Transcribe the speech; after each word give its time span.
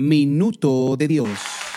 Minuto 0.00 0.96
de 0.96 1.08
Dios. 1.08 1.67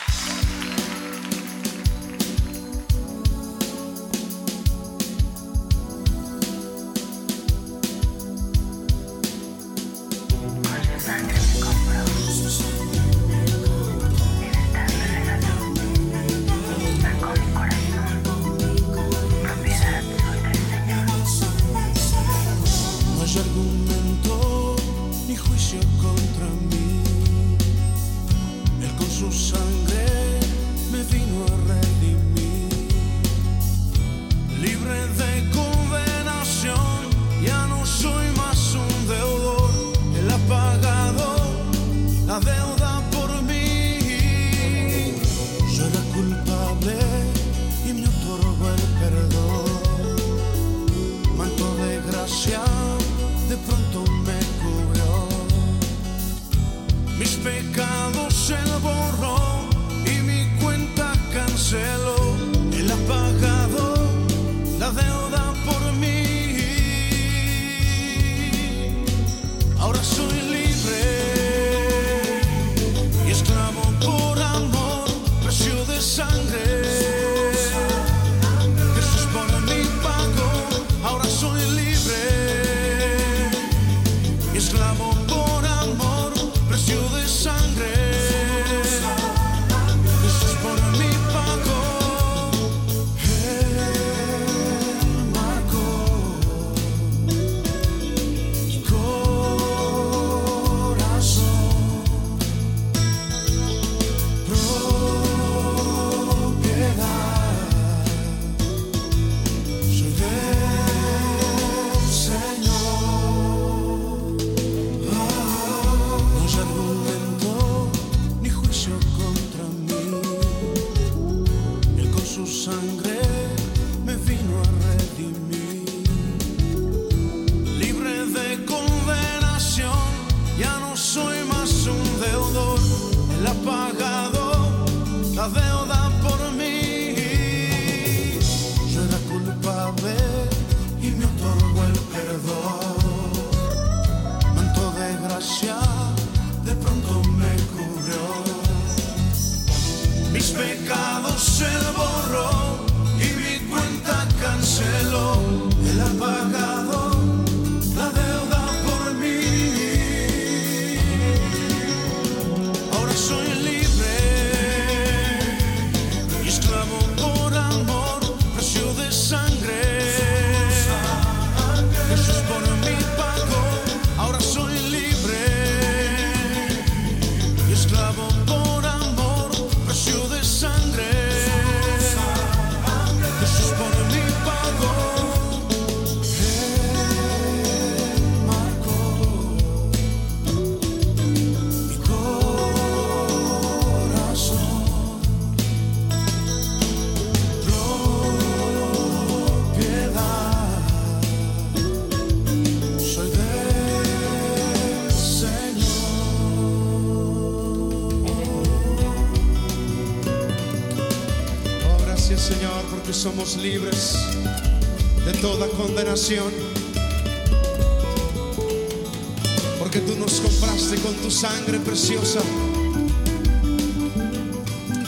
Porque 219.79 219.99
tú 219.99 220.17
nos 220.19 220.41
compraste 220.41 220.97
con 220.97 221.13
tu 221.15 221.31
sangre 221.31 221.79
preciosa. 221.79 222.41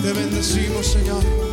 Te 0.01 0.13
bendecimos, 0.13 0.88
Señor. 0.88 1.52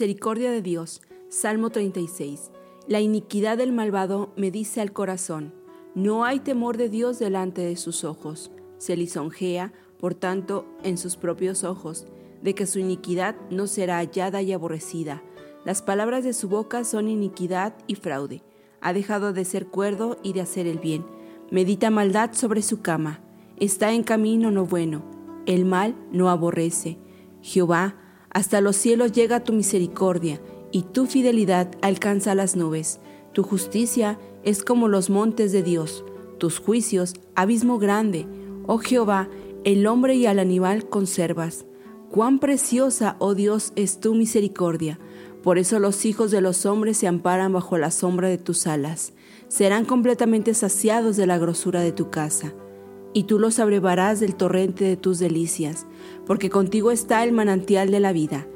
Misericordia 0.00 0.50
de 0.50 0.62
Dios. 0.62 1.02
Salmo 1.28 1.68
36. 1.68 2.52
La 2.88 3.00
iniquidad 3.00 3.58
del 3.58 3.70
malvado 3.70 4.32
me 4.34 4.50
dice 4.50 4.80
al 4.80 4.94
corazón, 4.94 5.52
no 5.94 6.24
hay 6.24 6.40
temor 6.40 6.78
de 6.78 6.88
Dios 6.88 7.18
delante 7.18 7.60
de 7.60 7.76
sus 7.76 8.02
ojos. 8.02 8.50
Se 8.78 8.96
lisonjea, 8.96 9.74
por 9.98 10.14
tanto, 10.14 10.64
en 10.84 10.96
sus 10.96 11.16
propios 11.16 11.64
ojos, 11.64 12.06
de 12.40 12.54
que 12.54 12.66
su 12.66 12.78
iniquidad 12.78 13.36
no 13.50 13.66
será 13.66 13.98
hallada 13.98 14.40
y 14.40 14.54
aborrecida. 14.54 15.22
Las 15.66 15.82
palabras 15.82 16.24
de 16.24 16.32
su 16.32 16.48
boca 16.48 16.84
son 16.84 17.06
iniquidad 17.06 17.74
y 17.86 17.96
fraude. 17.96 18.42
Ha 18.80 18.94
dejado 18.94 19.34
de 19.34 19.44
ser 19.44 19.66
cuerdo 19.66 20.16
y 20.22 20.32
de 20.32 20.40
hacer 20.40 20.66
el 20.66 20.78
bien. 20.78 21.04
Medita 21.50 21.90
maldad 21.90 22.32
sobre 22.32 22.62
su 22.62 22.80
cama. 22.80 23.20
Está 23.58 23.92
en 23.92 24.02
camino 24.02 24.50
no 24.50 24.64
bueno. 24.64 25.04
El 25.44 25.66
mal 25.66 25.94
no 26.10 26.30
aborrece. 26.30 26.96
Jehová, 27.42 27.96
hasta 28.30 28.60
los 28.60 28.76
cielos 28.76 29.12
llega 29.12 29.44
tu 29.44 29.52
misericordia, 29.52 30.40
y 30.72 30.82
tu 30.82 31.06
fidelidad 31.06 31.70
alcanza 31.82 32.34
las 32.34 32.56
nubes. 32.56 33.00
Tu 33.32 33.42
justicia 33.42 34.18
es 34.44 34.62
como 34.62 34.88
los 34.88 35.10
montes 35.10 35.52
de 35.52 35.62
Dios, 35.62 36.04
tus 36.38 36.58
juicios, 36.58 37.14
abismo 37.34 37.78
grande. 37.78 38.26
Oh 38.66 38.78
Jehová, 38.78 39.28
el 39.64 39.86
hombre 39.86 40.14
y 40.14 40.26
al 40.26 40.38
animal 40.38 40.88
conservas. 40.88 41.66
Cuán 42.10 42.38
preciosa, 42.38 43.16
oh 43.18 43.34
Dios, 43.34 43.72
es 43.76 44.00
tu 44.00 44.14
misericordia. 44.14 44.98
Por 45.42 45.58
eso 45.58 45.78
los 45.78 46.04
hijos 46.04 46.30
de 46.30 46.40
los 46.40 46.66
hombres 46.66 46.96
se 46.96 47.06
amparan 47.06 47.52
bajo 47.52 47.78
la 47.78 47.90
sombra 47.90 48.28
de 48.28 48.38
tus 48.38 48.66
alas. 48.66 49.12
Serán 49.48 49.84
completamente 49.84 50.54
saciados 50.54 51.16
de 51.16 51.26
la 51.26 51.38
grosura 51.38 51.80
de 51.80 51.92
tu 51.92 52.10
casa. 52.10 52.52
Y 53.12 53.24
tú 53.24 53.38
los 53.38 53.58
abrevarás 53.58 54.20
del 54.20 54.34
torrente 54.34 54.84
de 54.84 54.96
tus 54.96 55.18
delicias, 55.18 55.86
porque 56.30 56.48
contigo 56.48 56.92
está 56.92 57.24
el 57.24 57.32
manantial 57.32 57.90
de 57.90 57.98
la 57.98 58.12
vida. 58.12 58.46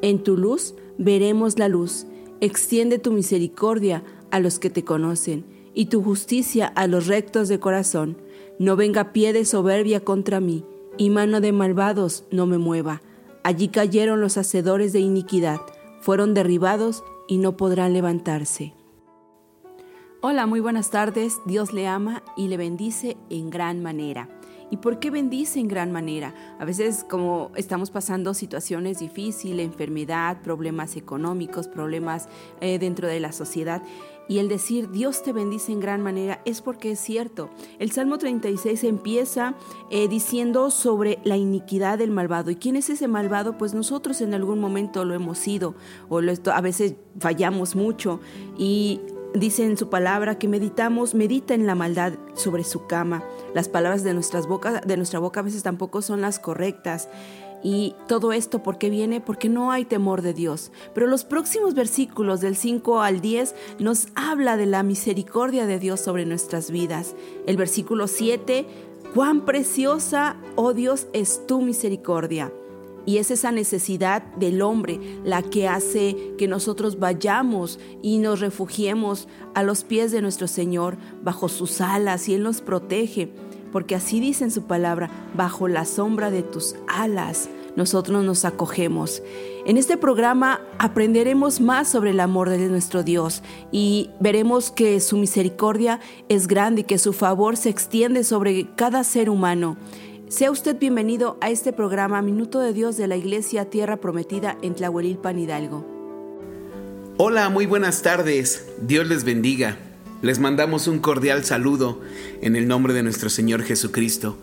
En 0.00 0.22
tu 0.22 0.38
luz 0.38 0.74
veremos 0.96 1.58
la 1.58 1.68
luz. 1.68 2.06
Extiende 2.40 2.98
tu 2.98 3.12
misericordia 3.12 4.02
a 4.30 4.40
los 4.40 4.58
que 4.58 4.70
te 4.70 4.82
conocen, 4.82 5.44
y 5.74 5.90
tu 5.90 6.02
justicia 6.02 6.68
a 6.68 6.86
los 6.86 7.06
rectos 7.06 7.48
de 7.48 7.60
corazón. 7.60 8.16
No 8.58 8.76
venga 8.76 9.12
pie 9.12 9.34
de 9.34 9.44
soberbia 9.44 10.00
contra 10.00 10.40
mí, 10.40 10.64
y 10.96 11.10
mano 11.10 11.42
de 11.42 11.52
malvados 11.52 12.24
no 12.30 12.46
me 12.46 12.56
mueva. 12.56 13.02
Allí 13.44 13.68
cayeron 13.68 14.22
los 14.22 14.38
hacedores 14.38 14.94
de 14.94 15.00
iniquidad, 15.00 15.60
fueron 16.00 16.32
derribados 16.32 17.04
y 17.28 17.36
no 17.36 17.58
podrán 17.58 17.92
levantarse. 17.92 18.72
Hola, 20.22 20.46
muy 20.46 20.60
buenas 20.60 20.90
tardes. 20.90 21.36
Dios 21.44 21.74
le 21.74 21.88
ama 21.88 22.22
y 22.38 22.48
le 22.48 22.56
bendice 22.56 23.18
en 23.28 23.50
gran 23.50 23.82
manera. 23.82 24.37
¿Y 24.70 24.78
por 24.78 24.98
qué 24.98 25.10
bendice 25.10 25.60
en 25.60 25.68
gran 25.68 25.92
manera? 25.92 26.34
A 26.58 26.64
veces 26.64 27.04
como 27.08 27.50
estamos 27.54 27.90
pasando 27.90 28.34
situaciones 28.34 28.98
difíciles, 28.98 29.64
enfermedad, 29.64 30.42
problemas 30.42 30.96
económicos, 30.96 31.68
problemas 31.68 32.28
eh, 32.60 32.78
dentro 32.78 33.08
de 33.08 33.20
la 33.20 33.32
sociedad. 33.32 33.82
Y 34.28 34.40
el 34.40 34.48
decir 34.48 34.90
Dios 34.90 35.22
te 35.22 35.32
bendice 35.32 35.72
en 35.72 35.80
gran 35.80 36.02
manera 36.02 36.42
es 36.44 36.60
porque 36.60 36.92
es 36.92 37.00
cierto. 37.00 37.48
El 37.78 37.92
Salmo 37.92 38.18
36 38.18 38.84
empieza 38.84 39.54
eh, 39.90 40.06
diciendo 40.06 40.70
sobre 40.70 41.18
la 41.24 41.38
iniquidad 41.38 41.96
del 41.96 42.10
malvado. 42.10 42.50
¿Y 42.50 42.56
quién 42.56 42.76
es 42.76 42.90
ese 42.90 43.08
malvado? 43.08 43.56
Pues 43.56 43.72
nosotros 43.72 44.20
en 44.20 44.34
algún 44.34 44.60
momento 44.60 45.06
lo 45.06 45.14
hemos 45.14 45.38
sido 45.38 45.74
o 46.10 46.20
a 46.20 46.60
veces 46.60 46.94
fallamos 47.18 47.74
mucho. 47.74 48.20
Y 48.58 49.00
Dice 49.34 49.64
en 49.64 49.76
su 49.76 49.90
palabra 49.90 50.38
que 50.38 50.48
meditamos, 50.48 51.14
medita 51.14 51.52
en 51.54 51.66
la 51.66 51.74
maldad 51.74 52.14
sobre 52.34 52.64
su 52.64 52.86
cama. 52.86 53.22
Las 53.54 53.68
palabras 53.68 54.02
de, 54.02 54.14
nuestras 54.14 54.46
bocas, 54.46 54.80
de 54.86 54.96
nuestra 54.96 55.18
boca 55.18 55.40
a 55.40 55.42
veces 55.42 55.62
tampoco 55.62 56.00
son 56.00 56.22
las 56.22 56.38
correctas. 56.38 57.08
Y 57.62 57.94
todo 58.06 58.32
esto, 58.32 58.62
¿por 58.62 58.78
qué 58.78 58.88
viene? 58.88 59.20
Porque 59.20 59.48
no 59.48 59.70
hay 59.70 59.84
temor 59.84 60.22
de 60.22 60.32
Dios. 60.32 60.72
Pero 60.94 61.06
los 61.06 61.24
próximos 61.24 61.74
versículos 61.74 62.40
del 62.40 62.56
5 62.56 63.02
al 63.02 63.20
10 63.20 63.54
nos 63.80 64.08
habla 64.14 64.56
de 64.56 64.66
la 64.66 64.82
misericordia 64.82 65.66
de 65.66 65.78
Dios 65.78 66.00
sobre 66.00 66.24
nuestras 66.24 66.70
vidas. 66.70 67.14
El 67.46 67.56
versículo 67.56 68.06
7, 68.06 68.66
cuán 69.14 69.44
preciosa, 69.44 70.36
oh 70.54 70.72
Dios, 70.72 71.08
es 71.12 71.46
tu 71.46 71.60
misericordia. 71.60 72.50
Y 73.08 73.16
es 73.16 73.30
esa 73.30 73.52
necesidad 73.52 74.22
del 74.34 74.60
hombre 74.60 75.00
la 75.24 75.40
que 75.40 75.66
hace 75.66 76.34
que 76.36 76.46
nosotros 76.46 76.98
vayamos 76.98 77.80
y 78.02 78.18
nos 78.18 78.40
refugiemos 78.40 79.28
a 79.54 79.62
los 79.62 79.82
pies 79.82 80.12
de 80.12 80.20
nuestro 80.20 80.46
Señor, 80.46 80.98
bajo 81.22 81.48
sus 81.48 81.80
alas, 81.80 82.28
y 82.28 82.34
Él 82.34 82.42
nos 82.42 82.60
protege. 82.60 83.32
Porque 83.72 83.94
así 83.94 84.20
dice 84.20 84.44
en 84.44 84.50
su 84.50 84.64
palabra, 84.64 85.08
bajo 85.34 85.68
la 85.68 85.86
sombra 85.86 86.30
de 86.30 86.42
tus 86.42 86.76
alas 86.86 87.48
nosotros 87.78 88.24
nos 88.24 88.44
acogemos. 88.44 89.22
En 89.64 89.76
este 89.76 89.96
programa 89.96 90.60
aprenderemos 90.80 91.60
más 91.60 91.88
sobre 91.88 92.10
el 92.10 92.18
amor 92.18 92.50
de 92.50 92.58
nuestro 92.68 93.04
Dios 93.04 93.40
y 93.70 94.10
veremos 94.18 94.72
que 94.72 94.98
su 94.98 95.16
misericordia 95.16 96.00
es 96.28 96.48
grande 96.48 96.80
y 96.80 96.84
que 96.84 96.98
su 96.98 97.12
favor 97.12 97.56
se 97.56 97.68
extiende 97.68 98.24
sobre 98.24 98.66
cada 98.74 99.04
ser 99.04 99.30
humano. 99.30 99.76
Sea 100.28 100.50
usted 100.50 100.78
bienvenido 100.78 101.38
a 101.40 101.48
este 101.48 101.72
programa 101.72 102.20
Minuto 102.20 102.60
de 102.60 102.74
Dios 102.74 102.98
de 102.98 103.08
la 103.08 103.16
Iglesia 103.16 103.70
Tierra 103.70 103.96
Prometida 103.96 104.58
en 104.60 104.74
Tlahuelilpan 104.74 105.38
Hidalgo. 105.38 105.86
Hola, 107.16 107.48
muy 107.48 107.64
buenas 107.64 108.02
tardes. 108.02 108.66
Dios 108.82 109.08
les 109.08 109.24
bendiga. 109.24 109.78
Les 110.20 110.38
mandamos 110.38 110.86
un 110.86 110.98
cordial 110.98 111.46
saludo 111.46 112.02
en 112.42 112.56
el 112.56 112.68
nombre 112.68 112.92
de 112.92 113.02
nuestro 113.02 113.30
Señor 113.30 113.62
Jesucristo. 113.62 114.36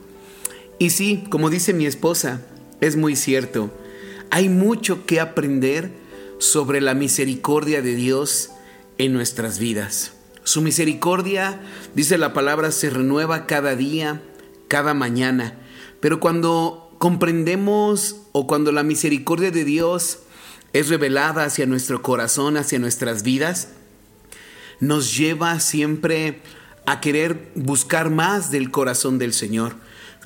Y 0.79 0.89
sí, 0.89 1.23
como 1.29 1.51
dice 1.51 1.71
mi 1.71 1.85
esposa, 1.85 2.41
es 2.81 2.95
muy 2.95 3.15
cierto. 3.15 3.69
Hay 4.31 4.49
mucho 4.49 5.05
que 5.05 5.19
aprender 5.19 5.91
sobre 6.39 6.81
la 6.81 6.95
misericordia 6.95 7.83
de 7.83 7.93
Dios 7.93 8.49
en 8.97 9.13
nuestras 9.13 9.59
vidas. 9.59 10.13
Su 10.43 10.63
misericordia, 10.63 11.61
dice 11.93 12.17
la 12.17 12.33
palabra, 12.33 12.71
se 12.71 12.89
renueva 12.89 13.45
cada 13.45 13.75
día, 13.75 14.23
cada 14.67 14.95
mañana. 14.95 15.59
Pero 16.05 16.19
cuando 16.19 16.95
comprendemos 16.99 18.17
o 18.31 18.45
cuando 18.45 18.71
la 18.71 18.83
misericordia 18.83 19.49
de 19.49 19.65
Dios 19.65 20.19
es 20.71 20.89
revelada 20.89 21.45
hacia 21.45 21.65
nuestro 21.65 22.03
corazón, 22.03 22.57
hacia 22.57 22.77
nuestras 22.77 23.23
vidas, 23.23 23.69
nos 24.79 25.17
lleva 25.17 25.59
siempre 25.59 26.43
a 26.85 27.01
querer 27.01 27.51
buscar 27.55 28.11
más 28.11 28.51
del 28.51 28.69
corazón 28.69 29.17
del 29.17 29.33
Señor, 29.33 29.77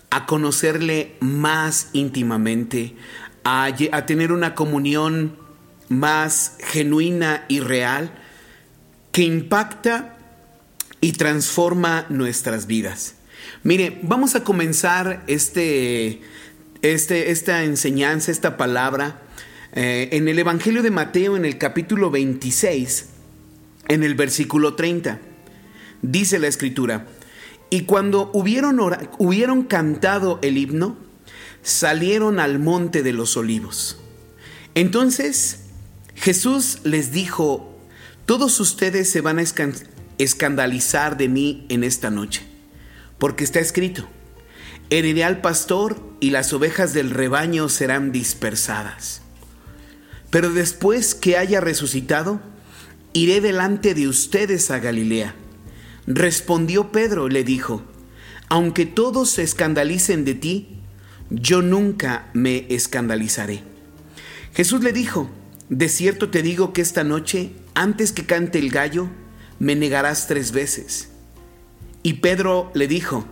a 0.09 0.25
conocerle 0.25 1.15
más 1.21 1.91
íntimamente, 1.93 2.97
a, 3.45 3.73
tener 4.05 4.33
una 4.33 4.55
comunión 4.55 5.37
más 5.87 6.57
genuina 6.59 7.45
y 7.47 7.61
real 7.61 8.11
que 9.13 9.21
impacta 9.21 10.17
y 10.99 11.13
transforma 11.13 12.05
nuestras 12.09 12.67
vidas. 12.67 13.15
Mire, 13.63 13.99
vamos 14.03 14.35
a 14.35 14.43
comenzar 14.45 15.23
este, 15.27 16.21
este, 16.81 17.31
esta 17.31 17.65
enseñanza, 17.65 18.31
esta 18.31 18.55
palabra, 18.55 19.21
eh, 19.73 20.07
en 20.13 20.29
el 20.29 20.39
Evangelio 20.39 20.81
de 20.81 20.91
Mateo, 20.91 21.35
en 21.35 21.43
el 21.43 21.57
capítulo 21.57 22.09
26, 22.09 23.07
en 23.89 24.03
el 24.03 24.15
versículo 24.15 24.75
30. 24.75 25.19
Dice 26.01 26.39
la 26.39 26.47
escritura, 26.47 27.05
y 27.69 27.81
cuando 27.81 28.31
hubieron, 28.33 28.79
hubieron 29.17 29.63
cantado 29.63 30.39
el 30.41 30.57
himno, 30.57 30.97
salieron 31.61 32.39
al 32.39 32.59
monte 32.59 33.03
de 33.03 33.11
los 33.11 33.35
olivos. 33.35 33.99
Entonces 34.73 35.65
Jesús 36.15 36.79
les 36.85 37.11
dijo, 37.11 37.77
todos 38.25 38.57
ustedes 38.61 39.09
se 39.09 39.19
van 39.19 39.37
a 39.37 39.43
escandalizar 40.17 41.17
de 41.17 41.27
mí 41.27 41.65
en 41.67 41.83
esta 41.83 42.09
noche 42.09 42.48
porque 43.19 43.43
está 43.43 43.59
escrito, 43.59 44.07
heriré 44.89 45.23
al 45.23 45.41
pastor 45.41 46.01
y 46.19 46.31
las 46.31 46.51
ovejas 46.53 46.93
del 46.93 47.11
rebaño 47.11 47.69
serán 47.69 48.11
dispersadas. 48.11 49.21
Pero 50.31 50.51
después 50.51 51.15
que 51.15 51.37
haya 51.37 51.61
resucitado, 51.61 52.41
iré 53.13 53.41
delante 53.41 53.93
de 53.93 54.07
ustedes 54.07 54.71
a 54.71 54.79
Galilea. 54.79 55.35
Respondió 56.07 56.91
Pedro, 56.91 57.29
le 57.29 57.43
dijo, 57.43 57.83
aunque 58.47 58.85
todos 58.85 59.29
se 59.29 59.43
escandalicen 59.43 60.25
de 60.25 60.33
ti, 60.33 60.79
yo 61.29 61.61
nunca 61.61 62.29
me 62.33 62.65
escandalizaré. 62.73 63.63
Jesús 64.53 64.83
le 64.83 64.91
dijo, 64.91 65.29
de 65.69 65.87
cierto 65.89 66.29
te 66.29 66.41
digo 66.41 66.73
que 66.73 66.81
esta 66.81 67.03
noche, 67.03 67.51
antes 67.75 68.11
que 68.11 68.25
cante 68.25 68.57
el 68.57 68.71
gallo, 68.71 69.09
me 69.59 69.75
negarás 69.75 70.27
tres 70.27 70.51
veces. 70.51 71.09
Y 72.03 72.13
Pedro 72.13 72.71
le 72.73 72.87
dijo, 72.87 73.25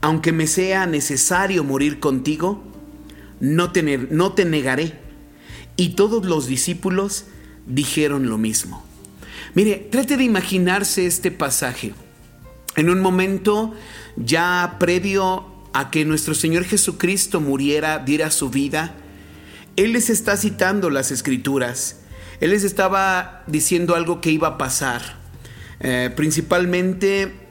aunque 0.00 0.32
me 0.32 0.46
sea 0.46 0.86
necesario 0.86 1.64
morir 1.64 2.00
contigo, 2.00 2.62
no 3.40 3.72
te, 3.72 3.82
no 3.98 4.32
te 4.32 4.44
negaré. 4.44 4.98
Y 5.76 5.90
todos 5.90 6.24
los 6.24 6.46
discípulos 6.46 7.26
dijeron 7.66 8.28
lo 8.28 8.38
mismo. 8.38 8.84
Mire, 9.54 9.88
trate 9.90 10.16
de 10.16 10.24
imaginarse 10.24 11.06
este 11.06 11.30
pasaje. 11.30 11.92
En 12.76 12.88
un 12.88 13.00
momento 13.00 13.74
ya 14.16 14.76
previo 14.78 15.46
a 15.72 15.90
que 15.90 16.04
nuestro 16.04 16.34
Señor 16.34 16.64
Jesucristo 16.64 17.40
muriera, 17.40 17.98
diera 17.98 18.30
su 18.30 18.50
vida, 18.50 18.94
Él 19.76 19.92
les 19.92 20.10
está 20.10 20.36
citando 20.36 20.90
las 20.90 21.10
escrituras. 21.10 22.00
Él 22.40 22.50
les 22.50 22.64
estaba 22.64 23.44
diciendo 23.46 23.94
algo 23.94 24.20
que 24.20 24.30
iba 24.30 24.48
a 24.48 24.58
pasar, 24.58 25.16
eh, 25.80 26.10
principalmente 26.14 27.41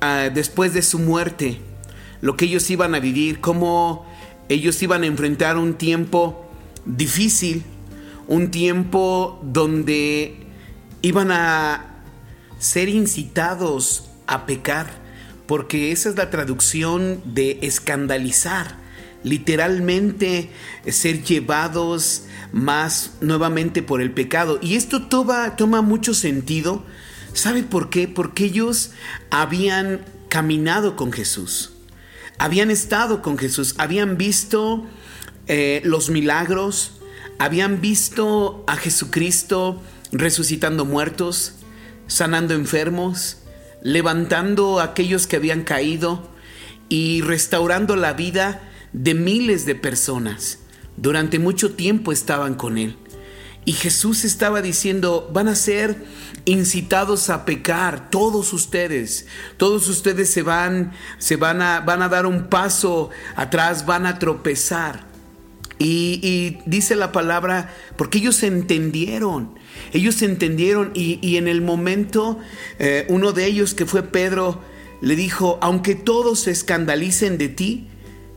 ah, 0.00 0.30
después 0.32 0.74
de 0.74 0.82
su 0.82 0.98
muerte, 0.98 1.58
lo 2.20 2.36
que 2.36 2.46
ellos 2.46 2.68
iban 2.70 2.94
a 2.94 3.00
vivir, 3.00 3.40
cómo 3.40 4.06
ellos 4.48 4.82
iban 4.82 5.02
a 5.02 5.06
enfrentar 5.06 5.56
un 5.56 5.74
tiempo 5.74 6.50
difícil, 6.84 7.62
un 8.26 8.50
tiempo 8.50 9.40
donde 9.42 10.46
iban 11.02 11.30
a 11.30 12.02
ser 12.58 12.88
incitados 12.88 14.08
a 14.26 14.46
pecar, 14.46 14.86
porque 15.46 15.92
esa 15.92 16.08
es 16.10 16.16
la 16.16 16.30
traducción 16.30 17.22
de 17.24 17.58
escandalizar, 17.62 18.76
literalmente 19.22 20.50
ser 20.86 21.22
llevados 21.22 22.24
más 22.52 23.12
nuevamente 23.20 23.82
por 23.82 24.00
el 24.00 24.10
pecado. 24.10 24.58
Y 24.60 24.76
esto 24.76 25.06
toma, 25.06 25.56
toma 25.56 25.82
mucho 25.82 26.14
sentido. 26.14 26.84
¿Sabe 27.38 27.62
por 27.62 27.88
qué? 27.88 28.08
Porque 28.08 28.46
ellos 28.46 28.90
habían 29.30 30.04
caminado 30.28 30.96
con 30.96 31.12
Jesús, 31.12 31.70
habían 32.36 32.72
estado 32.72 33.22
con 33.22 33.38
Jesús, 33.38 33.76
habían 33.78 34.18
visto 34.18 34.84
eh, 35.46 35.80
los 35.84 36.10
milagros, 36.10 36.94
habían 37.38 37.80
visto 37.80 38.64
a 38.66 38.74
Jesucristo 38.74 39.80
resucitando 40.10 40.84
muertos, 40.84 41.52
sanando 42.08 42.54
enfermos, 42.54 43.36
levantando 43.82 44.80
a 44.80 44.86
aquellos 44.86 45.28
que 45.28 45.36
habían 45.36 45.62
caído 45.62 46.28
y 46.88 47.20
restaurando 47.20 47.94
la 47.94 48.14
vida 48.14 48.68
de 48.92 49.14
miles 49.14 49.64
de 49.64 49.76
personas. 49.76 50.58
Durante 50.96 51.38
mucho 51.38 51.76
tiempo 51.76 52.10
estaban 52.10 52.56
con 52.56 52.78
Él. 52.78 52.96
Y 53.68 53.74
Jesús 53.74 54.24
estaba 54.24 54.62
diciendo, 54.62 55.28
van 55.30 55.46
a 55.46 55.54
ser 55.54 56.02
incitados 56.46 57.28
a 57.28 57.44
pecar, 57.44 58.08
todos 58.08 58.54
ustedes, 58.54 59.26
todos 59.58 59.90
ustedes 59.90 60.30
se 60.30 60.40
van, 60.40 60.92
se 61.18 61.36
van 61.36 61.60
a, 61.60 61.80
van 61.80 62.00
a 62.00 62.08
dar 62.08 62.24
un 62.24 62.48
paso 62.48 63.10
atrás, 63.36 63.84
van 63.84 64.06
a 64.06 64.18
tropezar. 64.18 65.04
Y, 65.78 66.60
dice 66.64 66.96
la 66.96 67.12
palabra, 67.12 67.70
porque 67.98 68.16
ellos 68.16 68.42
entendieron, 68.42 69.58
ellos 69.92 70.22
entendieron 70.22 70.90
y, 70.94 71.18
y 71.20 71.36
en 71.36 71.46
el 71.46 71.60
momento, 71.60 72.38
eh, 72.78 73.04
uno 73.10 73.32
de 73.32 73.44
ellos 73.44 73.74
que 73.74 73.84
fue 73.84 74.02
Pedro, 74.02 74.62
le 75.02 75.14
dijo, 75.14 75.58
aunque 75.60 75.94
todos 75.94 76.40
se 76.40 76.52
escandalicen 76.52 77.36
de 77.36 77.50
ti, 77.50 77.88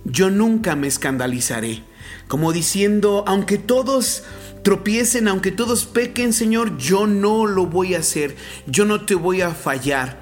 yo 0.03 0.29
nunca 0.29 0.75
me 0.75 0.87
escandalizaré. 0.87 1.89
Como 2.31 2.53
diciendo, 2.53 3.25
aunque 3.27 3.57
todos 3.57 4.23
tropiecen, 4.63 5.27
aunque 5.27 5.51
todos 5.51 5.83
pequen, 5.83 6.31
Señor, 6.31 6.77
yo 6.77 7.05
no 7.05 7.45
lo 7.45 7.65
voy 7.65 7.93
a 7.93 7.99
hacer, 7.99 8.37
yo 8.67 8.85
no 8.85 9.03
te 9.03 9.15
voy 9.15 9.41
a 9.41 9.49
fallar. 9.49 10.21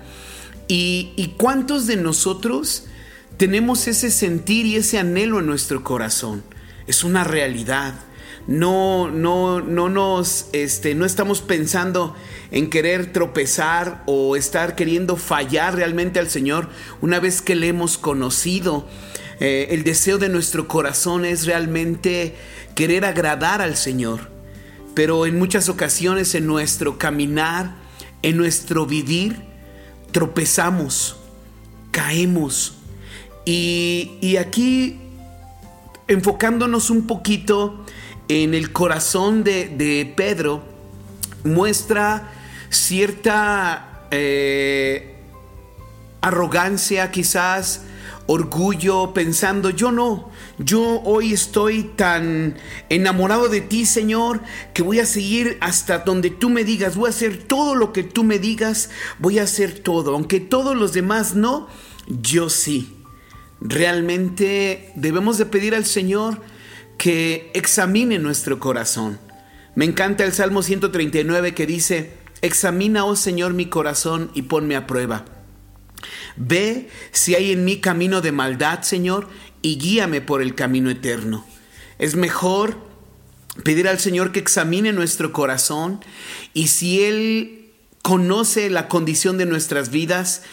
¿Y, 0.68 1.12
y 1.16 1.36
cuántos 1.38 1.86
de 1.86 1.98
nosotros 1.98 2.86
tenemos 3.38 3.88
ese 3.88 4.10
sentir 4.10 4.66
y 4.66 4.78
ese 4.78 4.98
anhelo 4.98 5.38
en 5.38 5.46
nuestro 5.46 5.84
corazón? 5.84 6.44
Es 6.88 7.04
una 7.04 7.24
realidad. 7.24 7.94
No, 8.48 9.12
no, 9.12 9.62
no 9.62 9.90
nos, 9.90 10.48
este, 10.52 10.96
no 10.96 11.06
estamos 11.06 11.42
pensando 11.42 12.16
en 12.50 12.72
querer 12.72 13.14
tropezar 13.14 14.02
o 14.08 14.36
estar 14.36 14.76
queriendo 14.76 15.16
fallar 15.16 15.76
realmente 15.76 16.18
al 16.18 16.32
Señor 16.32 16.70
una 17.02 17.20
vez 17.20 17.44
que 17.44 17.54
le 17.54 17.68
hemos 17.68 18.00
conocido. 18.00 18.88
Eh, 19.40 19.68
el 19.72 19.84
deseo 19.84 20.18
de 20.18 20.30
nuestro 20.30 20.68
corazón 20.68 21.26
es 21.26 21.46
realmente 21.46 22.36
querer 22.76 23.06
agradar 23.06 23.62
al 23.62 23.76
Señor. 23.78 24.30
Pero 24.94 25.26
en 25.26 25.38
muchas 25.38 25.70
ocasiones 25.70 26.36
en 26.36 26.46
nuestro 26.46 26.98
caminar, 26.98 27.76
en 28.22 28.38
nuestro 28.38 28.86
vivir, 28.86 29.42
tropezamos, 30.12 31.18
caemos. 31.92 32.76
Y, 33.46 34.18
y 34.22 34.38
aquí, 34.38 35.00
enfocándonos 36.08 36.90
un 36.90 37.08
poquito 37.08 37.86
en 38.28 38.54
el 38.54 38.72
corazón 38.72 39.44
de, 39.44 39.70
de 39.70 40.12
Pedro, 40.16 40.64
muestra 41.44 42.32
cierta 42.70 44.06
eh, 44.12 45.16
arrogancia 46.22 47.12
quizás, 47.12 47.82
orgullo, 48.32 49.12
pensando, 49.12 49.72
yo 49.72 49.92
no, 49.92 50.30
yo 50.60 51.02
hoy 51.02 51.34
estoy 51.34 51.82
tan 51.96 52.58
enamorado 52.90 53.50
de 53.50 53.60
ti, 53.60 53.88
Señor, 53.88 54.42
que 54.76 54.84
voy 54.84 55.00
a 55.00 55.08
seguir 55.08 55.58
hasta 55.62 55.98
donde 56.00 56.30
tú 56.30 56.52
me 56.52 56.64
digas, 56.64 56.96
voy 56.96 57.08
a 57.08 57.10
hacer 57.10 57.38
todo 57.38 57.74
lo 57.74 57.92
que 57.92 58.04
tú 58.04 58.24
me 58.24 58.38
digas, 58.38 58.92
voy 59.18 59.40
a 59.40 59.44
hacer 59.44 59.80
todo, 59.80 60.14
aunque 60.14 60.40
todos 60.40 60.78
los 60.78 60.94
demás 60.94 61.34
no, 61.34 61.68
yo 62.08 62.52
sí. 62.52 62.98
Realmente 63.62 64.92
debemos 64.94 65.40
de 65.40 65.48
pedir 65.48 65.74
al 65.74 65.86
Señor 65.86 66.40
que 67.00 67.50
examine 67.56 68.20
nuestro 68.20 68.60
corazón. 68.60 69.20
Me 69.74 69.86
encanta 69.86 70.24
el 70.24 70.34
Salmo 70.34 70.62
139 70.62 71.56
que 71.56 71.66
dice, 71.66 72.14
examina, 72.44 73.06
oh 73.06 73.16
Señor, 73.16 73.56
mi 73.56 73.66
corazón 73.66 74.30
y 74.36 74.44
ponme 74.44 74.76
a 74.76 74.86
prueba 74.86 75.39
Ve 76.36 76.90
si 77.12 77.36
hay 77.36 77.52
en 77.52 77.66
mí 77.66 77.80
camino 77.80 78.22
de 78.22 78.32
maldad, 78.32 78.82
Señor, 78.82 79.28
y 79.62 79.78
guíame 79.78 80.22
por 80.22 80.42
el 80.42 80.56
camino 80.56 80.90
eterno. 80.90 81.46
Es 81.98 82.16
mejor 82.16 82.78
pedir 83.64 83.88
al 83.88 84.00
Señor 84.00 84.32
que 84.32 84.40
examine 84.40 84.94
nuestro 84.94 85.34
corazón 85.34 86.04
y 86.54 86.68
si 86.68 87.04
Él 87.04 87.72
conoce 88.02 88.70
la 88.70 88.88
condición 88.88 89.38
de 89.38 89.46
nuestras 89.46 89.90
vidas, 89.92 90.44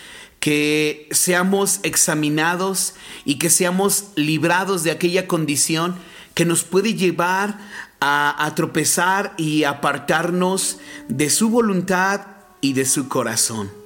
que 0.40 1.08
seamos 1.10 1.80
examinados 1.82 2.94
y 3.24 3.38
que 3.38 3.50
seamos 3.50 4.08
librados 4.16 4.82
de 4.84 4.90
aquella 4.90 5.26
condición 5.26 5.96
que 6.34 6.44
nos 6.44 6.62
puede 6.62 6.94
llevar 6.94 7.58
a, 8.00 8.44
a 8.44 8.54
tropezar 8.54 9.34
y 9.38 9.64
apartarnos 9.64 10.78
de 11.08 11.30
su 11.30 11.48
voluntad 11.48 12.26
y 12.60 12.74
de 12.74 12.84
su 12.84 13.08
corazón. 13.08 13.85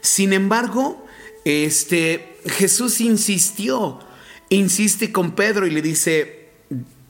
Sin 0.00 0.32
embargo, 0.32 1.04
este, 1.44 2.38
Jesús 2.46 3.00
insistió, 3.00 4.00
insiste 4.48 5.12
con 5.12 5.32
Pedro 5.32 5.66
y 5.66 5.70
le 5.70 5.82
dice, 5.82 6.50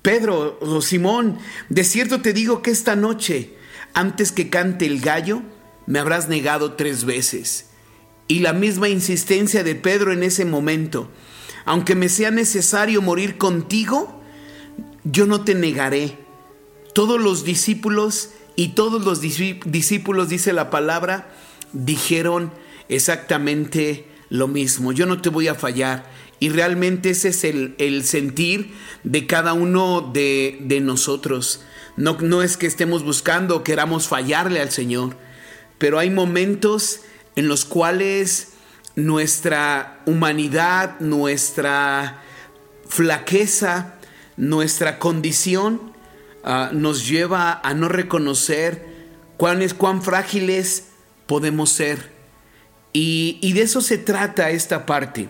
Pedro 0.03 0.59
o 0.61 0.81
Simón, 0.81 1.39
de 1.69 1.85
cierto 1.85 2.21
te 2.23 2.33
digo 2.33 2.63
que 2.63 2.71
esta 2.71 2.97
noche, 2.97 3.55
antes 3.95 4.33
que 4.33 4.49
cante 4.49 4.87
el 4.87 5.01
gallo, 5.01 5.43
me 5.87 5.99
habrás 5.99 6.29
negado 6.29 6.75
tres 6.75 7.05
veces. 7.05 7.67
Y 8.29 8.39
la 8.39 8.53
misma 8.53 8.89
insistencia 8.89 9.65
de 9.65 9.75
Pedro 9.75 10.13
en 10.13 10.23
ese 10.23 10.45
momento, 10.45 11.11
aunque 11.65 11.95
me 11.95 12.09
sea 12.09 12.31
necesario 12.31 13.03
morir 13.03 13.37
contigo, 13.39 14.21
yo 15.05 15.27
no 15.27 15.43
te 15.43 15.55
negaré. 15.55 16.17
Todos 16.95 17.21
los 17.21 17.45
discípulos 17.45 18.31
y 18.57 18.69
todos 18.69 19.05
los 19.05 19.21
discípulos, 19.21 20.29
dice 20.29 20.53
la 20.53 20.71
palabra, 20.71 21.33
dijeron 21.73 22.53
exactamente 22.91 24.07
lo 24.29 24.47
mismo, 24.47 24.93
yo 24.93 25.07
no 25.07 25.23
te 25.23 25.31
voy 25.31 25.49
a 25.49 25.55
fallar. 25.55 26.11
Y 26.39 26.49
realmente 26.49 27.11
ese 27.11 27.29
es 27.29 27.45
el, 27.45 27.75
el 27.79 28.05
sentir 28.05 28.73
de 29.05 29.27
cada 29.27 29.53
uno 29.53 30.01
de, 30.01 30.59
de 30.63 30.81
nosotros. 30.81 31.63
No, 31.97 32.17
no 32.21 32.43
es 32.43 32.57
que 32.57 32.67
estemos 32.67 33.05
buscando 33.05 33.57
o 33.57 33.65
queramos 33.65 34.09
fallarle 34.09 34.61
al 34.61 34.71
Señor, 34.71 35.17
pero 35.79 35.99
hay 35.99 36.09
momentos 36.09 37.01
en 37.37 37.47
los 37.47 37.65
cuales 37.67 38.53
nuestra 38.97 40.01
humanidad, 40.07 40.99
nuestra 41.01 42.23
flaqueza, 42.89 43.95
nuestra 44.37 44.99
condición 44.99 45.93
uh, 46.45 46.75
nos 46.75 47.07
lleva 47.07 47.61
a 47.63 47.75
no 47.75 47.89
reconocer 47.89 48.87
cuán, 49.37 49.63
es, 49.63 49.75
cuán 49.75 50.03
frágiles 50.03 50.89
podemos 51.27 51.71
ser 51.71 52.20
y, 52.93 53.53
de 53.53 53.63
eso 53.63 53.81
se 53.81 53.99
trata 53.99 54.51
esta 54.51 54.87
parte, 54.87 55.29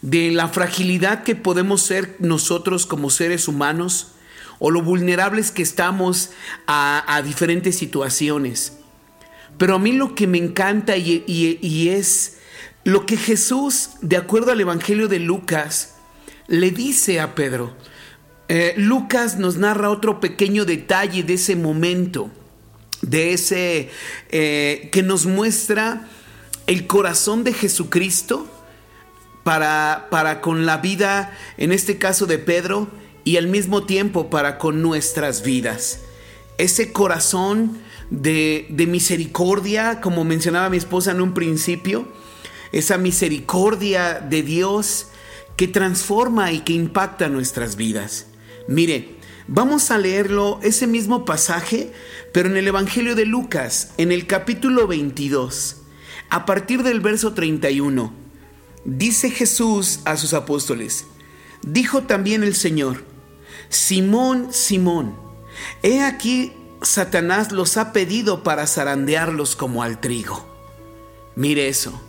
de 0.00 0.30
la 0.30 0.48
fragilidad 0.48 1.24
que 1.24 1.34
podemos 1.34 1.82
ser 1.82 2.16
nosotros 2.20 2.86
como 2.86 3.10
seres 3.10 3.48
humanos 3.48 4.12
o 4.60 4.70
lo 4.70 4.82
vulnerables 4.82 5.50
que 5.50 5.62
estamos 5.62 6.30
a, 6.66 7.20
diferentes 7.24 7.76
situaciones. 7.76 8.74
Pero 9.56 9.74
a 9.74 9.78
mí 9.80 9.92
lo 9.92 10.14
que 10.14 10.28
me 10.28 10.38
encanta 10.38 10.96
y, 10.96 11.88
es 11.88 12.38
lo 12.84 13.06
que 13.06 13.16
Jesús, 13.16 13.90
de 14.00 14.16
acuerdo 14.16 14.52
al 14.52 14.60
Evangelio 14.60 15.08
de 15.08 15.18
Lucas, 15.18 15.96
le 16.46 16.70
dice 16.70 17.20
a 17.20 17.34
Pedro. 17.34 17.76
Eh, 18.48 18.74
Lucas 18.76 19.36
nos 19.36 19.56
narra 19.56 19.90
otro 19.90 20.20
pequeño 20.20 20.64
detalle 20.64 21.22
de 21.24 21.34
ese 21.34 21.56
momento, 21.56 22.30
de 23.02 23.32
ese 23.32 23.90
eh, 24.30 24.88
que 24.92 25.02
nos 25.02 25.26
muestra 25.26 26.08
el 26.68 26.86
corazón 26.86 27.44
de 27.44 27.54
Jesucristo 27.54 28.46
para, 29.42 30.08
para 30.10 30.42
con 30.42 30.66
la 30.66 30.76
vida, 30.76 31.36
en 31.56 31.72
este 31.72 31.96
caso 31.96 32.26
de 32.26 32.38
Pedro, 32.38 32.88
y 33.24 33.38
al 33.38 33.48
mismo 33.48 33.84
tiempo 33.84 34.28
para 34.28 34.58
con 34.58 34.82
nuestras 34.82 35.42
vidas. 35.42 36.00
Ese 36.58 36.92
corazón 36.92 37.78
de, 38.10 38.66
de 38.68 38.86
misericordia, 38.86 40.02
como 40.02 40.24
mencionaba 40.24 40.68
mi 40.68 40.76
esposa 40.76 41.12
en 41.12 41.22
un 41.22 41.32
principio, 41.32 42.06
esa 42.72 42.98
misericordia 42.98 44.20
de 44.20 44.42
Dios 44.42 45.08
que 45.56 45.68
transforma 45.68 46.52
y 46.52 46.60
que 46.60 46.74
impacta 46.74 47.28
nuestras 47.28 47.76
vidas. 47.76 48.26
Mire, 48.68 49.16
vamos 49.46 49.90
a 49.90 49.96
leerlo, 49.96 50.60
ese 50.62 50.86
mismo 50.86 51.24
pasaje, 51.24 51.90
pero 52.34 52.50
en 52.50 52.58
el 52.58 52.68
Evangelio 52.68 53.14
de 53.14 53.24
Lucas, 53.24 53.92
en 53.96 54.12
el 54.12 54.26
capítulo 54.26 54.86
22, 54.86 55.77
a 56.30 56.44
partir 56.46 56.82
del 56.82 57.00
verso 57.00 57.32
31. 57.34 58.12
Dice 58.84 59.30
Jesús 59.30 60.00
a 60.04 60.16
sus 60.16 60.32
apóstoles, 60.34 61.06
dijo 61.62 62.02
también 62.04 62.42
el 62.42 62.54
Señor, 62.54 63.04
Simón, 63.68 64.48
Simón, 64.52 65.16
he 65.82 66.00
aquí 66.02 66.52
Satanás 66.80 67.52
los 67.52 67.76
ha 67.76 67.92
pedido 67.92 68.42
para 68.42 68.66
zarandearlos 68.66 69.56
como 69.56 69.82
al 69.82 70.00
trigo. 70.00 70.46
Mire 71.34 71.68
eso, 71.68 72.00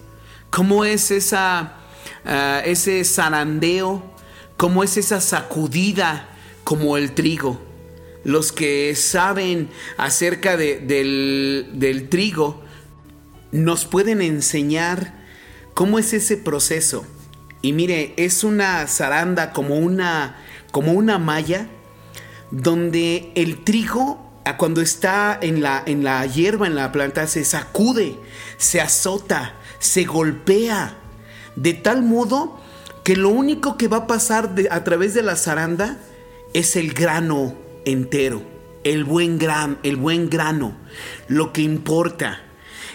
cómo 0.50 0.86
es 0.86 1.12
esa, 1.12 1.78
ah, 2.26 2.62
ese 2.66 3.04
zarandeo, 3.04 4.04
cómo 4.58 4.84
es 4.84 4.98
esa 4.98 5.22
sacudida 5.22 6.30
como 6.64 6.98
el 6.98 7.14
trigo. 7.14 7.60
Los 8.24 8.52
que 8.52 8.96
saben 8.96 9.70
acerca 9.98 10.56
de- 10.58 10.80
del, 10.80 11.70
del 11.74 12.10
trigo 12.10 12.62
nos 13.52 13.86
pueden 13.86 14.22
enseñar 14.22 15.14
cómo 15.74 16.00
es 16.00 16.14
ese 16.14 16.38
proceso. 16.38 17.06
Y 17.62 17.74
mire, 17.74 18.14
es 18.18 18.44
una 18.44 18.86
zaranda 18.88 19.52
como 19.52 19.78
una, 19.78 20.38
como 20.72 20.94
una 20.94 21.18
malla 21.18 21.68
donde 22.52 23.32
el 23.36 23.64
trigo 23.64 24.30
cuando 24.58 24.82
está 24.82 25.38
en 25.42 25.62
la, 25.62 25.84
en 25.86 26.04
la 26.04 26.26
hierba, 26.26 26.68
en 26.68 26.76
la 26.76 26.92
planta, 26.92 27.28
se 27.28 27.44
sacude, 27.46 28.18
se 28.58 28.82
azota, 28.82 29.54
se 29.80 30.06
golpea, 30.06 30.98
de 31.56 31.74
tal 31.74 32.04
modo 32.04 32.60
que 33.04 33.16
lo 33.16 33.30
único 33.30 33.78
que 33.78 33.88
va 33.88 33.98
a 33.98 34.08
pasar 34.08 34.56
a 34.72 34.84
través 34.84 35.14
de 35.14 35.24
la 35.24 35.36
zaranda 35.36 35.98
es 36.54 36.76
el 36.76 36.94
grano 36.94 37.56
entero, 37.86 38.42
el 38.84 39.04
buen, 39.04 39.38
gran, 39.38 39.80
el 39.84 39.96
buen 39.96 40.30
grano, 40.30 40.78
lo 41.28 41.54
que 41.54 41.62
importa. 41.62 42.44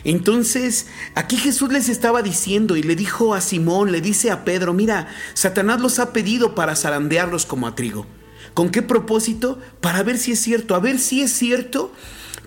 Entonces, 0.04 0.86
aquí 1.14 1.36
Jesús 1.36 1.72
les 1.72 1.88
estaba 1.88 2.22
diciendo 2.22 2.76
y 2.76 2.82
le 2.82 2.94
dijo 2.94 3.34
a 3.34 3.40
Simón, 3.40 3.90
le 3.90 4.00
dice 4.00 4.30
a 4.30 4.44
Pedro, 4.44 4.74
mira, 4.74 5.08
Satanás 5.32 5.80
los 5.80 5.98
ha 5.98 6.12
pedido 6.12 6.54
para 6.54 6.76
zarandearlos 6.76 7.46
como 7.46 7.66
a 7.66 7.74
trigo. 7.74 8.06
¿Con 8.52 8.70
qué 8.70 8.82
propósito? 8.82 9.58
Para 9.80 10.02
ver 10.02 10.18
si 10.18 10.32
es 10.32 10.40
cierto, 10.40 10.74
a 10.74 10.80
ver 10.80 10.98
si 10.98 11.22
es 11.22 11.32
cierto 11.32 11.92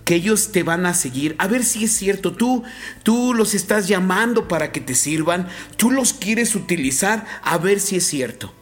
que 0.06 0.16
ellos 0.16 0.54
te 0.54 0.64
van 0.64 0.86
a 0.86 0.94
seguir, 0.94 1.36
a 1.38 1.48
ver 1.48 1.66
si 1.66 1.84
es 1.84 1.92
cierto, 1.92 2.32
tú, 2.32 2.64
tú 3.04 3.34
los 3.34 3.54
estás 3.54 3.90
llamando 3.90 4.48
para 4.48 4.72
que 4.72 4.80
te 4.80 4.96
sirvan, 4.96 5.50
tú 5.76 5.92
los 5.92 6.14
quieres 6.14 6.56
utilizar, 6.56 7.26
a 7.44 7.58
ver 7.58 7.82
si 7.82 7.98
es 7.98 8.08
cierto. 8.08 8.54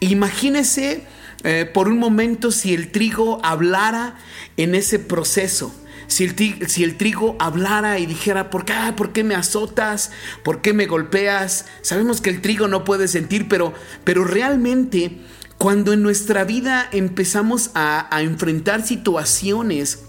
Imagínese 0.00 1.06
eh, 1.44 1.70
por 1.72 1.88
un 1.88 1.98
momento 1.98 2.50
si 2.50 2.72
el 2.72 2.90
trigo 2.92 3.40
hablara 3.44 4.16
en 4.56 4.74
ese 4.74 4.98
proceso. 4.98 5.74
Si 6.08 6.24
el, 6.24 6.36
tri- 6.36 6.66
si 6.66 6.84
el 6.84 6.96
trigo 6.96 7.36
hablara 7.38 7.98
y 7.98 8.06
dijera, 8.06 8.50
¿por 8.50 8.64
qué, 8.64 8.74
¿por 8.96 9.12
qué 9.12 9.24
me 9.24 9.34
azotas? 9.34 10.10
¿Por 10.44 10.60
qué 10.62 10.72
me 10.72 10.86
golpeas? 10.86 11.66
Sabemos 11.82 12.20
que 12.20 12.30
el 12.30 12.40
trigo 12.40 12.68
no 12.68 12.84
puede 12.84 13.08
sentir, 13.08 13.48
pero, 13.48 13.72
pero 14.04 14.24
realmente 14.24 15.18
cuando 15.58 15.92
en 15.92 16.02
nuestra 16.02 16.44
vida 16.44 16.88
empezamos 16.92 17.70
a, 17.74 18.14
a 18.14 18.22
enfrentar 18.22 18.86
situaciones 18.86 20.04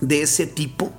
de 0.00 0.22
ese 0.22 0.46
tipo, 0.46 0.92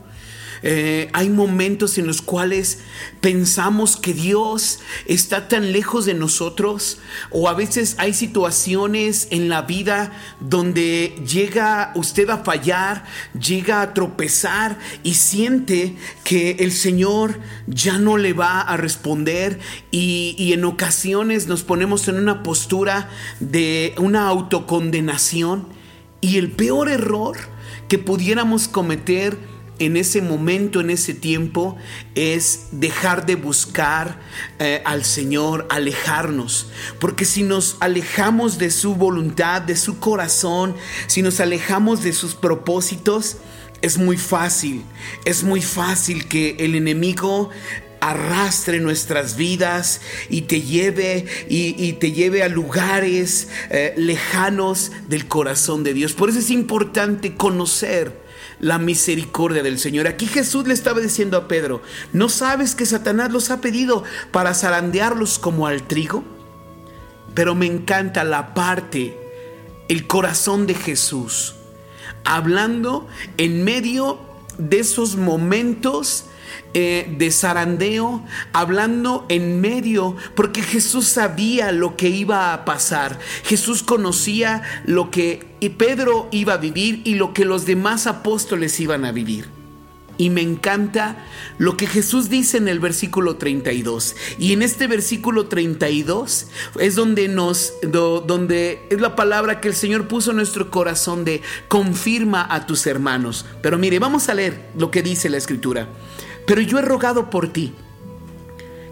eh, 0.62 1.10
hay 1.14 1.30
momentos 1.30 1.98
en 1.98 2.08
los 2.08 2.22
cuales 2.22 2.80
pensamos 3.22 3.96
que 3.96 4.14
Dios 4.14 4.80
está 5.06 5.48
tan 5.48 5.72
lejos 5.72 6.06
de 6.06 6.14
nosotros 6.14 7.00
o 7.30 7.48
a 7.48 7.54
veces 7.54 7.96
hay 7.98 8.14
situaciones 8.14 9.28
en 9.32 9.50
la 9.50 9.62
vida 9.62 10.12
donde 10.40 11.16
llega 11.26 11.92
usted 11.96 12.30
a 12.30 12.44
fallar, 12.44 13.06
llega 13.40 13.82
a 13.82 13.94
tropezar 13.94 14.78
y 15.04 15.14
siente 15.14 15.96
que 16.24 16.52
el 16.60 16.72
Señor 16.72 17.40
ya 17.68 17.98
no 17.98 18.18
le 18.18 18.34
va 18.34 18.62
a 18.62 18.78
responder 18.78 19.60
y, 19.92 20.36
y 20.38 20.54
en 20.54 20.66
ocasiones 20.66 21.48
nos 21.48 21.64
ponemos 21.64 22.08
en 22.08 22.16
una 22.16 22.44
postura 22.44 23.10
de 23.40 23.94
una 23.98 24.28
autocondenación 24.28 25.68
y 26.22 26.38
el 26.38 26.52
peor 26.52 26.90
error 26.90 27.38
que 27.88 27.98
pudiéramos 27.98 28.68
cometer 28.68 29.38
en 29.80 29.98
ese 29.98 30.22
momento, 30.22 30.82
en 30.82 30.90
ese 30.90 31.14
tiempo, 31.14 31.78
es 32.16 32.68
dejar 32.72 33.26
de 33.26 33.36
buscar 33.36 34.20
eh, 34.60 34.82
al 34.86 35.04
Señor, 35.06 35.66
alejarnos. 35.70 36.68
Porque 37.00 37.26
si 37.26 37.44
nos 37.44 37.78
alejamos 37.80 38.58
de 38.58 38.72
su 38.72 38.96
voluntad, 38.96 39.62
de 39.62 39.76
su 39.76 40.00
corazón, 40.00 40.76
si 41.08 41.22
nos 41.22 41.40
alejamos 41.40 42.04
de 42.04 42.14
sus 42.14 42.36
propósitos, 42.36 43.38
es 43.82 43.98
muy 43.98 44.18
fácil, 44.18 44.84
es 45.26 45.44
muy 45.44 45.62
fácil 45.62 46.28
que 46.28 46.58
el 46.60 46.76
enemigo 46.76 47.50
arrastre 48.02 48.80
nuestras 48.80 49.36
vidas 49.36 50.02
y 50.30 50.42
te 50.44 50.62
lleve 50.62 51.26
y, 51.50 51.94
te 51.94 52.12
lleve 52.12 52.44
a 52.44 52.50
lugares 52.50 53.50
eh, 53.70 53.94
lejanos 53.98 54.92
del 55.08 55.28
corazón 55.28 55.84
de 55.84 55.94
Dios. 55.94 56.14
Por 56.14 56.30
eso 56.30 56.40
es 56.40 56.50
importante 56.50 57.36
conocer 57.36 58.29
la 58.60 58.78
misericordia 58.78 59.64
del 59.64 59.80
Señor. 59.80 60.08
Aquí 60.08 60.28
Jesús 60.28 60.68
le 60.68 60.74
estaba 60.74 61.00
diciendo 61.00 61.38
a 61.38 61.48
Pedro, 61.48 61.82
¿no 62.14 62.30
sabes 62.30 62.76
que 62.76 62.86
Satanás 62.86 63.32
los 63.32 63.50
ha 63.50 63.62
pedido 63.62 64.04
para 64.32 64.54
zarandearlos 64.54 65.40
como 65.40 65.68
al 65.68 65.84
trigo? 65.84 66.24
Pero 67.34 67.56
me 67.56 67.66
encanta 67.66 68.24
la 68.24 68.54
parte, 68.54 69.18
el 69.88 70.08
corazón 70.08 70.68
de 70.68 70.74
Jesús, 70.74 71.56
hablando 72.26 73.08
en 73.38 73.64
medio 73.64 74.20
de 74.58 74.80
esos 74.80 75.16
momentos 75.16 76.26
eh, 76.74 77.14
de 77.18 77.32
zarandeo, 77.32 78.24
hablando 78.54 79.26
en 79.30 79.62
medio, 79.62 80.16
porque 80.36 80.62
Jesús 80.62 81.08
sabía 81.08 81.72
lo 81.72 81.96
que 81.96 82.10
iba 82.10 82.54
a 82.54 82.66
pasar. 82.66 83.20
Jesús 83.44 83.84
conocía 83.84 84.62
lo 84.86 85.12
que 85.12 85.48
Pedro 85.78 86.28
iba 86.32 86.54
a 86.54 86.58
vivir 86.58 87.02
y 87.06 87.16
lo 87.16 87.34
que 87.34 87.46
los 87.46 87.66
demás 87.66 88.08
apóstoles 88.08 88.80
iban 88.80 89.06
a 89.06 89.12
vivir. 89.12 89.48
Y 90.18 90.32
me 90.32 90.42
encanta 90.42 91.16
lo 91.60 91.78
que 91.78 91.88
Jesús 91.88 92.30
dice 92.30 92.58
en 92.58 92.68
el 92.68 92.82
versículo 92.82 93.38
32. 93.38 94.18
Y 94.38 94.52
en 94.52 94.64
este 94.64 94.86
versículo 94.88 95.46
32 95.48 96.48
es 96.78 96.96
donde 96.96 97.30
nos 97.30 97.72
do- 97.84 98.20
donde 98.20 98.86
es 98.90 99.00
la 99.00 99.16
palabra 99.16 99.62
que 99.62 99.70
el 99.70 99.76
Señor 99.76 100.10
puso 100.10 100.32
en 100.32 100.36
nuestro 100.36 100.70
corazón 100.72 101.24
de 101.24 101.42
confirma 101.70 102.46
a 102.54 102.66
tus 102.66 102.86
hermanos. 102.86 103.46
Pero 103.62 103.78
mire, 103.78 103.98
vamos 104.00 104.28
a 104.28 104.34
leer 104.34 104.70
lo 104.78 104.92
que 104.92 105.02
dice 105.04 105.30
la 105.30 105.38
escritura. 105.38 105.88
Pero 106.50 106.62
yo 106.62 106.80
he 106.80 106.82
rogado 106.82 107.30
por 107.30 107.54
ti 107.54 107.76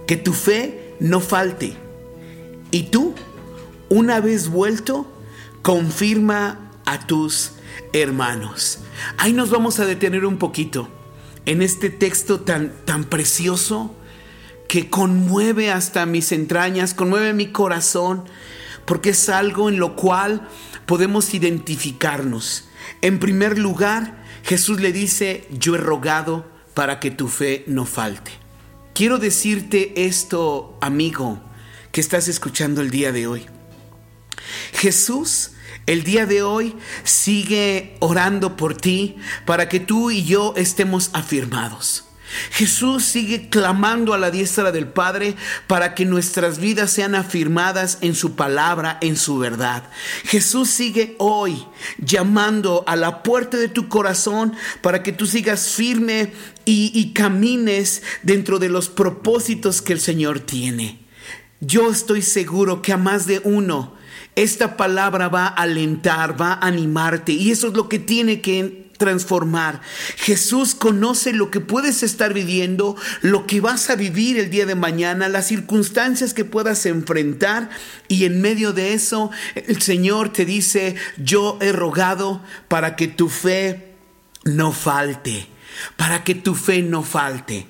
que 0.05 0.15
tu 0.15 0.33
fe 0.33 0.93
no 0.99 1.19
falte. 1.19 1.73
Y 2.69 2.83
tú, 2.83 3.15
una 3.89 4.19
vez 4.21 4.49
vuelto, 4.49 5.11
confirma 5.63 6.69
a 6.85 7.07
tus 7.07 7.53
hermanos. 7.93 8.81
Ahí 9.17 9.33
nos 9.33 9.49
vamos 9.49 9.79
a 9.79 9.85
detener 9.85 10.23
un 10.23 10.37
poquito 10.37 10.87
en 11.47 11.63
este 11.63 11.89
texto 11.89 12.41
tan, 12.41 12.73
tan 12.85 13.05
precioso 13.05 13.95
que 14.67 14.91
conmueve 14.91 15.71
hasta 15.71 16.05
mis 16.05 16.31
entrañas, 16.31 16.93
conmueve 16.93 17.33
mi 17.33 17.47
corazón, 17.47 18.25
porque 18.85 19.09
es 19.09 19.29
algo 19.29 19.67
en 19.67 19.79
lo 19.79 19.95
cual 19.95 20.47
podemos 20.85 21.33
identificarnos. 21.33 22.65
En 23.01 23.17
primer 23.17 23.57
lugar, 23.57 24.23
Jesús 24.43 24.79
le 24.79 24.91
dice, 24.91 25.47
yo 25.49 25.73
he 25.73 25.79
rogado 25.79 26.55
para 26.77 26.99
que 26.99 27.09
tu 27.09 27.27
fe 27.27 27.63
no 27.65 27.87
falte. 27.87 28.29
Quiero 28.93 29.17
decirte 29.17 30.05
esto, 30.05 30.77
amigo, 30.79 31.41
que 31.91 31.99
estás 31.99 32.27
escuchando 32.27 32.81
el 32.81 32.91
día 32.91 33.11
de 33.11 33.25
hoy. 33.25 33.47
Jesús 34.73 35.53
el 35.87 36.03
día 36.03 36.27
de 36.27 36.43
hoy 36.43 36.75
sigue 37.03 37.95
orando 37.99 38.55
por 38.55 38.77
ti 38.77 39.15
para 39.47 39.67
que 39.69 39.79
tú 39.79 40.11
y 40.11 40.23
yo 40.23 40.53
estemos 40.55 41.09
afirmados. 41.13 42.06
Jesús 42.51 43.05
sigue 43.05 43.49
clamando 43.49 44.13
a 44.13 44.17
la 44.17 44.31
diestra 44.31 44.71
del 44.71 44.87
Padre 44.87 45.35
para 45.67 45.95
que 45.95 46.05
nuestras 46.05 46.59
vidas 46.59 46.91
sean 46.91 47.15
afirmadas 47.15 47.99
en 48.01 48.15
su 48.15 48.35
palabra, 48.35 48.97
en 49.01 49.15
su 49.15 49.37
verdad. 49.37 49.89
Jesús 50.25 50.69
sigue 50.69 51.15
hoy 51.19 51.65
llamando 51.97 52.83
a 52.87 52.95
la 52.95 53.23
puerta 53.23 53.57
de 53.57 53.69
tu 53.69 53.87
corazón 53.87 54.53
para 54.81 55.03
que 55.03 55.11
tú 55.11 55.25
sigas 55.25 55.69
firme 55.69 56.33
y, 56.65 57.13
camines 57.13 58.03
dentro 58.23 58.59
de 58.59 58.69
los 58.69 58.89
propósitos 58.89 59.81
que 59.81 59.93
el 59.93 60.01
Señor 60.01 60.41
tiene. 60.41 60.99
Yo 61.61 61.89
estoy 61.89 62.21
seguro 62.21 62.81
que 62.81 62.91
a 62.91 62.97
más 62.97 63.25
de 63.25 63.39
uno 63.43 63.95
esta 64.35 64.77
palabra 64.77 65.29
va 65.29 65.47
a 65.47 65.63
alentar, 65.63 66.39
va 66.39 66.53
a 66.53 66.67
animarte 66.67 67.31
y 67.31 67.51
eso 67.51 67.67
es 67.67 67.73
lo 67.73 67.89
que 67.89 67.99
tiene 67.99 68.41
que 68.41 68.86
transformar. 68.97 69.81
Jesús 70.17 70.75
conoce 70.75 71.33
lo 71.33 71.51
que 71.51 71.59
puedes 71.59 72.03
estar 72.03 72.33
viviendo, 72.33 72.95
lo 73.21 73.47
que 73.47 73.61
vas 73.61 73.89
a 73.89 73.95
vivir 73.95 74.37
el 74.37 74.49
día 74.49 74.65
de 74.65 74.75
mañana, 74.75 75.29
las 75.29 75.47
circunstancias 75.47 76.33
que 76.33 76.45
puedas 76.45 76.85
enfrentar 76.85 77.69
y 78.07 78.25
en 78.25 78.41
medio 78.41 78.73
de 78.73 78.93
eso 78.93 79.31
el 79.55 79.81
Señor 79.81 80.33
te 80.33 80.45
dice, 80.45 80.95
yo 81.17 81.57
he 81.61 81.71
rogado 81.71 82.41
para 82.67 82.95
que 82.95 83.07
tu 83.07 83.29
fe 83.29 83.93
no 84.43 84.71
falte, 84.71 85.47
para 85.95 86.23
que 86.23 86.35
tu 86.35 86.55
fe 86.55 86.81
no 86.81 87.03
falte. 87.03 87.67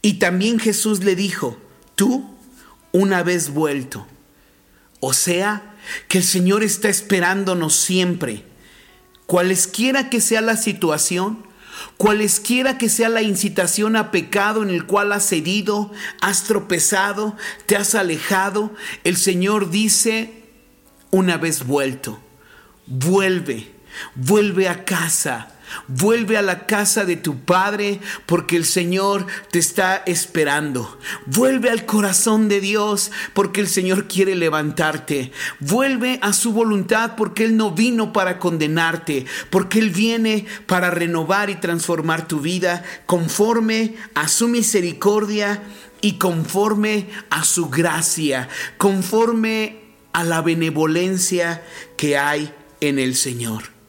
Y 0.00 0.14
también 0.14 0.58
Jesús 0.58 1.04
le 1.04 1.14
dijo, 1.14 1.60
tú 1.94 2.36
una 2.92 3.22
vez 3.22 3.50
vuelto. 3.50 4.06
O 5.00 5.12
sea, 5.12 5.74
que 6.08 6.18
el 6.18 6.24
Señor 6.24 6.62
está 6.62 6.88
esperándonos 6.88 7.74
siempre. 7.74 8.44
Cualesquiera 9.26 10.10
que 10.10 10.20
sea 10.20 10.40
la 10.40 10.56
situación, 10.56 11.46
cualesquiera 11.96 12.78
que 12.78 12.88
sea 12.88 13.08
la 13.08 13.22
incitación 13.22 13.96
a 13.96 14.10
pecado 14.10 14.62
en 14.62 14.70
el 14.70 14.86
cual 14.86 15.12
has 15.12 15.28
cedido, 15.28 15.90
has 16.20 16.44
tropezado, 16.44 17.36
te 17.66 17.76
has 17.76 17.94
alejado, 17.94 18.74
el 19.04 19.16
Señor 19.16 19.70
dice, 19.70 20.42
una 21.10 21.36
vez 21.36 21.66
vuelto, 21.66 22.20
vuelve, 22.86 23.72
vuelve 24.14 24.68
a 24.68 24.84
casa, 24.84 25.48
Vuelve 25.88 26.36
a 26.36 26.42
la 26.42 26.66
casa 26.66 27.04
de 27.04 27.16
tu 27.16 27.40
Padre 27.40 28.00
porque 28.26 28.56
el 28.56 28.64
Señor 28.64 29.26
te 29.50 29.58
está 29.58 30.02
esperando. 30.06 30.98
Vuelve 31.26 31.70
al 31.70 31.86
corazón 31.86 32.48
de 32.48 32.60
Dios 32.60 33.10
porque 33.34 33.60
el 33.60 33.68
Señor 33.68 34.08
quiere 34.08 34.34
levantarte. 34.34 35.32
Vuelve 35.60 36.18
a 36.22 36.32
su 36.32 36.52
voluntad 36.52 37.16
porque 37.16 37.44
Él 37.44 37.56
no 37.56 37.72
vino 37.72 38.12
para 38.12 38.38
condenarte, 38.38 39.26
porque 39.50 39.78
Él 39.78 39.90
viene 39.90 40.46
para 40.66 40.90
renovar 40.90 41.50
y 41.50 41.56
transformar 41.56 42.28
tu 42.28 42.40
vida 42.40 42.84
conforme 43.06 43.94
a 44.14 44.28
su 44.28 44.48
misericordia 44.48 45.62
y 46.00 46.18
conforme 46.18 47.08
a 47.30 47.44
su 47.44 47.70
gracia, 47.70 48.48
conforme 48.76 49.80
a 50.12 50.24
la 50.24 50.42
benevolencia 50.42 51.62
que 51.96 52.18
hay 52.18 52.52
en 52.80 52.98
el 52.98 53.14
Señor. 53.14 53.81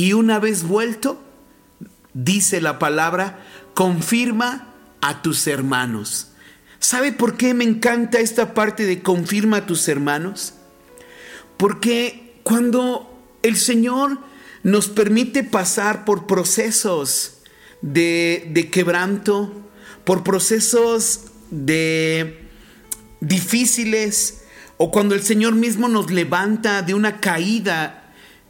Y 0.00 0.14
una 0.14 0.38
vez 0.38 0.62
vuelto, 0.62 1.20
dice 2.14 2.62
la 2.62 2.78
palabra, 2.78 3.44
confirma 3.74 4.72
a 5.02 5.20
tus 5.20 5.46
hermanos. 5.46 6.28
¿Sabe 6.78 7.12
por 7.12 7.36
qué 7.36 7.52
me 7.52 7.64
encanta 7.64 8.18
esta 8.18 8.54
parte 8.54 8.86
de 8.86 9.02
confirma 9.02 9.58
a 9.58 9.66
tus 9.66 9.86
hermanos? 9.88 10.54
Porque 11.58 12.40
cuando 12.44 13.14
el 13.42 13.58
Señor 13.58 14.20
nos 14.62 14.88
permite 14.88 15.44
pasar 15.44 16.06
por 16.06 16.26
procesos 16.26 17.34
de, 17.82 18.48
de 18.54 18.70
quebranto, 18.70 19.52
por 20.04 20.24
procesos 20.24 21.24
de 21.50 22.48
difíciles, 23.20 24.44
o 24.78 24.90
cuando 24.90 25.14
el 25.14 25.22
Señor 25.22 25.56
mismo 25.56 25.88
nos 25.88 26.10
levanta 26.10 26.80
de 26.80 26.94
una 26.94 27.20
caída 27.20 27.99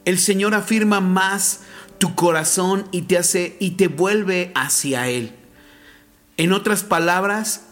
el 0.05 0.19
Señor 0.19 0.55
afirma 0.55 1.01
más 1.01 1.61
tu 1.99 2.15
corazón 2.15 2.89
y 2.93 3.03
te 3.03 3.19
hace 3.19 3.57
y 3.61 3.73
te 3.73 3.89
vuelve 3.89 4.53
hacia 4.55 5.09
él. 5.09 5.35
En 6.37 6.53
otras 6.53 6.83
palabras, 6.83 7.63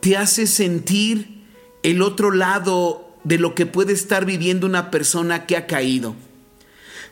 te 0.00 0.16
hace 0.16 0.46
sentir 0.46 1.44
el 1.82 2.02
otro 2.02 2.30
lado 2.30 3.16
de 3.24 3.38
lo 3.38 3.54
que 3.54 3.66
puede 3.66 3.92
estar 3.92 4.24
viviendo 4.24 4.66
una 4.66 4.90
persona 4.90 5.46
que 5.46 5.56
ha 5.56 5.66
caído. 5.66 6.14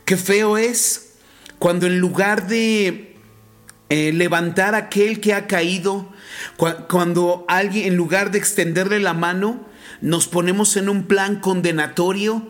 Qué 0.05 0.16
feo 0.16 0.59
es 0.59 1.14
cuando 1.59 1.87
en 1.87 1.99
lugar 1.99 2.46
de 2.46 3.16
eh, 3.88 4.12
levantar 4.12 4.75
a 4.75 4.79
aquel 4.79 5.20
que 5.20 5.33
ha 5.33 5.46
caído, 5.46 6.12
cuando 6.88 7.44
alguien, 7.49 7.87
en 7.87 7.96
lugar 7.96 8.31
de 8.31 8.38
extenderle 8.38 9.01
la 9.01 9.14
mano, 9.14 9.66
nos 10.01 10.27
ponemos 10.29 10.77
en 10.77 10.88
un 10.88 11.05
plan 11.05 11.40
condenatorio 11.40 12.46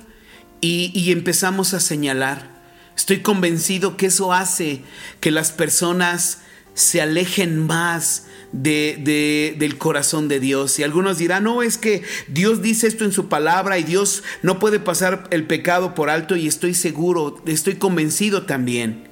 y, 0.60 1.10
empezamos 1.12 1.74
a 1.74 1.80
señalar. 1.80 2.54
Estoy 2.96 3.20
convencido 3.20 3.96
que 3.96 4.06
eso 4.06 4.32
hace 4.32 4.82
que 5.20 5.30
las 5.30 5.52
personas 5.52 6.38
se 6.74 7.00
alejen 7.00 7.66
más 7.66 8.26
de, 8.52 9.54
del 9.58 9.78
corazón 9.78 10.28
de 10.28 10.40
Dios. 10.40 10.78
Y 10.78 10.82
algunos 10.82 11.18
dirán, 11.18 11.44
no, 11.44 11.62
es 11.62 11.78
que 11.78 12.02
Dios 12.28 12.62
dice 12.62 12.86
esto 12.86 13.04
en 13.04 13.12
su 13.12 13.28
palabra 13.28 13.78
y 13.78 13.82
Dios 13.82 14.22
no 14.42 14.58
puede 14.58 14.80
pasar 14.80 15.28
el 15.30 15.46
pecado 15.46 15.94
por 15.94 16.10
alto 16.10 16.36
y 16.36 16.46
estoy 16.46 16.74
seguro, 16.74 17.42
estoy 17.46 17.76
convencido 17.76 18.46
también. 18.46 19.08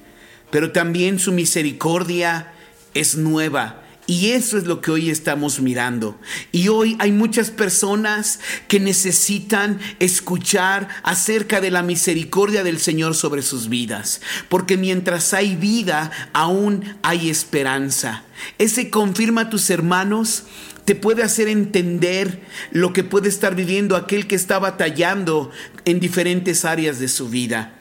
Pero 0.50 0.72
también 0.72 1.18
su 1.18 1.32
misericordia 1.32 2.52
es 2.94 3.16
nueva 3.16 3.83
y 4.06 4.32
eso 4.32 4.58
es 4.58 4.64
lo 4.64 4.80
que 4.80 4.90
hoy 4.90 5.10
estamos 5.10 5.60
mirando. 5.60 6.18
Y 6.52 6.68
hoy 6.68 6.96
hay 6.98 7.10
muchas 7.10 7.50
personas 7.50 8.40
que 8.68 8.80
necesitan 8.80 9.78
escuchar 9.98 10.88
acerca 11.02 11.60
de 11.60 11.70
la 11.70 11.82
misericordia 11.82 12.62
del 12.62 12.78
Señor 12.78 13.14
sobre 13.14 13.42
sus 13.42 13.68
vidas. 13.68 14.20
Porque 14.48 14.76
mientras 14.76 15.32
hay 15.32 15.56
vida, 15.56 16.10
aún 16.32 16.96
hay 17.02 17.30
esperanza. 17.30 18.24
Ese 18.58 18.90
confirma 18.90 19.42
a 19.42 19.50
tus 19.50 19.70
hermanos 19.70 20.44
te 20.84 20.94
puede 20.94 21.22
hacer 21.22 21.48
entender 21.48 22.42
lo 22.70 22.92
que 22.92 23.04
puede 23.04 23.28
estar 23.28 23.54
viviendo 23.54 23.96
aquel 23.96 24.26
que 24.26 24.34
está 24.34 24.58
batallando 24.58 25.50
en 25.86 25.98
diferentes 25.98 26.64
áreas 26.64 26.98
de 26.98 27.08
su 27.08 27.28
vida. 27.30 27.73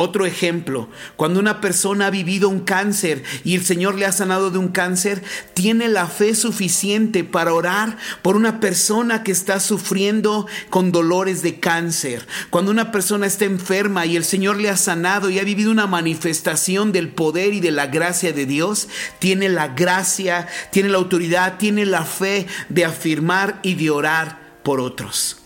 Otro 0.00 0.26
ejemplo, 0.26 0.88
cuando 1.16 1.40
una 1.40 1.60
persona 1.60 2.06
ha 2.06 2.10
vivido 2.10 2.48
un 2.48 2.60
cáncer 2.60 3.24
y 3.42 3.56
el 3.56 3.64
Señor 3.64 3.96
le 3.96 4.06
ha 4.06 4.12
sanado 4.12 4.52
de 4.52 4.58
un 4.58 4.68
cáncer, 4.68 5.24
tiene 5.54 5.88
la 5.88 6.06
fe 6.06 6.36
suficiente 6.36 7.24
para 7.24 7.52
orar 7.52 7.96
por 8.22 8.36
una 8.36 8.60
persona 8.60 9.24
que 9.24 9.32
está 9.32 9.58
sufriendo 9.58 10.46
con 10.70 10.92
dolores 10.92 11.42
de 11.42 11.58
cáncer. 11.58 12.28
Cuando 12.50 12.70
una 12.70 12.92
persona 12.92 13.26
está 13.26 13.46
enferma 13.46 14.06
y 14.06 14.14
el 14.14 14.22
Señor 14.22 14.58
le 14.58 14.70
ha 14.70 14.76
sanado 14.76 15.30
y 15.30 15.40
ha 15.40 15.42
vivido 15.42 15.72
una 15.72 15.88
manifestación 15.88 16.92
del 16.92 17.08
poder 17.08 17.52
y 17.52 17.58
de 17.58 17.72
la 17.72 17.88
gracia 17.88 18.32
de 18.32 18.46
Dios, 18.46 18.86
tiene 19.18 19.48
la 19.48 19.66
gracia, 19.66 20.46
tiene 20.70 20.90
la 20.90 20.98
autoridad, 20.98 21.58
tiene 21.58 21.84
la 21.84 22.04
fe 22.04 22.46
de 22.68 22.84
afirmar 22.84 23.58
y 23.64 23.74
de 23.74 23.90
orar 23.90 24.60
por 24.62 24.78
otros. 24.78 25.38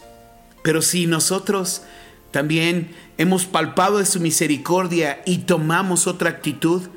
Pero 0.62 0.82
si 0.82 1.06
nosotros 1.06 1.84
también 2.32 2.90
hemos 3.18 3.44
palpado 3.44 3.98
de 3.98 4.06
su 4.06 4.18
misericordia 4.18 5.22
y 5.26 5.38
tomamos 5.38 6.06
otra 6.06 6.30
actitud, 6.30 6.88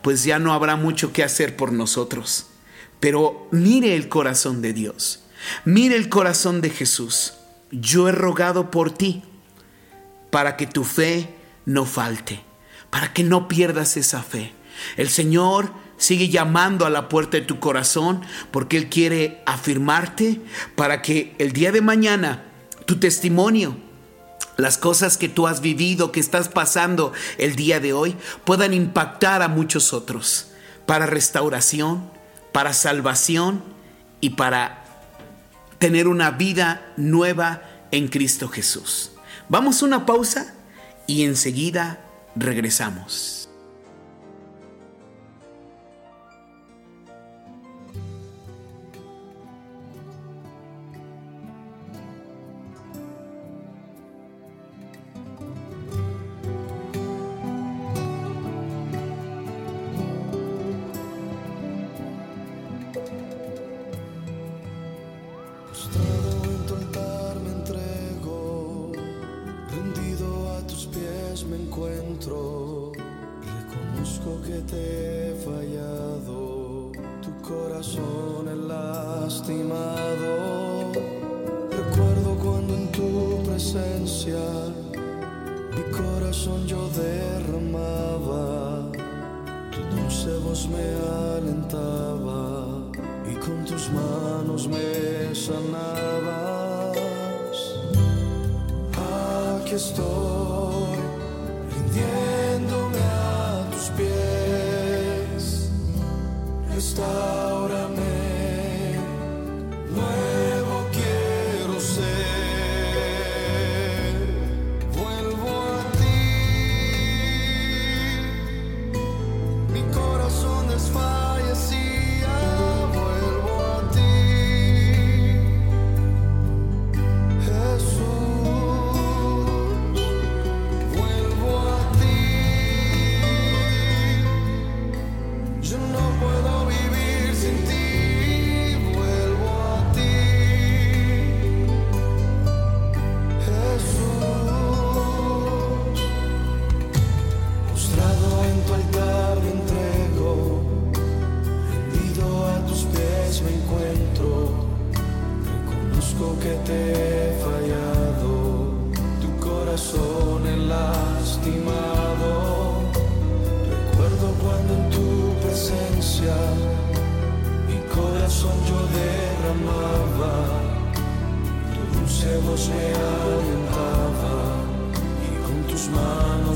pues 0.00 0.24
ya 0.24 0.38
no 0.38 0.54
habrá 0.54 0.76
mucho 0.76 1.12
que 1.12 1.24
hacer 1.24 1.56
por 1.56 1.72
nosotros. 1.72 2.46
Pero 3.00 3.48
mire 3.50 3.96
el 3.96 4.08
corazón 4.08 4.62
de 4.62 4.72
Dios, 4.72 5.24
mire 5.64 5.96
el 5.96 6.08
corazón 6.08 6.60
de 6.60 6.70
Jesús. 6.70 7.34
Yo 7.72 8.08
he 8.08 8.12
rogado 8.12 8.70
por 8.70 8.92
ti 8.92 9.22
para 10.30 10.56
que 10.56 10.68
tu 10.68 10.84
fe 10.84 11.34
no 11.66 11.84
falte, 11.84 12.40
para 12.88 13.12
que 13.12 13.24
no 13.24 13.48
pierdas 13.48 13.96
esa 13.96 14.22
fe. 14.22 14.54
El 14.96 15.08
Señor 15.08 15.72
sigue 15.96 16.28
llamando 16.28 16.86
a 16.86 16.90
la 16.90 17.08
puerta 17.08 17.38
de 17.38 17.42
tu 17.42 17.58
corazón 17.58 18.20
porque 18.52 18.76
Él 18.76 18.88
quiere 18.88 19.42
afirmarte 19.46 20.40
para 20.76 21.02
que 21.02 21.34
el 21.38 21.50
día 21.52 21.72
de 21.72 21.80
mañana 21.80 22.44
tu 22.86 23.00
testimonio 23.00 23.85
las 24.56 24.78
cosas 24.78 25.16
que 25.18 25.28
tú 25.28 25.46
has 25.46 25.60
vivido, 25.60 26.12
que 26.12 26.20
estás 26.20 26.48
pasando 26.48 27.12
el 27.38 27.56
día 27.56 27.80
de 27.80 27.92
hoy, 27.92 28.16
puedan 28.44 28.72
impactar 28.72 29.42
a 29.42 29.48
muchos 29.48 29.92
otros 29.92 30.48
para 30.86 31.06
restauración, 31.06 32.10
para 32.52 32.72
salvación 32.72 33.62
y 34.20 34.30
para 34.30 34.84
tener 35.78 36.08
una 36.08 36.30
vida 36.30 36.92
nueva 36.96 37.62
en 37.90 38.08
Cristo 38.08 38.48
Jesús. 38.48 39.12
Vamos 39.48 39.82
a 39.82 39.86
una 39.86 40.06
pausa 40.06 40.54
y 41.06 41.24
enseguida 41.24 42.00
regresamos. 42.34 43.45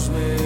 Manos 0.01 0.09
me 0.09 0.40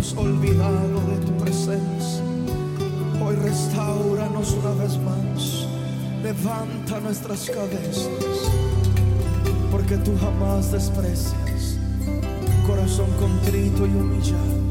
hemos 0.00 0.16
olvidado 0.16 0.98
de 1.10 1.26
tu 1.26 1.36
presencia. 1.36 2.24
Hoy 3.22 3.36
restauranos 3.36 4.52
una 4.52 4.82
vez 4.82 4.96
más. 4.96 5.66
Levanta 6.22 7.00
nuestras 7.00 7.50
cabezas. 7.50 8.08
Porque 9.70 9.98
tú 9.98 10.16
jamás 10.18 10.72
desprecias 10.72 11.78
corazón 12.66 13.10
contrito 13.18 13.86
y 13.86 13.90
humillado. 13.90 14.69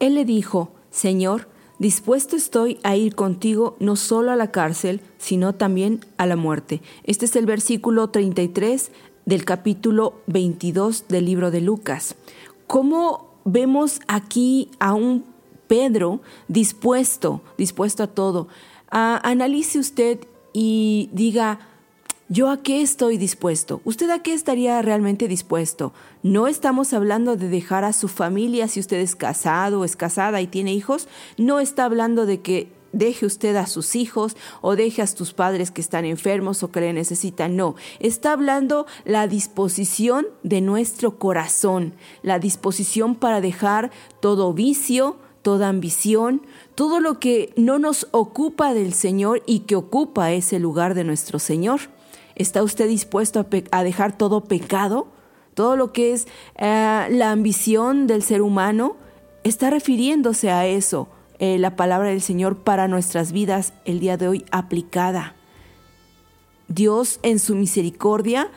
Él 0.00 0.14
le 0.14 0.24
dijo, 0.24 0.72
Señor, 0.90 1.48
dispuesto 1.78 2.34
estoy 2.34 2.80
a 2.82 2.96
ir 2.96 3.14
contigo 3.14 3.76
no 3.80 3.96
solo 3.96 4.32
a 4.32 4.36
la 4.36 4.50
cárcel, 4.50 5.02
sino 5.18 5.54
también 5.54 6.00
a 6.16 6.26
la 6.26 6.36
muerte. 6.36 6.80
Este 7.04 7.26
es 7.26 7.36
el 7.36 7.46
versículo 7.46 8.08
33 8.08 8.90
del 9.26 9.44
capítulo 9.44 10.14
22 10.26 11.06
del 11.08 11.26
libro 11.26 11.50
de 11.50 11.60
Lucas. 11.60 12.16
¿Cómo 12.66 13.34
vemos 13.44 14.00
aquí 14.08 14.70
a 14.78 14.94
un 14.94 15.24
Pedro 15.68 16.20
dispuesto, 16.48 17.42
dispuesto 17.58 18.02
a 18.02 18.08
todo? 18.08 18.48
Ah, 18.90 19.20
analice 19.22 19.78
usted 19.78 20.18
y 20.54 21.10
diga, 21.12 21.60
¿Yo 22.32 22.48
a 22.48 22.62
qué 22.62 22.80
estoy 22.80 23.18
dispuesto? 23.18 23.80
¿Usted 23.82 24.08
a 24.08 24.22
qué 24.22 24.34
estaría 24.34 24.80
realmente 24.82 25.26
dispuesto? 25.26 25.92
No 26.22 26.46
estamos 26.46 26.92
hablando 26.92 27.34
de 27.34 27.48
dejar 27.48 27.82
a 27.82 27.92
su 27.92 28.06
familia 28.06 28.68
si 28.68 28.78
usted 28.78 28.98
es 28.98 29.16
casado 29.16 29.80
o 29.80 29.84
es 29.84 29.96
casada 29.96 30.40
y 30.40 30.46
tiene 30.46 30.72
hijos. 30.72 31.08
No 31.38 31.58
está 31.58 31.86
hablando 31.86 32.26
de 32.26 32.40
que 32.40 32.70
deje 32.92 33.26
usted 33.26 33.56
a 33.56 33.66
sus 33.66 33.96
hijos 33.96 34.36
o 34.60 34.76
deje 34.76 35.02
a 35.02 35.08
sus 35.08 35.32
padres 35.32 35.72
que 35.72 35.80
están 35.80 36.04
enfermos 36.04 36.62
o 36.62 36.70
que 36.70 36.80
le 36.80 36.92
necesitan. 36.92 37.56
No, 37.56 37.74
está 37.98 38.30
hablando 38.30 38.86
la 39.04 39.26
disposición 39.26 40.28
de 40.44 40.60
nuestro 40.60 41.18
corazón, 41.18 41.94
la 42.22 42.38
disposición 42.38 43.16
para 43.16 43.40
dejar 43.40 43.90
todo 44.20 44.54
vicio, 44.54 45.16
toda 45.42 45.68
ambición, 45.68 46.42
todo 46.76 47.00
lo 47.00 47.18
que 47.18 47.52
no 47.56 47.80
nos 47.80 48.06
ocupa 48.12 48.72
del 48.72 48.94
Señor 48.94 49.42
y 49.46 49.60
que 49.60 49.74
ocupa 49.74 50.30
ese 50.30 50.60
lugar 50.60 50.94
de 50.94 51.02
nuestro 51.02 51.40
Señor. 51.40 51.80
¿Está 52.40 52.62
usted 52.62 52.88
dispuesto 52.88 53.46
a, 53.70 53.84
dejar 53.84 54.16
todo 54.16 54.44
pecado? 54.44 55.08
todo 55.52 55.76
lo 55.76 55.92
que 55.92 56.14
es 56.14 56.26
eh, 56.56 57.06
la 57.10 57.32
ambición 57.32 58.06
del 58.06 58.22
ser 58.22 58.40
humano, 58.40 58.96
está 59.44 59.68
refiriéndose 59.68 60.50
a 60.50 60.66
eso, 60.66 61.08
eh, 61.38 61.58
la 61.58 61.76
palabra 61.76 62.08
del 62.08 62.22
Señor 62.22 62.56
para 62.56 62.88
nuestras 62.88 63.32
vidas 63.32 63.74
el 63.84 64.00
día 64.00 64.16
de 64.16 64.28
hoy 64.28 64.46
aplicada. 64.52 65.34
Dios 66.68 67.20
en 67.22 67.38
su 67.38 67.56
misericordia 67.56 68.50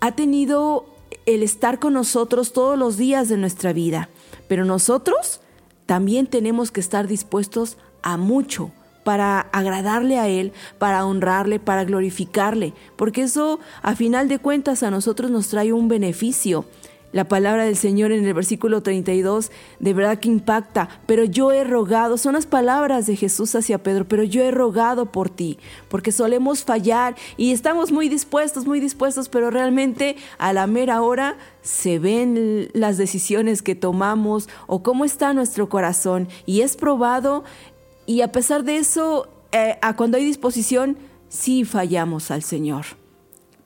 ha 0.00 0.16
tenido 0.16 0.86
el 1.26 1.44
estar 1.44 1.78
con 1.78 1.92
nosotros 1.92 2.52
todos 2.52 2.76
los 2.76 2.96
días 2.96 3.28
de 3.28 3.36
nuestra 3.36 3.72
vida, 3.72 4.08
pero 4.48 4.64
nosotros 4.64 5.42
también 5.86 6.26
tenemos 6.26 6.72
que 6.72 6.80
estar 6.80 7.06
dispuestos 7.06 7.76
a 8.02 8.16
mucho 8.16 8.72
para 9.04 9.40
agradarle 9.52 10.18
a 10.18 10.28
Él, 10.28 10.52
para 10.78 11.04
honrarle, 11.06 11.58
para 11.58 11.84
glorificarle, 11.84 12.74
porque 12.96 13.22
eso 13.22 13.60
a 13.82 13.94
final 13.94 14.28
de 14.28 14.38
cuentas 14.38 14.82
a 14.82 14.90
nosotros 14.90 15.30
nos 15.30 15.48
trae 15.48 15.72
un 15.72 15.88
beneficio. 15.88 16.64
La 17.12 17.24
palabra 17.24 17.64
del 17.64 17.76
Señor 17.76 18.12
en 18.12 18.24
el 18.24 18.34
versículo 18.34 18.84
32 18.84 19.50
de 19.80 19.94
verdad 19.94 20.20
que 20.20 20.28
impacta, 20.28 20.88
pero 21.06 21.24
yo 21.24 21.50
he 21.50 21.64
rogado, 21.64 22.16
son 22.16 22.34
las 22.34 22.46
palabras 22.46 23.06
de 23.08 23.16
Jesús 23.16 23.56
hacia 23.56 23.82
Pedro, 23.82 24.06
pero 24.06 24.22
yo 24.22 24.44
he 24.44 24.52
rogado 24.52 25.06
por 25.06 25.28
ti, 25.28 25.58
porque 25.88 26.12
solemos 26.12 26.62
fallar 26.62 27.16
y 27.36 27.50
estamos 27.50 27.90
muy 27.90 28.08
dispuestos, 28.08 28.64
muy 28.64 28.78
dispuestos, 28.78 29.28
pero 29.28 29.50
realmente 29.50 30.14
a 30.38 30.52
la 30.52 30.68
mera 30.68 31.02
hora 31.02 31.36
se 31.62 31.98
ven 31.98 32.70
las 32.74 32.96
decisiones 32.96 33.62
que 33.62 33.74
tomamos 33.74 34.48
o 34.68 34.84
cómo 34.84 35.04
está 35.04 35.34
nuestro 35.34 35.68
corazón. 35.68 36.28
Y 36.46 36.62
es 36.62 36.76
probado 36.76 37.44
y 38.10 38.22
a 38.22 38.32
pesar 38.32 38.64
de 38.64 38.76
eso, 38.76 39.28
eh, 39.52 39.78
a 39.82 39.94
cuando 39.94 40.16
hay 40.16 40.24
disposición, 40.24 40.98
sí 41.28 41.64
fallamos 41.64 42.32
al 42.32 42.42
Señor. 42.42 42.84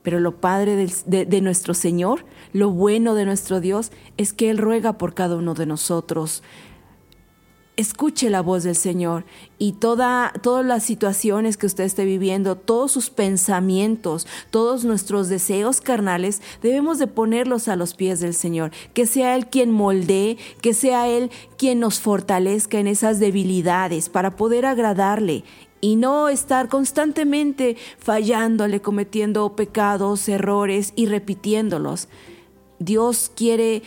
Pero 0.02 0.20
lo 0.20 0.38
padre 0.38 0.86
de 1.06 1.40
nuestro 1.40 1.72
Señor, 1.72 2.26
lo 2.52 2.68
bueno 2.68 3.14
de 3.14 3.24
nuestro 3.24 3.60
Dios, 3.60 3.90
es 4.18 4.34
que 4.34 4.50
Él 4.50 4.58
ruega 4.58 4.98
por 4.98 5.14
cada 5.14 5.36
uno 5.36 5.54
de 5.54 5.64
nosotros. 5.64 6.42
Escuche 7.76 8.30
la 8.30 8.40
voz 8.40 8.62
del 8.62 8.76
Señor 8.76 9.24
y 9.58 9.72
toda, 9.72 10.32
todas 10.42 10.64
las 10.64 10.84
situaciones 10.84 11.56
que 11.56 11.66
usted 11.66 11.82
esté 11.82 12.04
viviendo, 12.04 12.54
todos 12.54 12.92
sus 12.92 13.10
pensamientos, 13.10 14.28
todos 14.50 14.84
nuestros 14.84 15.28
deseos 15.28 15.80
carnales, 15.80 16.40
debemos 16.62 17.00
de 17.00 17.08
ponerlos 17.08 17.66
a 17.66 17.74
los 17.74 17.94
pies 17.94 18.20
del 18.20 18.34
Señor. 18.34 18.70
Que 18.92 19.06
sea 19.06 19.34
Él 19.34 19.48
quien 19.48 19.72
moldee, 19.72 20.38
que 20.60 20.72
sea 20.72 21.08
Él 21.08 21.32
quien 21.58 21.80
nos 21.80 21.98
fortalezca 21.98 22.78
en 22.78 22.86
esas 22.86 23.18
debilidades 23.18 24.08
para 24.08 24.36
poder 24.36 24.66
agradarle 24.66 25.42
y 25.80 25.96
no 25.96 26.28
estar 26.28 26.68
constantemente 26.68 27.76
fallándole, 27.98 28.80
cometiendo 28.80 29.56
pecados, 29.56 30.28
errores 30.28 30.92
y 30.94 31.06
repitiéndolos. 31.06 32.06
Dios 32.78 33.32
quiere 33.34 33.82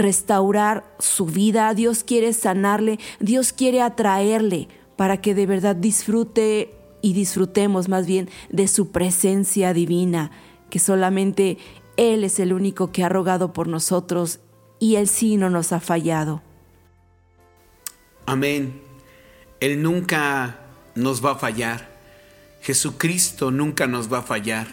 restaurar 0.00 0.84
su 0.98 1.26
vida, 1.26 1.72
Dios 1.74 2.04
quiere 2.04 2.32
sanarle, 2.32 2.98
Dios 3.20 3.52
quiere 3.52 3.82
atraerle 3.82 4.68
para 4.96 5.20
que 5.20 5.34
de 5.34 5.46
verdad 5.46 5.76
disfrute 5.76 6.74
y 7.02 7.12
disfrutemos 7.12 7.88
más 7.88 8.06
bien 8.06 8.28
de 8.50 8.68
su 8.68 8.90
presencia 8.90 9.72
divina, 9.72 10.30
que 10.68 10.78
solamente 10.78 11.58
Él 11.96 12.24
es 12.24 12.38
el 12.38 12.52
único 12.52 12.92
que 12.92 13.04
ha 13.04 13.08
rogado 13.08 13.52
por 13.52 13.68
nosotros 13.68 14.40
y 14.78 14.96
Él 14.96 15.08
sí 15.08 15.36
no 15.36 15.50
nos 15.50 15.72
ha 15.72 15.80
fallado. 15.80 16.42
Amén. 18.26 18.80
Él 19.60 19.82
nunca 19.82 20.60
nos 20.94 21.24
va 21.24 21.32
a 21.32 21.36
fallar. 21.36 21.88
Jesucristo 22.62 23.50
nunca 23.50 23.86
nos 23.86 24.12
va 24.12 24.18
a 24.18 24.22
fallar. 24.22 24.68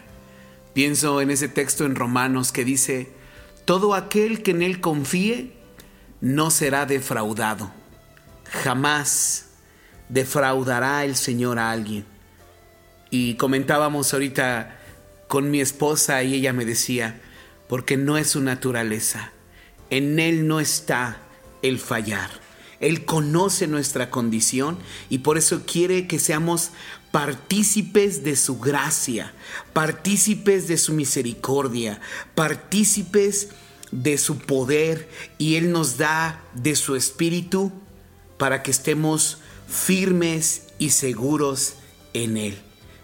Pienso 0.73 1.21
en 1.21 1.31
ese 1.31 1.47
texto 1.47 1.85
en 1.85 1.95
Romanos 1.95 2.51
que 2.51 2.63
dice, 2.63 3.16
todo 3.67 3.95
aquel 3.95 4.43
que 4.43 4.51
en 4.51 4.61
Él 4.61 4.79
confíe 4.79 5.51
no 6.21 6.51
será 6.51 6.85
defraudado. 6.85 7.69
Jamás 8.63 9.49
defraudará 10.07 11.03
el 11.03 11.17
Señor 11.17 11.59
a 11.59 11.71
alguien. 11.71 12.05
Y 13.09 13.35
comentábamos 13.35 14.13
ahorita 14.13 14.79
con 15.27 15.51
mi 15.51 15.59
esposa 15.59 16.23
y 16.23 16.35
ella 16.35 16.53
me 16.53 16.63
decía, 16.63 17.19
porque 17.67 17.97
no 17.97 18.17
es 18.17 18.29
su 18.29 18.41
naturaleza. 18.41 19.33
En 19.89 20.17
Él 20.17 20.47
no 20.47 20.61
está 20.61 21.17
el 21.61 21.77
fallar. 21.77 22.29
Él 22.79 23.05
conoce 23.05 23.67
nuestra 23.67 24.09
condición 24.09 24.77
y 25.09 25.19
por 25.19 25.37
eso 25.37 25.63
quiere 25.65 26.07
que 26.07 26.19
seamos 26.19 26.71
partícipes 27.11 28.23
de 28.23 28.35
su 28.35 28.59
gracia, 28.59 29.33
partícipes 29.73 30.67
de 30.67 30.77
su 30.77 30.93
misericordia, 30.93 31.99
partícipes 32.35 33.49
de 33.91 34.17
su 34.17 34.37
poder 34.37 35.09
y 35.37 35.55
Él 35.55 35.71
nos 35.71 35.97
da 35.97 36.43
de 36.53 36.75
su 36.75 36.95
espíritu 36.95 37.71
para 38.37 38.61
que 38.61 38.71
estemos 38.71 39.39
firmes 39.67 40.67
y 40.77 40.91
seguros 40.91 41.75
en 42.13 42.37
Él. 42.37 42.57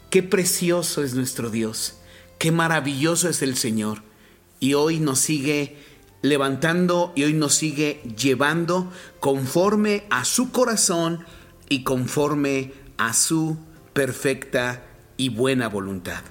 Qué 0.10 0.22
precioso 0.22 1.04
es 1.04 1.16
nuestro 1.16 1.50
Dios, 1.50 1.96
qué 2.38 2.52
maravilloso 2.52 3.30
es 3.30 3.42
el 3.42 3.58
Señor 3.58 4.04
y 4.60 4.76
hoy 4.76 5.00
nos 5.00 5.20
sigue 5.20 5.78
levantando 6.24 7.12
y 7.16 7.26
hoy 7.26 7.34
nos 7.34 7.54
sigue 7.54 8.02
llevando 8.18 8.92
conforme 9.20 10.06
a 10.10 10.26
su 10.26 10.52
corazón 10.52 11.24
y 11.70 11.84
conforme 11.84 12.74
a 12.98 13.14
su 13.14 13.58
perfecta 13.94 14.84
y 15.18 15.30
buena 15.30 15.68
voluntad. 15.68 16.24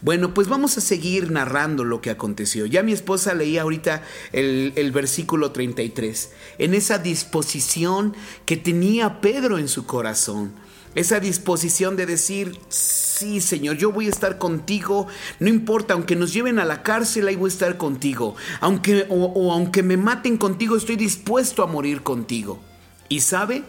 Bueno, 0.00 0.32
pues 0.32 0.48
vamos 0.48 0.78
a 0.78 0.80
seguir 0.80 1.30
narrando 1.30 1.84
lo 1.84 2.00
que 2.00 2.10
aconteció. 2.10 2.66
Ya 2.66 2.82
mi 2.82 2.92
esposa 2.92 3.34
leía 3.34 3.62
ahorita 3.62 4.02
el, 4.32 4.72
el, 4.76 4.92
versículo 4.92 5.50
33, 5.50 6.32
en 6.58 6.74
esa 6.74 6.98
disposición 6.98 8.14
que 8.46 8.56
tenía 8.56 9.20
Pedro 9.20 9.58
en 9.58 9.68
su 9.68 9.86
corazón. 9.86 10.52
Esa 10.94 11.20
disposición 11.20 11.96
de 11.96 12.04
decir, 12.04 12.58
sí 12.68 13.40
Señor, 13.40 13.76
yo 13.76 13.92
voy 13.92 14.06
a 14.06 14.10
estar 14.10 14.36
contigo, 14.36 15.06
no 15.40 15.48
importa, 15.48 15.94
aunque 15.94 16.16
nos 16.16 16.34
lleven 16.34 16.58
a 16.58 16.66
la 16.66 16.82
cárcel, 16.82 17.28
ahí 17.28 17.36
voy 17.36 17.48
a 17.48 17.52
estar 17.52 17.78
contigo. 17.78 18.36
Aunque, 18.60 19.06
o, 19.08 19.24
o 19.24 19.52
aunque 19.52 19.82
me 19.82 19.96
maten 19.96 20.36
contigo, 20.36 20.76
estoy 20.76 20.96
dispuesto 20.96 21.62
a 21.62 21.66
morir 21.66 22.02
contigo. 22.02 22.60
Y 23.08 23.20
sabe, 23.20 23.64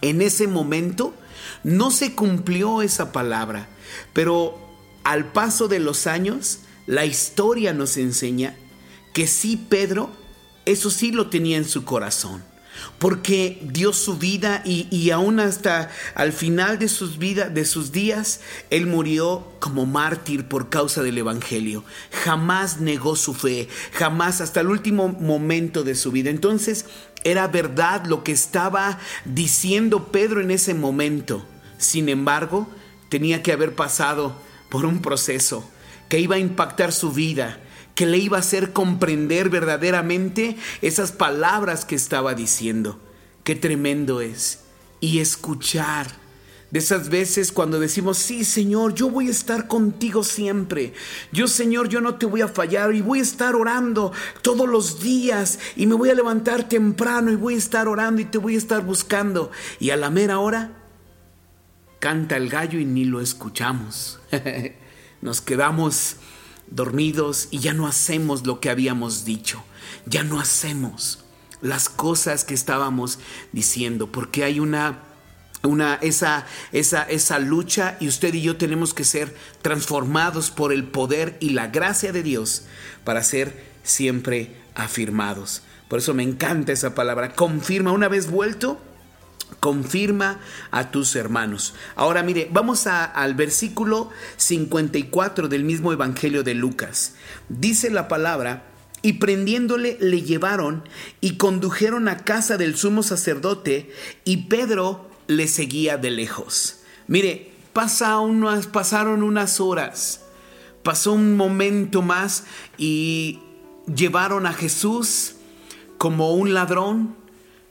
en 0.00 0.22
ese 0.22 0.48
momento 0.48 1.14
no 1.62 1.90
se 1.92 2.14
cumplió 2.14 2.82
esa 2.82 3.12
palabra, 3.12 3.68
pero 4.12 4.58
al 5.04 5.30
paso 5.32 5.68
de 5.68 5.78
los 5.78 6.08
años, 6.08 6.60
la 6.86 7.04
historia 7.04 7.72
nos 7.72 7.96
enseña 7.96 8.56
que 9.12 9.28
sí 9.28 9.56
Pedro, 9.56 10.10
eso 10.64 10.90
sí 10.90 11.12
lo 11.12 11.30
tenía 11.30 11.56
en 11.56 11.64
su 11.64 11.84
corazón 11.84 12.49
porque 13.00 13.58
dio 13.62 13.94
su 13.94 14.18
vida 14.18 14.60
y, 14.62 14.86
y, 14.90 15.10
aún 15.10 15.40
hasta 15.40 15.90
al 16.14 16.34
final 16.34 16.78
de 16.78 16.86
sus 16.86 17.18
de 17.18 17.64
sus 17.64 17.92
días, 17.92 18.42
él 18.68 18.86
murió 18.86 19.48
como 19.58 19.86
mártir 19.86 20.44
por 20.44 20.68
causa 20.68 21.02
del 21.02 21.16
evangelio. 21.16 21.82
Jamás 22.12 22.78
negó 22.78 23.16
su 23.16 23.32
fe, 23.32 23.68
jamás 23.92 24.42
hasta 24.42 24.60
el 24.60 24.66
último 24.66 25.08
momento 25.08 25.82
de 25.82 25.94
su 25.94 26.12
vida. 26.12 26.28
Entonces, 26.28 26.84
era 27.24 27.48
verdad 27.48 28.04
lo 28.04 28.22
que 28.22 28.32
estaba 28.32 28.98
diciendo 29.24 30.08
Pedro 30.12 30.42
en 30.42 30.50
ese 30.50 30.74
momento. 30.74 31.46
Sin 31.78 32.10
embargo, 32.10 32.68
tenía 33.08 33.42
que 33.42 33.52
haber 33.52 33.74
pasado 33.74 34.36
por 34.68 34.84
un 34.84 35.00
proceso 35.00 35.66
que 36.10 36.20
iba 36.20 36.36
a 36.36 36.38
impactar 36.38 36.92
su 36.92 37.12
vida, 37.12 37.60
que 38.00 38.06
le 38.06 38.16
iba 38.16 38.38
a 38.38 38.40
hacer 38.40 38.72
comprender 38.72 39.50
verdaderamente 39.50 40.56
esas 40.80 41.12
palabras 41.12 41.84
que 41.84 41.94
estaba 41.94 42.32
diciendo. 42.32 42.98
Qué 43.44 43.54
tremendo 43.54 44.22
es. 44.22 44.60
Y 45.00 45.18
escuchar. 45.18 46.06
De 46.70 46.78
esas 46.78 47.10
veces 47.10 47.52
cuando 47.52 47.78
decimos, 47.78 48.16
sí 48.16 48.46
Señor, 48.46 48.94
yo 48.94 49.10
voy 49.10 49.28
a 49.28 49.32
estar 49.32 49.66
contigo 49.66 50.24
siempre. 50.24 50.94
Yo 51.30 51.46
Señor, 51.46 51.90
yo 51.90 52.00
no 52.00 52.14
te 52.14 52.24
voy 52.24 52.40
a 52.40 52.48
fallar 52.48 52.94
y 52.94 53.02
voy 53.02 53.18
a 53.18 53.22
estar 53.22 53.54
orando 53.54 54.14
todos 54.40 54.66
los 54.66 55.02
días 55.02 55.58
y 55.76 55.86
me 55.86 55.94
voy 55.94 56.08
a 56.08 56.14
levantar 56.14 56.70
temprano 56.70 57.30
y 57.30 57.36
voy 57.36 57.52
a 57.52 57.58
estar 57.58 57.86
orando 57.86 58.22
y 58.22 58.24
te 58.24 58.38
voy 58.38 58.54
a 58.54 58.58
estar 58.58 58.82
buscando. 58.82 59.50
Y 59.78 59.90
a 59.90 59.98
la 59.98 60.08
mera 60.08 60.38
hora, 60.38 60.72
canta 61.98 62.38
el 62.38 62.48
gallo 62.48 62.78
y 62.78 62.86
ni 62.86 63.04
lo 63.04 63.20
escuchamos. 63.20 64.20
Nos 65.20 65.42
quedamos 65.42 66.16
dormidos 66.70 67.48
y 67.50 67.58
ya 67.58 67.72
no 67.72 67.86
hacemos 67.86 68.46
lo 68.46 68.60
que 68.60 68.70
habíamos 68.70 69.24
dicho, 69.24 69.62
ya 70.06 70.22
no 70.22 70.40
hacemos 70.40 71.24
las 71.60 71.88
cosas 71.88 72.44
que 72.44 72.54
estábamos 72.54 73.18
diciendo, 73.52 74.10
porque 74.10 74.44
hay 74.44 74.60
una 74.60 75.04
una 75.62 75.96
esa 75.96 76.46
esa 76.72 77.02
esa 77.02 77.38
lucha 77.38 77.98
y 78.00 78.08
usted 78.08 78.32
y 78.32 78.40
yo 78.40 78.56
tenemos 78.56 78.94
que 78.94 79.04
ser 79.04 79.36
transformados 79.60 80.50
por 80.50 80.72
el 80.72 80.84
poder 80.84 81.36
y 81.38 81.50
la 81.50 81.66
gracia 81.66 82.12
de 82.12 82.22
Dios 82.22 82.62
para 83.04 83.22
ser 83.22 83.62
siempre 83.82 84.56
afirmados. 84.74 85.62
Por 85.88 85.98
eso 85.98 86.14
me 86.14 86.22
encanta 86.22 86.72
esa 86.72 86.94
palabra, 86.94 87.34
confirma 87.34 87.92
una 87.92 88.08
vez 88.08 88.30
vuelto 88.30 88.80
confirma 89.60 90.40
a 90.70 90.90
tus 90.90 91.14
hermanos. 91.14 91.74
Ahora 91.94 92.22
mire, 92.22 92.48
vamos 92.52 92.86
a, 92.86 93.04
al 93.04 93.34
versículo 93.34 94.10
54 94.36 95.48
del 95.48 95.64
mismo 95.64 95.92
Evangelio 95.92 96.42
de 96.42 96.54
Lucas. 96.54 97.14
Dice 97.48 97.90
la 97.90 98.08
palabra 98.08 98.64
y 99.02 99.14
prendiéndole 99.14 99.96
le 100.00 100.22
llevaron 100.22 100.82
y 101.20 101.36
condujeron 101.36 102.08
a 102.08 102.18
casa 102.18 102.56
del 102.56 102.76
sumo 102.76 103.02
sacerdote 103.02 103.92
y 104.24 104.48
Pedro 104.48 105.08
le 105.26 105.46
seguía 105.46 105.96
de 105.96 106.10
lejos. 106.10 106.80
Mire, 107.06 107.52
unas, 108.20 108.66
pasaron 108.66 109.22
unas 109.22 109.60
horas, 109.60 110.22
pasó 110.82 111.12
un 111.12 111.36
momento 111.36 112.02
más 112.02 112.44
y 112.76 113.40
llevaron 113.94 114.46
a 114.46 114.52
Jesús 114.52 115.34
como 115.98 116.32
un 116.32 116.54
ladrón, 116.54 117.16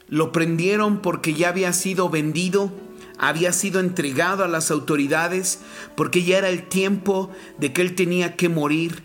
lo 0.10 0.32
prendieron 0.32 1.00
porque 1.00 1.34
ya 1.34 1.50
había 1.50 1.74
sido 1.74 2.10
vendido, 2.10 2.72
había 3.18 3.54
sido 3.54 3.80
entregado 3.80 4.44
a 4.44 4.48
las 4.48 4.72
autoridades, 4.72 5.60
porque 5.96 6.24
ya 6.24 6.38
era 6.38 6.50
el 6.50 6.68
tiempo 6.68 7.30
de 7.58 7.74
que 7.74 7.82
él 7.82 7.96
tenía 7.96 8.36
que 8.36 8.50
morir 8.50 9.04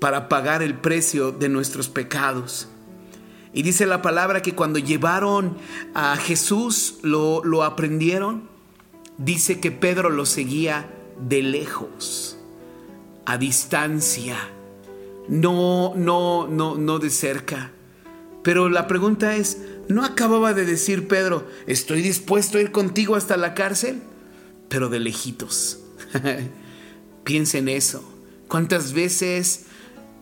para 0.00 0.28
pagar 0.28 0.62
el 0.62 0.74
precio 0.74 1.32
de 1.32 1.48
nuestros 1.48 1.88
pecados. 1.88 2.68
Y 3.52 3.62
dice 3.62 3.86
la 3.86 4.02
palabra 4.02 4.42
que 4.42 4.54
cuando 4.54 4.78
llevaron 4.78 5.56
a 5.94 6.16
Jesús, 6.16 6.96
lo, 7.02 7.44
lo 7.44 7.62
aprendieron, 7.62 8.48
dice 9.16 9.60
que 9.60 9.70
Pedro 9.70 10.10
lo 10.10 10.26
seguía 10.26 10.90
de 11.20 11.42
lejos, 11.42 12.36
a 13.24 13.38
distancia, 13.38 14.36
no, 15.28 15.94
no, 15.94 16.48
no, 16.48 16.74
no 16.76 16.98
de 16.98 17.10
cerca. 17.10 17.70
Pero 18.42 18.68
la 18.68 18.86
pregunta 18.86 19.36
es, 19.36 19.58
¿no 19.88 20.04
acababa 20.04 20.54
de 20.54 20.64
decir 20.64 21.08
Pedro, 21.08 21.46
estoy 21.66 22.02
dispuesto 22.02 22.58
a 22.58 22.60
ir 22.60 22.72
contigo 22.72 23.16
hasta 23.16 23.36
la 23.36 23.54
cárcel? 23.54 24.02
Pero 24.68 24.88
de 24.88 25.00
lejitos. 25.00 25.80
Piensa 27.24 27.58
en 27.58 27.68
eso. 27.68 28.04
¿Cuántas 28.48 28.92
veces 28.92 29.66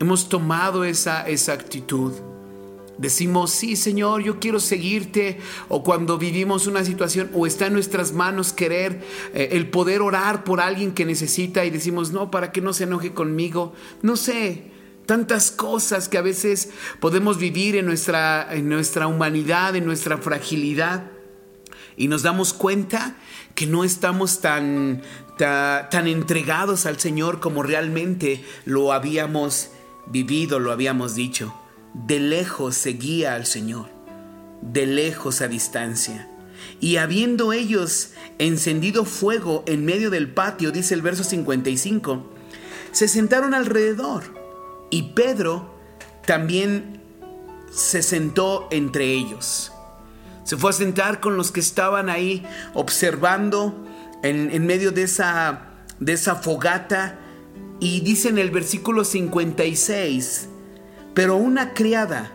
hemos 0.00 0.28
tomado 0.28 0.84
esa, 0.84 1.28
esa 1.28 1.52
actitud? 1.52 2.12
Decimos, 2.98 3.50
sí 3.50 3.74
Señor, 3.74 4.22
yo 4.22 4.38
quiero 4.38 4.60
seguirte. 4.60 5.38
O 5.68 5.82
cuando 5.82 6.18
vivimos 6.18 6.66
una 6.66 6.84
situación 6.84 7.30
o 7.34 7.46
está 7.46 7.66
en 7.66 7.72
nuestras 7.72 8.12
manos 8.12 8.52
querer 8.52 9.02
eh, 9.34 9.48
el 9.52 9.68
poder 9.68 10.02
orar 10.02 10.44
por 10.44 10.60
alguien 10.60 10.92
que 10.92 11.04
necesita 11.04 11.64
y 11.64 11.70
decimos, 11.70 12.12
no, 12.12 12.30
para 12.30 12.52
que 12.52 12.60
no 12.60 12.72
se 12.72 12.84
enoje 12.84 13.12
conmigo. 13.12 13.72
No 14.02 14.16
sé, 14.16 14.70
tantas 15.07 15.50
cosas 15.50 16.09
que 16.09 16.18
a 16.18 16.22
veces 16.22 16.70
podemos 17.00 17.38
vivir 17.38 17.76
en 17.76 17.86
nuestra, 17.86 18.48
en 18.55 18.68
nuestra 18.68 19.07
humanidad, 19.07 19.76
en 19.76 19.84
nuestra 19.84 20.18
fragilidad. 20.18 21.05
Y 21.96 22.09
nos 22.09 22.22
damos 22.22 22.53
cuenta 22.55 23.16
que 23.55 23.66
no 23.66 23.84
estamos 23.84 24.40
tan, 24.40 25.03
ta- 25.36 25.88
tan 25.90 26.07
entregados 26.07 26.86
al 26.86 26.98
Señor 26.98 27.40
como 27.40 27.62
realmente 27.62 28.42
lo 28.64 28.92
habíamos 28.92 29.70
vivido, 30.07 30.59
lo 30.59 30.72
habíamos 30.72 31.14
dicho. 31.14 31.55
De 31.92 32.18
lejos 32.18 32.74
seguía 32.76 33.34
al 33.34 33.44
Señor, 33.44 33.88
de 34.62 34.86
lejos 34.86 35.42
a 35.42 35.48
distancia. 35.48 36.30
Y 36.80 36.96
habiendo 36.96 37.53
ellos 37.53 38.11
encendido 38.38 39.05
fuego 39.05 39.62
en 39.66 39.84
medio 39.84 40.09
del 40.09 40.32
patio, 40.32 40.70
dice 40.70 40.94
el 40.94 41.03
verso 41.03 41.24
55, 41.24 42.26
se 42.92 43.09
sentaron 43.09 43.53
alrededor 43.53 44.41
y 44.93 45.14
Pedro 45.14 45.74
también 46.26 47.01
se 47.72 48.03
sentó 48.03 48.68
entre 48.70 49.07
ellos. 49.07 49.72
Se 50.45 50.59
fue 50.59 50.70
a 50.70 50.74
sentar 50.74 51.18
con 51.18 51.38
los 51.38 51.51
que 51.51 51.61
estaban 51.61 52.11
ahí 52.11 52.47
observando 52.74 53.74
en, 54.22 54.51
en 54.51 54.66
medio 54.66 54.93
de 54.93 55.05
esa, 55.05 55.62
de 55.99 56.12
esa 56.12 56.36
fogata. 56.36 57.18
Y 57.80 58.01
dice 58.01 58.28
en 58.28 58.36
el 58.36 58.51
versículo 58.51 59.03
56, 59.05 60.49
pero 61.14 61.36
una 61.36 61.72
criada, 61.72 62.30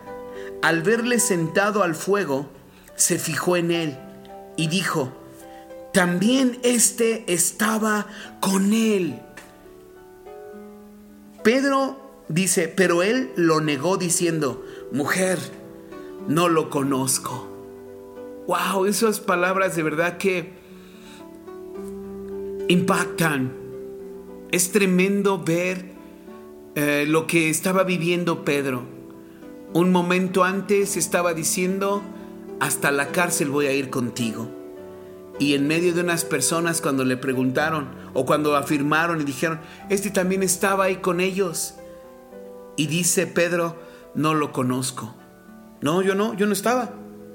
al 0.60 0.82
verle 0.82 1.20
sentado 1.20 1.84
al 1.84 1.94
fuego, 1.94 2.50
se 2.96 3.20
fijó 3.20 3.56
en 3.56 3.70
él 3.70 3.98
y 4.56 4.66
dijo, 4.66 5.12
también 5.92 6.58
éste 6.64 7.24
estaba 7.32 8.08
con 8.40 8.72
él. 8.72 9.20
Pedro 11.44 12.07
dice, 12.28 12.68
pero 12.68 13.02
él 13.02 13.30
lo 13.36 13.60
negó 13.60 13.96
diciendo, 13.96 14.64
mujer, 14.92 15.38
no 16.28 16.48
lo 16.48 16.70
conozco. 16.70 17.48
Wow, 18.46 18.86
esas 18.86 19.20
palabras 19.20 19.76
de 19.76 19.82
verdad 19.82 20.18
que 20.18 20.52
impactan. 22.68 23.52
Es 24.50 24.72
tremendo 24.72 25.42
ver 25.42 25.92
eh, 26.74 27.04
lo 27.06 27.26
que 27.26 27.50
estaba 27.50 27.84
viviendo 27.84 28.44
Pedro. 28.44 28.84
Un 29.74 29.92
momento 29.92 30.44
antes 30.44 30.96
estaba 30.96 31.34
diciendo, 31.34 32.02
hasta 32.60 32.90
la 32.90 33.08
cárcel 33.08 33.50
voy 33.50 33.66
a 33.66 33.72
ir 33.72 33.90
contigo. 33.90 34.48
Y 35.38 35.54
en 35.54 35.66
medio 35.68 35.94
de 35.94 36.00
unas 36.00 36.24
personas 36.24 36.80
cuando 36.80 37.04
le 37.04 37.16
preguntaron 37.16 37.88
o 38.14 38.24
cuando 38.24 38.56
afirmaron 38.56 39.20
y 39.20 39.24
dijeron, 39.24 39.60
este 39.88 40.10
también 40.10 40.42
estaba 40.42 40.84
ahí 40.84 40.96
con 40.96 41.20
ellos. 41.20 41.74
Y 42.78 42.86
dice 42.86 43.26
Pedro, 43.26 43.76
no 44.14 44.34
lo 44.34 44.52
conozco. 44.52 45.12
No, 45.80 46.00
yo 46.00 46.14
no, 46.14 46.34
yo 46.34 46.46
no 46.46 46.52
estaba. 46.52 46.94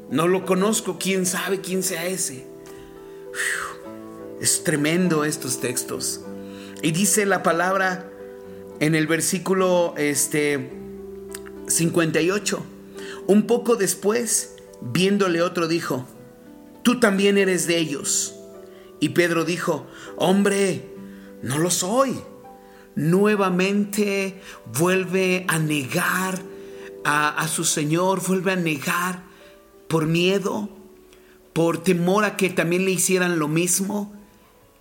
No 0.09 0.25
lo 0.25 0.45
conozco, 0.45 0.97
quién 0.97 1.25
sabe 1.25 1.59
quién 1.59 1.83
sea 1.83 2.05
ese. 2.05 2.47
Es 4.39 4.63
tremendo 4.63 5.25
estos 5.25 5.59
textos. 5.59 6.21
Y 6.81 6.91
dice 6.91 7.25
la 7.25 7.43
palabra 7.43 8.09
en 8.79 8.95
el 8.95 9.05
versículo 9.05 9.93
este 9.97 10.71
58. 11.67 12.63
Un 13.27 13.45
poco 13.45 13.75
después, 13.75 14.55
viéndole 14.79 15.41
otro 15.41 15.67
dijo, 15.67 16.07
tú 16.83 17.01
también 17.01 17.37
eres 17.37 17.67
de 17.67 17.79
ellos. 17.79 18.33
Y 19.01 19.09
Pedro 19.09 19.43
dijo, 19.43 19.87
hombre, 20.15 20.89
no 21.41 21.57
lo 21.59 21.69
soy. 21.69 22.17
Nuevamente 22.95 24.41
vuelve 24.77 25.45
a 25.47 25.57
negar 25.59 26.41
a, 27.05 27.47
su 27.47 27.63
Señor, 27.63 28.25
vuelve 28.25 28.53
a 28.53 28.55
negar 28.55 29.23
por 29.87 30.05
miedo, 30.05 30.69
por 31.53 31.83
temor 31.83 32.23
a 32.23 32.37
que 32.37 32.49
también 32.49 32.85
le 32.85 32.91
hicieran 32.91 33.39
lo 33.39 33.47
mismo, 33.47 34.13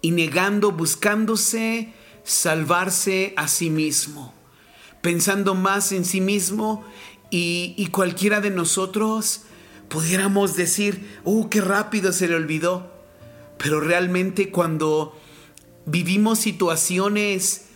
y 0.00 0.10
negando, 0.10 0.72
buscándose 0.72 1.92
salvarse 2.24 3.34
a 3.36 3.48
sí 3.48 3.70
mismo, 3.70 4.34
pensando 5.00 5.54
más 5.54 5.92
en 5.92 6.04
sí 6.04 6.20
mismo 6.20 6.84
y, 7.30 7.74
y 7.76 7.86
cualquiera 7.88 8.40
de 8.40 8.50
nosotros 8.50 9.42
pudiéramos 9.88 10.56
decir, 10.56 11.20
¡uh, 11.24 11.48
qué 11.48 11.60
rápido 11.60 12.12
se 12.12 12.28
le 12.28 12.34
olvidó! 12.34 12.90
Pero 13.58 13.80
realmente 13.80 14.50
cuando 14.50 15.16
vivimos 15.86 16.38
situaciones 16.38 17.66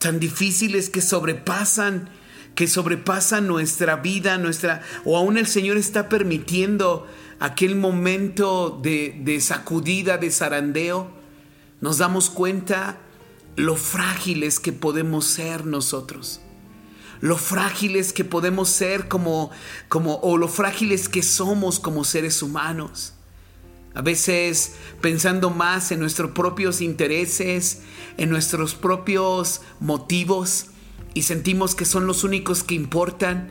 tan 0.00 0.18
difíciles 0.18 0.88
que 0.88 1.02
sobrepasan, 1.02 2.08
que 2.54 2.66
sobrepasan 2.66 3.46
nuestra 3.46 3.96
vida, 3.96 4.38
nuestra, 4.38 4.82
o 5.04 5.16
aún 5.16 5.36
el 5.36 5.46
Señor 5.46 5.76
está 5.76 6.08
permitiendo 6.08 7.06
aquel 7.38 7.76
momento 7.76 8.80
de, 8.82 9.20
de 9.22 9.40
sacudida, 9.40 10.16
de 10.16 10.30
zarandeo, 10.30 11.10
nos 11.82 11.98
damos 11.98 12.30
cuenta 12.30 12.98
lo 13.56 13.76
frágiles 13.76 14.58
que 14.58 14.72
podemos 14.72 15.26
ser 15.26 15.66
nosotros. 15.66 16.40
Lo 17.20 17.36
frágiles 17.36 18.14
que 18.14 18.24
podemos 18.24 18.70
ser 18.70 19.06
como, 19.06 19.50
como, 19.90 20.16
o 20.22 20.38
lo 20.38 20.48
frágiles 20.48 21.10
que 21.10 21.22
somos 21.22 21.78
como 21.78 22.04
seres 22.04 22.42
humanos. 22.42 23.12
A 23.94 24.02
veces 24.02 24.76
pensando 25.00 25.50
más 25.50 25.90
en 25.90 26.00
nuestros 26.00 26.30
propios 26.30 26.80
intereses, 26.80 27.82
en 28.16 28.30
nuestros 28.30 28.74
propios 28.74 29.62
motivos, 29.80 30.66
y 31.12 31.22
sentimos 31.22 31.74
que 31.74 31.84
son 31.84 32.06
los 32.06 32.22
únicos 32.22 32.62
que 32.62 32.74
importan, 32.74 33.50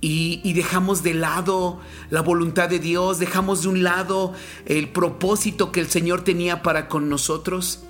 y, 0.00 0.52
dejamos 0.52 1.02
de 1.02 1.14
lado 1.14 1.80
la 2.10 2.20
voluntad 2.20 2.68
de 2.68 2.78
Dios, 2.78 3.18
dejamos 3.18 3.62
de 3.62 3.68
un 3.68 3.82
lado 3.82 4.34
el 4.66 4.88
propósito 4.90 5.72
que 5.72 5.80
el 5.80 5.88
Señor 5.88 6.22
tenía 6.22 6.62
para 6.62 6.88
con 6.88 7.08
nosotros. 7.08 7.82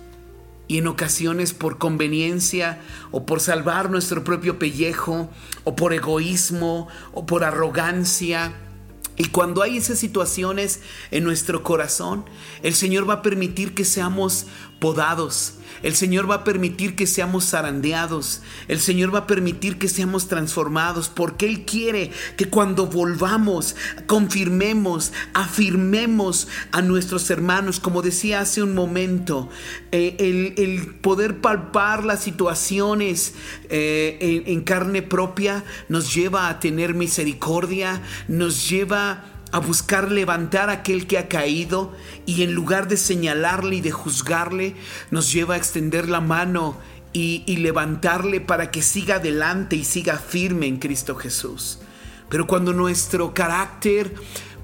Y 0.68 0.78
en 0.78 0.86
ocasiones 0.86 1.52
por 1.52 1.78
conveniencia 1.78 2.80
o 3.10 3.26
por 3.26 3.40
salvar 3.40 3.90
nuestro 3.90 4.24
propio 4.24 4.58
pellejo 4.58 5.28
o 5.64 5.76
por 5.76 5.92
egoísmo 5.92 6.88
o 7.12 7.26
por 7.26 7.44
arrogancia. 7.44 8.52
Y 9.16 9.28
cuando 9.28 9.62
hay 9.62 9.78
esas 9.78 9.98
situaciones 9.98 10.80
en 11.10 11.24
nuestro 11.24 11.62
corazón, 11.62 12.24
el 12.62 12.74
Señor 12.74 13.08
va 13.08 13.14
a 13.14 13.22
permitir 13.22 13.74
que 13.74 13.84
seamos 13.84 14.46
podados. 14.78 15.54
El 15.82 15.94
Señor 15.94 16.30
va 16.30 16.36
a 16.36 16.44
permitir 16.44 16.96
que 16.96 17.06
seamos 17.06 17.50
zarandeados. 17.50 18.42
El 18.68 18.80
Señor 18.80 19.14
va 19.14 19.20
a 19.20 19.26
permitir 19.26 19.78
que 19.78 19.88
seamos 19.88 20.28
transformados 20.28 21.08
porque 21.08 21.46
Él 21.46 21.64
quiere 21.64 22.10
que 22.36 22.48
cuando 22.48 22.86
volvamos, 22.86 23.76
confirmemos, 24.06 25.12
afirmemos 25.34 26.48
a 26.72 26.82
nuestros 26.82 27.30
hermanos, 27.30 27.80
como 27.80 28.02
decía 28.02 28.40
hace 28.40 28.62
un 28.62 28.74
momento, 28.74 29.48
eh, 29.92 30.16
el, 30.18 30.94
poder 31.00 31.40
palpar 31.40 32.04
las 32.04 32.22
situaciones 32.22 33.34
eh, 33.68 34.18
en, 34.20 34.52
en 34.52 34.60
carne 34.62 35.02
propia 35.02 35.64
nos 35.88 36.14
lleva 36.14 36.48
a 36.48 36.58
tener 36.58 36.94
misericordia, 36.94 38.02
nos 38.28 38.68
lleva 38.68 39.35
a 39.56 39.58
buscar 39.58 40.12
levantar 40.12 40.68
a 40.68 40.74
aquel 40.74 41.06
que 41.06 41.16
ha 41.16 41.28
caído 41.28 41.90
y 42.26 42.42
en 42.42 42.52
lugar 42.52 42.88
de 42.88 42.98
señalarle 42.98 43.76
y 43.76 43.80
de 43.80 43.90
juzgarle, 43.90 44.76
nos 45.10 45.32
lleva 45.32 45.54
a 45.54 45.56
extender 45.56 46.10
la 46.10 46.20
mano 46.20 46.76
y, 47.14 47.42
y 47.46 47.56
levantarle 47.56 48.42
para 48.42 48.70
que 48.70 48.82
siga 48.82 49.14
adelante 49.14 49.74
y 49.74 49.84
siga 49.84 50.18
firme 50.18 50.66
en 50.66 50.76
Cristo 50.76 51.14
Jesús. 51.14 51.78
Pero 52.28 52.46
cuando 52.46 52.74
nuestro 52.74 53.32
carácter, 53.32 54.12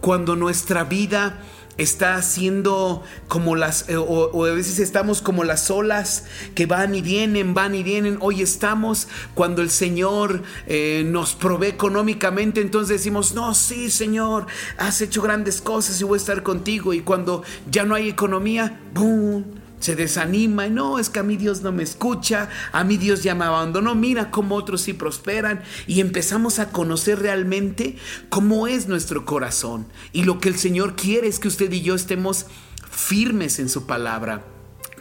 cuando 0.02 0.36
nuestra 0.36 0.84
vida 0.84 1.40
está 1.78 2.16
haciendo 2.16 3.02
como 3.28 3.56
las, 3.56 3.88
eh, 3.88 3.96
o, 3.96 4.04
o, 4.04 4.44
a 4.44 4.52
veces 4.52 4.78
estamos 4.78 5.22
como 5.22 5.44
las 5.44 5.70
olas 5.70 6.24
que 6.54 6.66
van 6.66 6.94
y 6.94 7.02
vienen, 7.02 7.54
van 7.54 7.74
y 7.74 7.82
vienen. 7.82 8.18
Hoy 8.20 8.42
estamos 8.42 9.08
cuando 9.34 9.62
el 9.62 9.70
Señor 9.70 10.42
eh, 10.66 11.02
nos 11.06 11.34
provee 11.34 11.68
económicamente, 11.68 12.60
entonces 12.60 12.98
decimos, 12.98 13.34
no, 13.34 13.54
sí, 13.54 13.90
Señor, 13.90 14.46
has 14.76 15.00
hecho 15.00 15.22
grandes 15.22 15.60
cosas 15.60 16.00
y 16.00 16.04
voy 16.04 16.16
a 16.16 16.20
estar 16.20 16.42
contigo. 16.42 16.92
Y 16.92 17.00
cuando 17.00 17.42
ya 17.70 17.84
no 17.84 17.94
hay 17.94 18.08
economía, 18.08 18.80
¡boom! 18.94 19.61
Se 19.82 19.96
desanima, 19.96 20.68
no, 20.68 21.00
es 21.00 21.10
que 21.10 21.18
a 21.18 21.24
mí 21.24 21.36
Dios 21.36 21.62
no 21.62 21.72
me 21.72 21.82
escucha, 21.82 22.48
a 22.70 22.84
mí 22.84 22.96
Dios 22.96 23.24
ya 23.24 23.34
me 23.34 23.44
abandonó, 23.44 23.96
mira 23.96 24.30
cómo 24.30 24.54
otros 24.54 24.82
sí 24.82 24.92
prosperan 24.92 25.62
y 25.88 26.00
empezamos 26.00 26.60
a 26.60 26.70
conocer 26.70 27.18
realmente 27.18 27.96
cómo 28.28 28.68
es 28.68 28.86
nuestro 28.86 29.24
corazón. 29.24 29.88
Y 30.12 30.22
lo 30.22 30.38
que 30.38 30.48
el 30.48 30.56
Señor 30.56 30.94
quiere 30.94 31.26
es 31.26 31.40
que 31.40 31.48
usted 31.48 31.72
y 31.72 31.82
yo 31.82 31.96
estemos 31.96 32.46
firmes 32.92 33.58
en 33.58 33.68
su 33.68 33.84
palabra, 33.84 34.44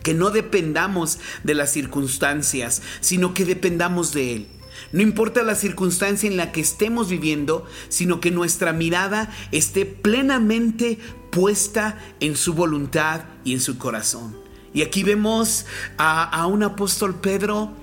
que 0.01 0.15
no 0.15 0.31
dependamos 0.31 1.19
de 1.43 1.53
las 1.53 1.71
circunstancias, 1.71 2.81
sino 3.01 3.35
que 3.35 3.45
dependamos 3.45 4.13
de 4.13 4.35
Él. 4.35 4.47
No 4.93 5.03
importa 5.03 5.43
la 5.43 5.53
circunstancia 5.53 6.27
en 6.27 6.37
la 6.37 6.51
que 6.51 6.61
estemos 6.61 7.07
viviendo, 7.07 7.65
sino 7.89 8.19
que 8.19 8.31
nuestra 8.31 8.73
mirada 8.73 9.31
esté 9.51 9.85
plenamente 9.85 10.97
puesta 11.29 11.99
en 12.19 12.35
su 12.35 12.55
voluntad 12.55 13.25
y 13.43 13.53
en 13.53 13.61
su 13.61 13.77
corazón. 13.77 14.40
Y 14.73 14.81
aquí 14.83 15.03
vemos 15.03 15.65
a, 15.97 16.45
un 16.47 16.63
apóstol 16.63 17.15
Pedro, 17.15 17.73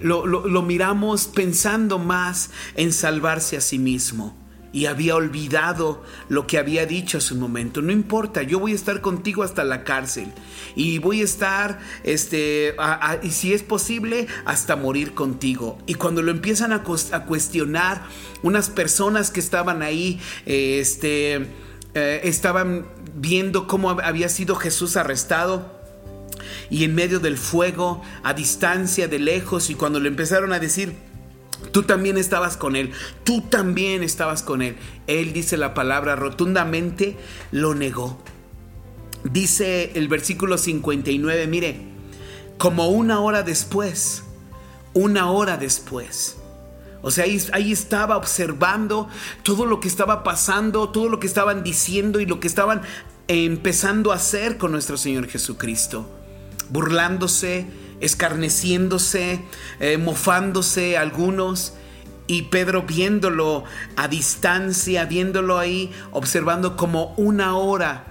lo, 0.00 0.26
lo, 0.26 0.62
miramos 0.62 1.26
pensando 1.26 1.98
más 1.98 2.50
en 2.76 2.92
salvarse 2.92 3.56
a 3.56 3.60
sí 3.60 3.78
mismo. 3.78 4.36
Y 4.72 4.86
había 4.86 5.16
olvidado 5.16 6.04
lo 6.28 6.46
que 6.46 6.58
había 6.58 6.84
dicho 6.84 7.16
hace 7.16 7.32
un 7.32 7.40
momento. 7.40 7.80
No 7.80 7.92
importa, 7.92 8.42
yo 8.42 8.60
voy 8.60 8.72
a 8.72 8.74
estar 8.74 9.00
contigo 9.00 9.42
hasta 9.42 9.64
la 9.64 9.84
cárcel. 9.84 10.30
Y 10.74 10.98
voy 10.98 11.22
a 11.22 11.24
estar, 11.24 11.80
este, 12.04 12.76
y 13.22 13.30
si 13.30 13.54
es 13.54 13.62
posible, 13.62 14.26
hasta 14.44 14.76
morir 14.76 15.14
contigo. 15.14 15.78
Y 15.86 15.94
cuando 15.94 16.20
lo 16.20 16.30
empiezan 16.30 16.72
a, 16.72 16.84
a 17.12 17.24
cuestionar 17.24 18.04
unas 18.42 18.68
personas 18.68 19.30
que 19.30 19.40
estaban 19.40 19.82
ahí, 19.82 20.20
eh, 20.44 20.78
este, 20.80 21.46
eh, 21.94 22.20
estaban 22.24 22.86
viendo 23.14 23.66
cómo 23.66 23.90
había 23.90 24.28
sido 24.28 24.56
Jesús 24.56 24.98
arrestado 24.98 25.75
y 26.70 26.84
en 26.84 26.94
medio 26.94 27.20
del 27.20 27.38
fuego, 27.38 28.02
a 28.22 28.34
distancia, 28.34 29.08
de 29.08 29.18
lejos, 29.18 29.70
y 29.70 29.74
cuando 29.74 30.00
le 30.00 30.08
empezaron 30.08 30.52
a 30.52 30.58
decir, 30.58 30.94
tú 31.72 31.82
también 31.82 32.18
estabas 32.18 32.56
con 32.56 32.76
él, 32.76 32.92
tú 33.24 33.42
también 33.42 34.02
estabas 34.02 34.42
con 34.42 34.62
él, 34.62 34.76
él 35.06 35.32
dice 35.32 35.56
la 35.56 35.74
palabra 35.74 36.16
rotundamente, 36.16 37.16
lo 37.50 37.74
negó. 37.74 38.18
Dice 39.24 39.92
el 39.94 40.08
versículo 40.08 40.56
59, 40.56 41.46
mire, 41.46 41.80
como 42.58 42.88
una 42.88 43.20
hora 43.20 43.42
después, 43.42 44.22
una 44.94 45.30
hora 45.30 45.56
después. 45.56 46.36
O 47.02 47.10
sea, 47.10 47.24
ahí, 47.24 47.40
ahí, 47.52 47.72
estaba 47.72 48.16
observando 48.16 49.08
todo 49.42 49.66
lo 49.66 49.80
que 49.80 49.88
estaba 49.88 50.22
pasando, 50.24 50.88
todo 50.90 51.08
lo 51.08 51.20
que 51.20 51.26
estaban 51.26 51.62
diciendo 51.62 52.20
y 52.20 52.26
lo 52.26 52.40
que 52.40 52.48
estaban 52.48 52.82
empezando 53.28 54.12
a 54.12 54.16
hacer 54.16 54.58
con 54.58 54.72
nuestro 54.72 54.96
Señor 54.96 55.28
Jesucristo 55.28 56.08
burlándose, 56.70 57.66
escarneciéndose, 58.00 59.40
eh, 59.80 59.98
mofándose 59.98 60.96
algunos. 60.96 61.74
Y 62.26 62.42
Pedro 62.42 62.82
viéndolo 62.82 63.64
a 63.96 64.08
distancia, 64.08 65.04
viéndolo 65.04 65.58
ahí, 65.58 65.92
observando 66.10 66.76
como 66.76 67.14
una 67.16 67.56
hora, 67.56 68.04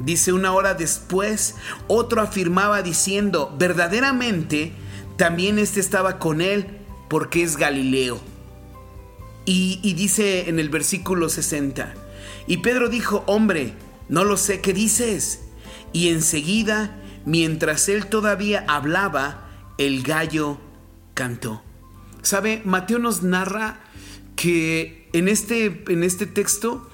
dice 0.00 0.32
una 0.32 0.52
hora 0.52 0.74
después, 0.74 1.54
otro 1.86 2.20
afirmaba 2.20 2.82
diciendo, 2.82 3.54
verdaderamente, 3.58 4.72
también 5.16 5.58
este 5.58 5.78
estaba 5.78 6.18
con 6.18 6.40
él 6.40 6.78
porque 7.08 7.44
es 7.44 7.56
Galileo. 7.56 8.20
Y, 9.44 9.78
y 9.82 9.94
dice 9.94 10.48
en 10.48 10.58
el 10.58 10.68
versículo 10.68 11.28
60, 11.28 11.94
y 12.46 12.58
Pedro 12.58 12.88
dijo, 12.88 13.22
hombre, 13.26 13.74
no 14.08 14.24
lo 14.24 14.36
sé, 14.36 14.60
¿qué 14.60 14.72
dices? 14.72 15.42
Y 15.92 16.08
enseguida 16.08 16.99
mientras 17.24 17.88
él 17.88 18.06
todavía 18.06 18.64
hablaba, 18.68 19.48
el 19.78 20.02
gallo 20.02 20.58
cantó. 21.14 21.62
¿Sabe? 22.22 22.62
Mateo 22.64 22.98
nos 22.98 23.22
narra 23.22 23.80
que 24.36 25.08
en 25.12 25.28
este, 25.28 25.84
en 25.88 26.02
este 26.02 26.26
texto, 26.26 26.88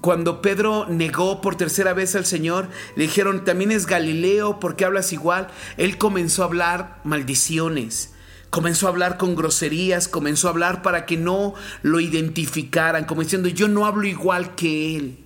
cuando 0.00 0.42
Pedro 0.42 0.86
negó 0.88 1.40
por 1.40 1.56
tercera 1.56 1.92
vez 1.92 2.14
al 2.14 2.26
Señor, 2.26 2.68
le 2.96 3.04
dijeron, 3.04 3.44
también 3.44 3.70
es 3.70 3.86
Galileo, 3.86 4.58
¿por 4.60 4.76
qué 4.76 4.84
hablas 4.84 5.12
igual? 5.12 5.48
Él 5.76 5.98
comenzó 5.98 6.42
a 6.42 6.46
hablar 6.46 7.00
maldiciones. 7.04 8.10
Comenzó 8.50 8.86
a 8.86 8.90
hablar 8.90 9.16
con 9.18 9.34
groserías, 9.34 10.06
comenzó 10.06 10.46
a 10.46 10.52
hablar 10.52 10.82
para 10.82 11.06
que 11.06 11.16
no 11.16 11.54
lo 11.82 11.98
identificaran, 11.98 13.04
como 13.04 13.22
diciendo, 13.22 13.48
yo 13.48 13.66
no 13.66 13.84
hablo 13.84 14.06
igual 14.06 14.54
que 14.54 14.96
él 14.96 15.23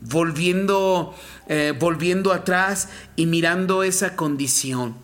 volviendo, 0.00 1.14
eh, 1.48 1.74
volviendo 1.78 2.32
atrás 2.32 2.88
y 3.16 3.26
mirando 3.26 3.82
esa 3.82 4.16
condición, 4.16 4.96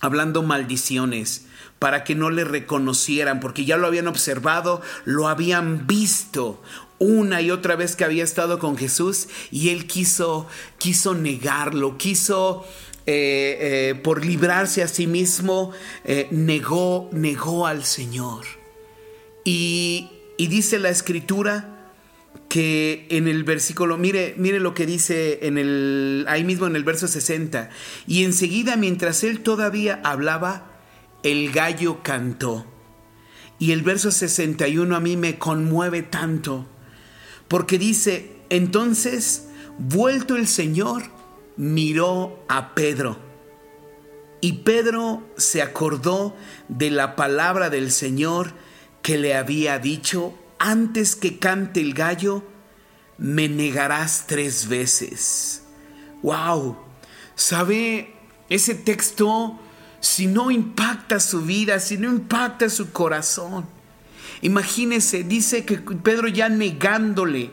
hablando 0.00 0.42
maldiciones 0.42 1.46
para 1.78 2.04
que 2.04 2.14
no 2.14 2.30
le 2.30 2.44
reconocieran, 2.44 3.40
porque 3.40 3.64
ya 3.64 3.76
lo 3.76 3.86
habían 3.86 4.06
observado, 4.06 4.82
lo 5.04 5.28
habían 5.28 5.86
visto 5.86 6.62
una 6.98 7.40
y 7.40 7.50
otra 7.50 7.76
vez 7.76 7.96
que 7.96 8.04
había 8.04 8.22
estado 8.22 8.58
con 8.58 8.76
Jesús 8.76 9.28
y 9.50 9.70
él 9.70 9.86
quiso, 9.86 10.46
quiso 10.76 11.14
negarlo, 11.14 11.96
quiso 11.96 12.66
eh, 13.06 13.56
eh, 13.60 14.00
por 14.02 14.24
librarse 14.24 14.82
a 14.82 14.88
sí 14.88 15.06
mismo, 15.06 15.72
negó, 16.30 17.08
negó 17.12 17.66
al 17.66 17.84
Señor. 17.84 18.44
Y, 19.44 20.10
y 20.36 20.48
dice 20.48 20.78
la 20.78 20.90
escritura, 20.90 21.79
que 22.50 23.06
en 23.10 23.28
el 23.28 23.44
versículo, 23.44 23.96
mire, 23.96 24.34
mire 24.36 24.58
lo 24.58 24.74
que 24.74 24.84
dice 24.84 25.46
en 25.46 25.56
el, 25.56 26.24
ahí 26.28 26.42
mismo 26.42 26.66
en 26.66 26.74
el 26.74 26.82
verso 26.82 27.06
60, 27.06 27.70
y 28.08 28.24
enseguida 28.24 28.76
mientras 28.76 29.22
él 29.22 29.40
todavía 29.40 30.00
hablaba, 30.02 30.82
el 31.22 31.52
gallo 31.52 32.02
cantó. 32.02 32.66
Y 33.60 33.70
el 33.70 33.82
verso 33.82 34.10
61 34.10 34.96
a 34.96 34.98
mí 34.98 35.16
me 35.16 35.38
conmueve 35.38 36.02
tanto, 36.02 36.66
porque 37.46 37.78
dice, 37.78 38.32
entonces, 38.48 39.46
vuelto 39.78 40.34
el 40.34 40.48
Señor, 40.48 41.04
miró 41.56 42.44
a 42.48 42.74
Pedro. 42.74 43.16
Y 44.40 44.64
Pedro 44.64 45.22
se 45.36 45.62
acordó 45.62 46.34
de 46.66 46.90
la 46.90 47.14
palabra 47.14 47.70
del 47.70 47.92
Señor 47.92 48.54
que 49.02 49.18
le 49.18 49.36
había 49.36 49.78
dicho, 49.78 50.34
antes 50.60 51.16
que 51.16 51.38
cante 51.38 51.80
el 51.80 51.94
gallo, 51.94 52.44
me 53.18 53.48
negarás 53.48 54.26
tres 54.28 54.68
veces. 54.68 55.62
¡Wow! 56.22 56.76
¿Sabe? 57.34 58.14
Ese 58.50 58.74
texto, 58.74 59.58
si 60.00 60.26
no 60.26 60.50
impacta 60.50 61.18
su 61.18 61.42
vida, 61.42 61.80
si 61.80 61.96
no 61.96 62.10
impacta 62.10 62.68
su 62.68 62.92
corazón. 62.92 63.66
Imagínese, 64.42 65.24
dice 65.24 65.64
que 65.64 65.78
Pedro 65.78 66.28
ya 66.28 66.48
negándole, 66.48 67.52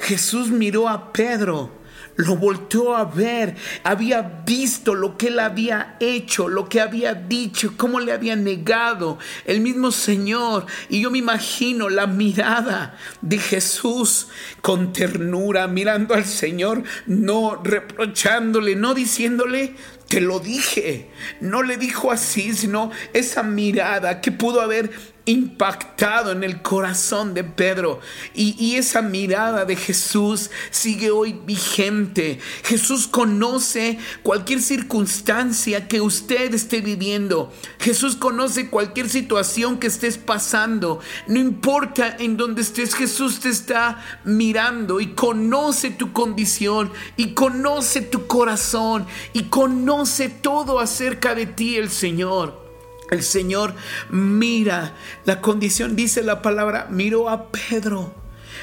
Jesús 0.00 0.50
miró 0.50 0.88
a 0.88 1.12
Pedro, 1.12 1.70
lo 2.18 2.34
volteó 2.34 2.96
a 2.96 3.04
ver, 3.04 3.54
había 3.84 4.22
visto 4.44 4.96
lo 4.96 5.16
que 5.16 5.28
él 5.28 5.38
había 5.38 5.96
hecho, 6.00 6.48
lo 6.48 6.68
que 6.68 6.80
había 6.80 7.14
dicho, 7.14 7.74
cómo 7.76 8.00
le 8.00 8.10
había 8.10 8.34
negado 8.34 9.20
el 9.44 9.60
mismo 9.60 9.92
Señor. 9.92 10.66
Y 10.88 11.00
yo 11.00 11.12
me 11.12 11.18
imagino 11.18 11.88
la 11.88 12.08
mirada 12.08 12.98
de 13.22 13.38
Jesús 13.38 14.26
con 14.62 14.92
ternura, 14.92 15.68
mirando 15.68 16.14
al 16.14 16.24
Señor, 16.24 16.82
no 17.06 17.62
reprochándole, 17.62 18.74
no 18.74 18.94
diciéndole, 18.94 19.76
te 20.08 20.20
lo 20.20 20.40
dije. 20.40 21.10
No 21.40 21.62
le 21.62 21.76
dijo 21.76 22.10
así, 22.10 22.52
sino 22.52 22.90
esa 23.12 23.44
mirada 23.44 24.20
que 24.20 24.32
pudo 24.32 24.60
haber 24.60 24.90
impactado 25.28 26.32
en 26.32 26.42
el 26.42 26.62
corazón 26.62 27.34
de 27.34 27.44
Pedro. 27.44 28.00
Y, 28.34 28.76
esa 28.78 29.02
mirada 29.02 29.64
de 29.64 29.76
Jesús 29.76 30.50
sigue 30.70 31.10
hoy 31.10 31.38
vigente. 31.44 32.38
Jesús 32.64 33.06
conoce 33.06 33.98
cualquier 34.22 34.62
circunstancia 34.62 35.88
que 35.88 36.00
usted 36.00 36.54
esté 36.54 36.80
viviendo. 36.80 37.52
Jesús 37.78 38.16
conoce 38.16 38.70
cualquier 38.70 39.08
situación 39.08 39.78
que 39.78 39.88
estés 39.88 40.16
pasando. 40.16 41.00
No 41.26 41.38
importa 41.38 42.16
en 42.18 42.36
dónde 42.36 42.62
estés, 42.62 42.94
Jesús 42.94 43.40
te 43.40 43.50
está 43.50 44.02
mirando 44.24 45.00
y 45.00 45.08
conoce 45.08 45.90
tu 45.90 46.12
condición 46.12 46.90
y 47.16 47.34
conoce 47.34 48.00
tu 48.00 48.26
corazón 48.26 49.06
y 49.32 49.44
conoce 49.44 50.28
todo 50.28 50.78
acerca 50.78 51.34
de 51.34 51.46
ti 51.46 51.76
el 51.76 51.90
Señor. 51.90 52.67
El 53.10 53.22
Señor 53.22 53.74
mira 54.10 54.94
la 55.24 55.40
condición, 55.40 55.96
dice 55.96 56.22
la 56.22 56.42
palabra, 56.42 56.88
miró 56.90 57.28
a 57.30 57.50
Pedro, 57.50 58.14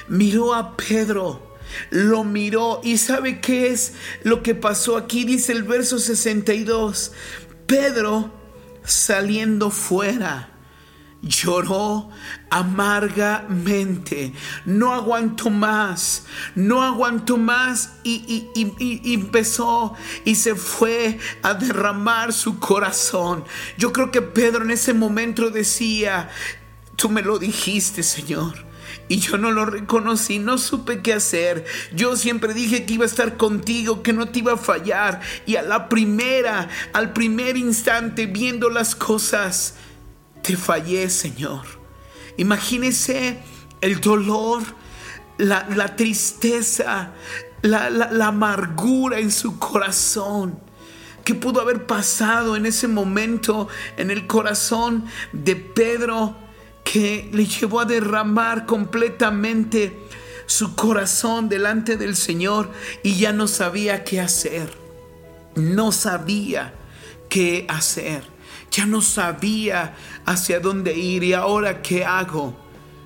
miró 0.08 0.54
a 0.54 0.78
Pedro, 0.78 1.58
lo 1.90 2.24
miró. 2.24 2.82
Y 2.84 2.98
sabe 2.98 3.42
qué 3.42 3.68
es 3.72 3.94
lo 4.24 4.44
que 4.44 4.56
pasó 4.56 4.98
aquí, 4.98 5.26
dice 5.26 5.52
el 5.52 5.64
verso 5.64 6.00
62, 6.00 7.12
Pedro 7.66 8.32
saliendo 8.84 9.72
fuera 9.72 10.55
lloró 11.26 12.10
amargamente, 12.52 14.32
no 14.66 14.94
aguantó 14.94 15.50
más, 15.50 16.26
no 16.54 16.84
aguantó 16.84 17.38
más 17.38 17.94
y, 18.04 18.50
y, 18.56 18.62
y, 18.80 19.02
y, 19.04 19.14
empezó 19.16 19.96
y 20.24 20.36
se 20.36 20.56
fue 20.56 21.18
a 21.42 21.56
derramar 21.56 22.32
su 22.32 22.60
corazón. 22.60 23.44
Yo 23.78 23.92
creo 23.92 24.12
que 24.12 24.22
Pedro 24.22 24.64
en 24.64 24.72
ese 24.72 24.94
momento 24.94 25.50
decía, 25.50 26.30
tú 26.96 27.10
me 27.10 27.24
lo 27.24 27.40
dijiste, 27.40 28.04
Señor. 28.04 28.64
Y 29.08 29.20
yo 29.20 29.38
no 29.38 29.52
lo 29.52 29.66
reconocí, 29.66 30.40
no 30.40 30.58
supe 30.58 31.02
qué 31.02 31.14
hacer. 31.14 31.66
Yo 31.94 32.16
siempre 32.16 32.54
dije 32.54 32.86
que 32.86 32.96
iba 32.96 33.04
a 33.04 33.08
estar 33.08 33.38
contigo, 33.38 34.02
que 34.02 34.14
no 34.14 34.30
te 34.30 34.40
iba 34.40 34.54
a 34.54 34.58
fallar. 34.58 35.22
Y 35.46 35.58
a 35.58 35.62
la 35.62 35.90
primera, 35.90 36.70
al 36.94 37.14
primer 37.14 37.56
instante, 37.56 38.26
viendo 38.26 38.70
las 38.70 38.96
cosas, 38.96 39.76
te 40.46 40.56
fallé, 40.56 41.10
Señor. 41.10 41.66
Imagínese 42.38 43.40
el 43.82 44.00
dolor, 44.00 44.62
la, 45.40 45.68
la 45.76 45.96
tristeza, 45.96 47.14
la, 47.64 47.90
la, 47.90 48.12
la 48.12 48.28
amargura 48.28 49.18
en 49.18 49.32
su 49.32 49.58
corazón. 49.58 50.60
¿Qué 51.24 51.34
pudo 51.34 51.62
haber 51.62 51.88
pasado 51.88 52.56
en 52.56 52.68
ese 52.68 52.88
momento 52.88 53.68
en 53.98 54.12
el 54.12 54.28
corazón 54.28 55.06
de 55.34 55.56
Pedro 55.56 56.36
que 56.84 57.28
le 57.34 57.48
llevó 57.48 57.80
a 57.80 57.86
derramar 57.86 58.68
completamente 58.68 59.98
su 60.46 60.76
corazón 60.76 61.50
delante 61.50 61.98
del 61.98 62.16
Señor 62.16 62.72
y 63.02 63.16
ya 63.16 63.34
no 63.34 63.48
sabía 63.48 64.04
qué 64.04 64.22
hacer? 64.22 64.72
No 65.56 65.92
sabía 65.92 66.76
qué 67.30 67.66
hacer. 67.68 68.35
Ya 68.76 68.86
no 68.86 69.02
sabía 69.02 69.96
hacia 70.26 70.60
dónde 70.60 70.98
ir 70.98 71.24
y 71.24 71.32
ahora 71.32 71.82
qué 71.82 72.04
hago. 72.04 72.58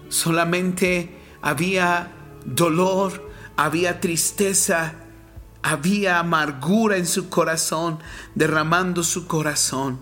Solamente 0.10 1.16
había 1.44 2.12
dolor, 2.44 3.30
había 3.56 4.02
tristeza, 4.02 4.96
había 5.62 6.18
amargura 6.18 6.98
en 6.98 7.06
su 7.06 7.30
corazón, 7.30 8.00
derramando 8.34 9.04
su 9.04 9.28
corazón, 9.28 10.00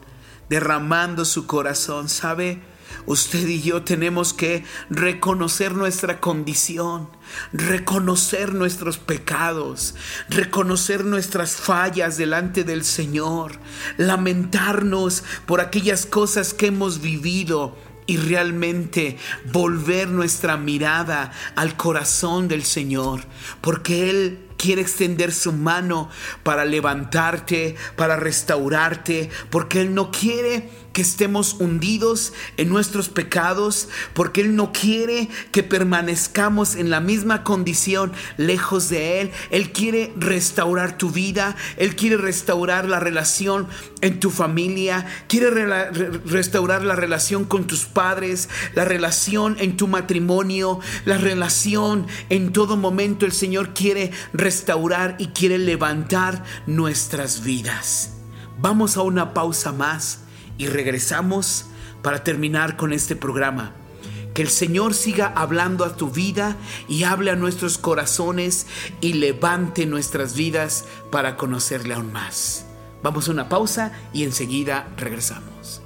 derramando 0.47 1.25
su 1.25 1.45
corazón. 1.47 2.07
¿Sabe? 2.07 2.61
Usted 3.07 3.47
y 3.47 3.61
yo 3.61 3.83
tenemos 3.83 4.33
que 4.33 4.65
reconocer 4.89 5.73
nuestra 5.73 6.19
condición, 6.19 7.09
reconocer 7.53 8.53
nuestros 8.53 8.97
pecados, 8.97 9.95
reconocer 10.29 11.05
nuestras 11.05 11.55
fallas 11.55 12.17
delante 12.17 12.65
del 12.65 12.83
Señor, 12.83 13.53
lamentarnos 13.95 15.23
por 15.45 15.61
aquellas 15.61 16.05
cosas 16.05 16.53
que 16.53 16.67
hemos 16.67 16.99
vivido 16.99 17.77
y 18.07 18.17
realmente 18.17 19.17
volver 19.53 20.09
nuestra 20.09 20.57
mirada 20.57 21.31
al 21.55 21.77
corazón 21.77 22.49
del 22.49 22.65
Señor, 22.65 23.21
porque 23.61 24.09
Él 24.09 24.47
quiere 24.57 24.81
extender 24.81 25.31
su 25.31 25.53
mano 25.53 26.09
para 26.43 26.65
levantarte, 26.65 27.75
para 27.95 28.17
restaurarte, 28.17 29.29
porque 29.49 29.81
Él 29.81 29.93
no 29.93 30.11
quiere 30.11 30.69
que 30.97 31.03
estemos 31.03 31.57
hundidos 31.59 32.33
en 32.57 32.69
nuestros 32.69 33.07
pecados, 33.09 33.87
porque 34.15 34.41
Él 34.41 34.55
no 34.55 34.71
quiere 34.71 35.29
que 35.51 35.61
permanezcamos 35.61 36.75
en 36.75 36.89
la 36.89 37.01
misma 37.01 37.43
condición 37.43 38.13
lejos 38.37 38.89
de 38.89 39.21
Él. 39.21 39.31
Él 39.51 39.71
quiere 39.71 40.11
restaurar 40.17 40.97
tu 40.97 41.11
vida, 41.11 41.55
Él 41.77 41.95
quiere 41.95 42.17
restaurar 42.17 42.89
la 42.89 42.99
relación 42.99 43.67
en 44.01 44.19
tu 44.19 44.31
familia, 44.31 45.05
quiere 45.27 45.51
re 45.51 45.91
restaurar 46.25 46.83
la 46.83 46.95
relación 46.95 47.45
con 47.45 47.67
tus 47.67 47.85
padres, 47.85 48.49
la 48.73 48.83
relación 48.83 49.55
en 49.59 49.77
tu 49.77 49.87
matrimonio, 49.87 50.79
la 51.05 51.19
relación 51.19 52.07
en 52.29 52.51
todo 52.51 52.75
momento. 52.75 53.27
El 53.27 53.33
Señor 53.33 53.75
quiere 53.75 54.09
restaurar 54.33 55.15
y 55.19 55.27
quiere 55.27 55.59
levantar 55.59 56.43
nuestras 56.65 57.43
vidas. 57.43 58.13
Vamos 58.59 58.97
a 58.97 59.03
una 59.03 59.35
pausa 59.35 59.71
más 59.71 60.21
y 60.57 60.67
regresamos 60.67 61.65
para 62.01 62.23
terminar 62.23 62.77
con 62.77 62.93
este 62.93 63.15
programa. 63.15 63.73
Que 64.33 64.43
el 64.43 64.49
Señor 64.49 64.93
siga 64.93 65.33
hablando 65.35 65.83
a 65.83 65.95
tu 65.95 66.11
vida 66.11 66.55
y 66.87 67.03
hable 67.03 67.31
a 67.31 67.35
nuestros 67.35 67.77
corazones 67.77 68.67
y 69.01 69.13
levante 69.13 69.85
nuestras 69.85 70.35
vidas 70.35 70.85
para 71.11 71.37
conocerle 71.37 71.95
aún 71.95 72.13
más. 72.13 72.65
Vamos 73.01 73.27
a 73.27 73.31
una 73.31 73.49
pausa 73.49 73.91
y 74.13 74.23
enseguida 74.23 74.87
regresamos. 74.97 75.81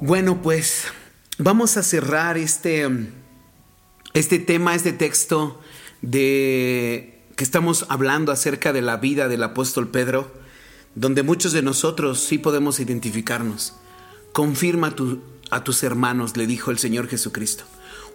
Bueno, 0.00 0.42
pues 0.42 0.84
vamos 1.38 1.76
a 1.76 1.82
cerrar 1.82 2.36
este, 2.36 2.88
este 4.12 4.38
tema, 4.38 4.74
este 4.74 4.92
texto 4.92 5.60
de 6.02 7.22
que 7.36 7.44
estamos 7.44 7.86
hablando 7.88 8.30
acerca 8.32 8.72
de 8.72 8.82
la 8.82 8.96
vida 8.98 9.28
del 9.28 9.42
apóstol 9.42 9.88
Pedro, 9.88 10.32
donde 10.94 11.22
muchos 11.22 11.52
de 11.52 11.62
nosotros 11.62 12.20
sí 12.20 12.38
podemos 12.38 12.78
identificarnos. 12.80 13.74
Confirma 14.32 14.90
tu- 14.94 15.22
a 15.50 15.64
tus 15.64 15.82
hermanos, 15.82 16.36
le 16.36 16.46
dijo 16.46 16.70
el 16.70 16.78
Señor 16.78 17.08
Jesucristo. 17.08 17.64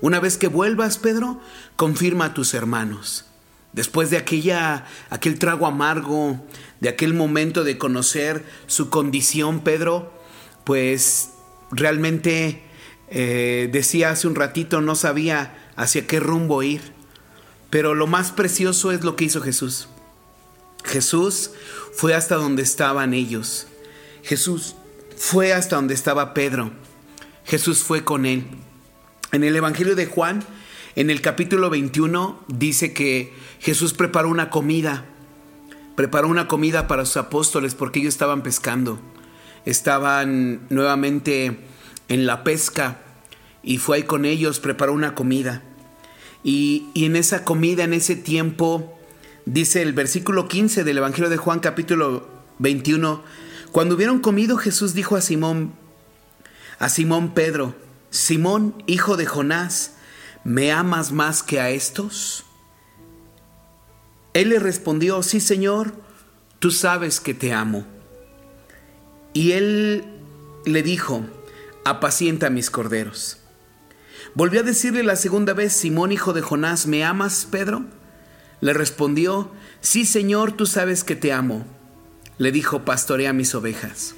Una 0.02 0.20
vez 0.20 0.38
que 0.38 0.48
vuelvas, 0.48 0.98
Pedro, 0.98 1.40
confirma 1.76 2.26
a 2.26 2.34
tus 2.34 2.54
hermanos. 2.54 3.26
Después 3.74 4.10
de 4.10 4.18
aquella, 4.18 4.86
aquel 5.10 5.38
trago 5.38 5.68
amargo, 5.68 6.44
de 6.80 6.90
aquel 6.90 7.14
momento 7.14 7.64
de 7.64 7.78
conocer 7.78 8.44
su 8.68 8.90
condición, 8.90 9.60
Pedro, 9.62 10.12
pues 10.64 11.32
realmente 11.72 12.64
eh, 13.10 13.70
decía 13.72 14.12
hace 14.12 14.28
un 14.28 14.36
ratito, 14.36 14.82
no 14.82 14.96
sabía 14.96 15.72
hacia 15.76 16.08
qué 16.08 16.20
rumbo 16.20 16.64
ir. 16.64 16.82
Pero 17.70 17.94
lo 17.94 18.08
más 18.08 18.32
precioso 18.32 18.92
es 18.92 19.04
lo 19.04 19.16
que 19.16 19.26
hizo 19.26 19.42
Jesús. 19.42 19.88
Jesús 20.84 21.52
fue 21.94 22.14
hasta 22.14 22.36
donde 22.36 22.64
estaban 22.64 23.14
ellos. 23.14 23.68
Jesús 24.24 24.76
fue 25.16 25.54
hasta 25.54 25.76
donde 25.76 25.94
estaba 25.94 26.34
Pedro. 26.34 26.72
Jesús 27.46 27.84
fue 27.84 28.04
con 28.04 28.26
él. 28.26 28.46
En 29.32 29.44
el 29.44 29.56
Evangelio 29.56 29.96
de 29.96 30.08
Juan, 30.08 30.44
en 30.96 31.10
el 31.10 31.22
capítulo 31.22 31.70
21, 31.70 32.44
dice 32.48 32.94
que 32.94 33.34
Jesús 33.60 33.94
preparó 33.94 34.30
una 34.30 34.50
comida. 34.50 35.06
Preparó 35.96 36.28
una 36.28 36.48
comida 36.48 36.88
para 36.88 37.06
sus 37.06 37.18
apóstoles 37.18 37.76
porque 37.76 38.00
ellos 38.00 38.14
estaban 38.14 38.42
pescando. 38.42 39.00
Estaban 39.66 40.62
nuevamente 40.70 41.60
en 42.08 42.26
la 42.26 42.44
pesca 42.44 43.00
y 43.64 43.78
fue 43.78 43.98
ahí 43.98 44.04
con 44.04 44.26
ellos, 44.26 44.60
preparó 44.60 44.94
una 44.94 45.16
comida. 45.16 45.64
Y, 46.44 46.88
y 46.94 47.06
en 47.06 47.16
esa 47.16 47.44
comida, 47.44 47.84
en 47.84 47.94
ese 47.94 48.16
tiempo, 48.16 48.98
dice 49.46 49.82
el 49.82 49.94
versículo 49.94 50.48
15 50.48 50.84
del 50.84 50.98
Evangelio 50.98 51.30
de 51.30 51.38
Juan 51.38 51.60
capítulo 51.60 52.28
21, 52.60 53.24
cuando 53.72 53.96
hubieron 53.96 54.20
comido 54.20 54.58
Jesús 54.58 54.94
dijo 54.94 55.16
a 55.16 55.22
Simón, 55.22 55.74
a 56.80 56.90
Simón 56.90 57.34
Pedro, 57.34 57.76
Simón, 58.10 58.84
hijo 58.88 59.18
de 59.18 59.26
Jonás, 59.26 59.94
¿me 60.44 60.72
amas 60.72 61.12
más 61.12 61.44
que 61.44 61.60
a 61.60 61.70
estos? 61.70 62.46
Él 64.34 64.50
le 64.50 64.60
respondió, 64.60 65.22
sí 65.24 65.40
Señor, 65.40 65.94
tú 66.60 66.72
sabes 66.72 67.20
que 67.20 67.34
te 67.34 67.54
amo. 67.54 67.86
Y 69.34 69.52
él 69.54 70.06
le 70.66 70.84
dijo, 70.84 71.26
apacienta 71.86 72.50
mis 72.50 72.70
corderos. 72.70 73.38
Volvió 74.36 74.62
a 74.62 74.64
decirle 74.64 75.04
la 75.04 75.16
segunda 75.16 75.54
vez, 75.54 75.74
Simón, 75.74 76.12
hijo 76.12 76.34
de 76.34 76.42
Jonás, 76.42 76.88
¿me 76.88 77.04
amas, 77.04 77.48
Pedro? 77.50 77.86
Le 78.62 78.74
respondió, 78.74 79.52
sí, 79.82 80.06
Señor, 80.06 80.52
tú 80.52 80.66
sabes 80.66 81.04
que 81.04 81.16
te 81.16 81.32
amo. 81.32 81.66
Le 82.38 82.52
dijo, 82.52 82.86
pastorea 82.86 83.34
mis 83.34 83.56
ovejas. 83.56 84.16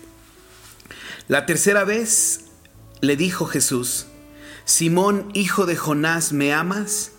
La 1.27 1.45
tercera 1.45 1.83
vez 1.85 2.45
le 2.99 3.15
dijo 3.15 3.45
Jesús, 3.45 4.07
Simón, 4.65 5.31
hijo 5.33 5.65
de 5.65 5.75
Jonás, 5.75 6.33
¿me 6.33 6.53
amas? 6.53 7.13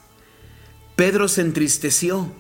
Pedro 0.97 1.29
se 1.29 1.41
entristeció 1.41 2.31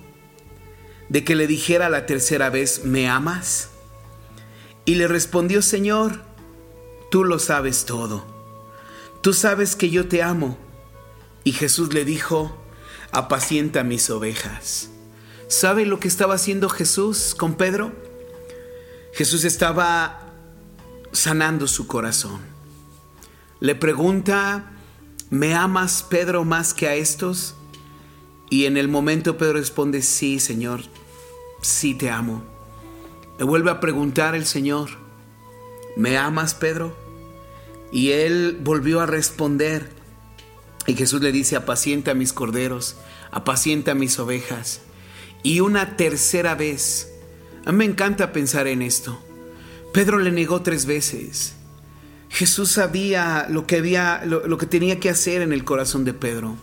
de 1.08 1.24
que 1.24 1.34
le 1.34 1.46
dijera 1.46 1.88
la 1.88 2.06
tercera 2.06 2.50
vez, 2.50 2.84
¿me 2.84 3.08
amas? 3.08 3.71
Y 4.84 4.96
le 4.96 5.08
respondió, 5.08 5.62
Señor, 5.62 6.22
tú 7.10 7.24
lo 7.24 7.38
sabes 7.38 7.84
todo. 7.84 8.24
Tú 9.20 9.32
sabes 9.32 9.76
que 9.76 9.90
yo 9.90 10.08
te 10.08 10.22
amo. 10.22 10.58
Y 11.44 11.52
Jesús 11.52 11.94
le 11.94 12.04
dijo, 12.04 12.56
apacienta 13.12 13.84
mis 13.84 14.10
ovejas. 14.10 14.90
¿Sabe 15.48 15.86
lo 15.86 16.00
que 16.00 16.08
estaba 16.08 16.34
haciendo 16.34 16.68
Jesús 16.68 17.34
con 17.36 17.54
Pedro? 17.54 17.92
Jesús 19.12 19.44
estaba 19.44 20.32
sanando 21.12 21.68
su 21.68 21.86
corazón. 21.86 22.40
Le 23.60 23.74
pregunta, 23.74 24.72
¿me 25.30 25.54
amas 25.54 26.02
Pedro 26.02 26.44
más 26.44 26.74
que 26.74 26.88
a 26.88 26.94
estos? 26.94 27.54
Y 28.50 28.64
en 28.64 28.76
el 28.76 28.88
momento 28.88 29.38
Pedro 29.38 29.54
responde, 29.54 30.02
sí, 30.02 30.40
Señor, 30.40 30.82
sí 31.60 31.94
te 31.94 32.10
amo. 32.10 32.51
Le 33.42 33.46
vuelve 33.46 33.72
a 33.72 33.80
preguntar 33.80 34.36
el 34.36 34.46
Señor, 34.46 34.90
¿me 35.96 36.16
amas 36.16 36.54
Pedro? 36.54 36.96
Y 37.90 38.12
él 38.12 38.56
volvió 38.62 39.00
a 39.00 39.06
responder. 39.06 39.90
Y 40.86 40.94
Jesús 40.94 41.20
le 41.22 41.32
dice, 41.32 41.56
apacienta 41.56 42.14
mis 42.14 42.32
corderos, 42.32 42.98
apacienta 43.32 43.94
mis 43.94 44.16
ovejas. 44.20 44.82
Y 45.42 45.58
una 45.58 45.96
tercera 45.96 46.54
vez, 46.54 47.10
me 47.66 47.84
encanta 47.84 48.30
pensar 48.30 48.68
en 48.68 48.80
esto. 48.80 49.20
Pedro 49.92 50.20
le 50.20 50.30
negó 50.30 50.62
tres 50.62 50.86
veces. 50.86 51.54
Jesús 52.28 52.70
sabía 52.70 53.48
lo 53.50 53.66
que, 53.66 53.78
había, 53.78 54.24
lo 54.24 54.56
que 54.56 54.66
tenía 54.66 55.00
que 55.00 55.10
hacer 55.10 55.42
en 55.42 55.52
el 55.52 55.64
corazón 55.64 56.04
de 56.04 56.14
Pedro 56.14 56.56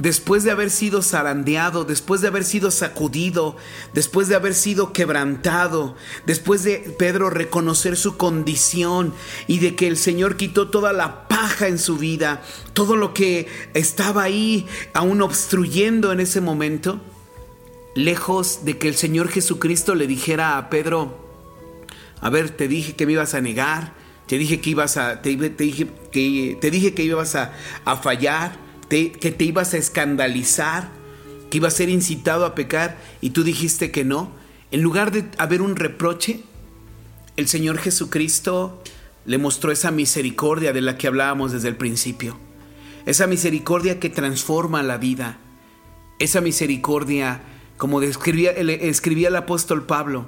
después 0.00 0.44
de 0.44 0.50
haber 0.50 0.70
sido 0.70 1.02
zarandeado, 1.02 1.84
después 1.84 2.22
de 2.22 2.28
haber 2.28 2.44
sido 2.44 2.70
sacudido, 2.70 3.56
después 3.92 4.28
de 4.28 4.34
haber 4.34 4.54
sido 4.54 4.92
quebrantado, 4.92 5.94
después 6.24 6.64
de 6.64 6.78
Pedro 6.98 7.28
reconocer 7.28 7.96
su 7.96 8.16
condición 8.16 9.12
y 9.46 9.58
de 9.58 9.76
que 9.76 9.86
el 9.86 9.98
Señor 9.98 10.36
quitó 10.36 10.70
toda 10.70 10.94
la 10.94 11.28
paja 11.28 11.68
en 11.68 11.78
su 11.78 11.98
vida, 11.98 12.42
todo 12.72 12.96
lo 12.96 13.12
que 13.12 13.46
estaba 13.74 14.22
ahí 14.22 14.66
aún 14.94 15.20
obstruyendo 15.20 16.12
en 16.12 16.20
ese 16.20 16.40
momento, 16.40 17.00
lejos 17.94 18.64
de 18.64 18.78
que 18.78 18.88
el 18.88 18.94
Señor 18.94 19.28
Jesucristo 19.28 19.94
le 19.94 20.06
dijera 20.06 20.56
a 20.56 20.70
Pedro, 20.70 21.28
a 22.22 22.30
ver, 22.30 22.50
te 22.50 22.68
dije 22.68 22.96
que 22.96 23.04
me 23.04 23.12
ibas 23.12 23.34
a 23.34 23.42
negar, 23.42 23.92
te 24.26 24.38
dije 24.38 24.62
que 24.62 24.70
ibas 24.70 24.96
a, 24.96 25.20
te, 25.20 25.36
dije 25.36 25.88
que, 26.10 26.56
te 26.58 26.70
dije 26.70 26.94
que 26.94 27.02
ibas 27.02 27.34
a 27.34 27.52
fallar, 28.02 28.69
que 28.90 29.30
te 29.30 29.44
ibas 29.44 29.72
a 29.72 29.78
escandalizar, 29.78 30.90
que 31.48 31.58
ibas 31.58 31.74
a 31.74 31.76
ser 31.78 31.88
incitado 31.88 32.44
a 32.44 32.54
pecar 32.54 32.98
y 33.20 33.30
tú 33.30 33.44
dijiste 33.44 33.90
que 33.90 34.04
no. 34.04 34.32
En 34.70 34.82
lugar 34.82 35.12
de 35.12 35.24
haber 35.38 35.62
un 35.62 35.76
reproche, 35.76 36.40
el 37.36 37.48
Señor 37.48 37.78
Jesucristo 37.78 38.82
le 39.24 39.38
mostró 39.38 39.72
esa 39.72 39.90
misericordia 39.90 40.72
de 40.72 40.80
la 40.80 40.98
que 40.98 41.06
hablábamos 41.06 41.52
desde 41.52 41.68
el 41.68 41.76
principio. 41.76 42.36
Esa 43.06 43.26
misericordia 43.26 43.98
que 43.98 44.10
transforma 44.10 44.82
la 44.82 44.98
vida. 44.98 45.38
Esa 46.18 46.40
misericordia, 46.40 47.40
como 47.76 48.00
describía, 48.00 48.50
escribía 48.50 49.28
el 49.28 49.36
apóstol 49.36 49.86
Pablo, 49.86 50.26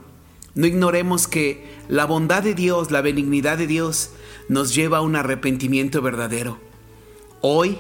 no 0.55 0.67
ignoremos 0.67 1.29
que 1.29 1.67
la 1.89 2.05
bondad 2.05 2.43
de 2.43 2.55
Dios, 2.55 2.91
la 2.91 3.01
benignidad 3.01 3.57
de 3.59 3.67
Dios, 3.67 4.11
nos 4.49 4.75
lleva 4.75 4.99
a 4.99 5.03
un 5.03 5.17
arrepentimiento 5.17 6.03
verdadero. 6.03 6.59
Hoy, 7.41 7.79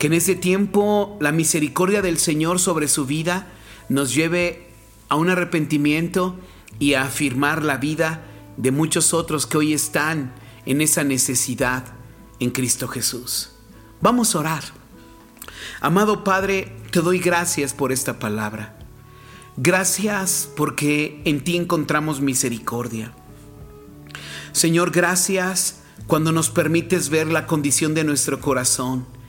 que 0.00 0.06
en 0.06 0.14
ese 0.14 0.34
tiempo 0.34 1.18
la 1.20 1.30
misericordia 1.30 2.00
del 2.00 2.16
Señor 2.16 2.58
sobre 2.58 2.88
su 2.88 3.04
vida 3.04 3.48
nos 3.90 4.14
lleve 4.14 4.66
a 5.10 5.16
un 5.16 5.28
arrepentimiento 5.28 6.36
y 6.78 6.94
a 6.94 7.02
afirmar 7.02 7.62
la 7.62 7.76
vida 7.76 8.22
de 8.56 8.70
muchos 8.70 9.12
otros 9.12 9.46
que 9.46 9.58
hoy 9.58 9.74
están 9.74 10.32
en 10.64 10.80
esa 10.80 11.04
necesidad 11.04 11.84
en 12.38 12.48
Cristo 12.50 12.88
Jesús. 12.88 13.52
Vamos 14.00 14.34
a 14.34 14.38
orar. 14.38 14.64
Amado 15.82 16.24
Padre, 16.24 16.74
te 16.90 17.02
doy 17.02 17.18
gracias 17.18 17.74
por 17.74 17.92
esta 17.92 18.18
palabra. 18.18 18.78
Gracias 19.58 20.48
porque 20.56 21.20
en 21.26 21.44
ti 21.44 21.58
encontramos 21.58 22.22
misericordia. 22.22 23.12
Señor, 24.52 24.92
gracias 24.92 25.82
cuando 26.06 26.32
nos 26.32 26.48
permites 26.48 27.10
ver 27.10 27.26
la 27.26 27.46
condición 27.46 27.92
de 27.92 28.04
nuestro 28.04 28.40
corazón. 28.40 29.19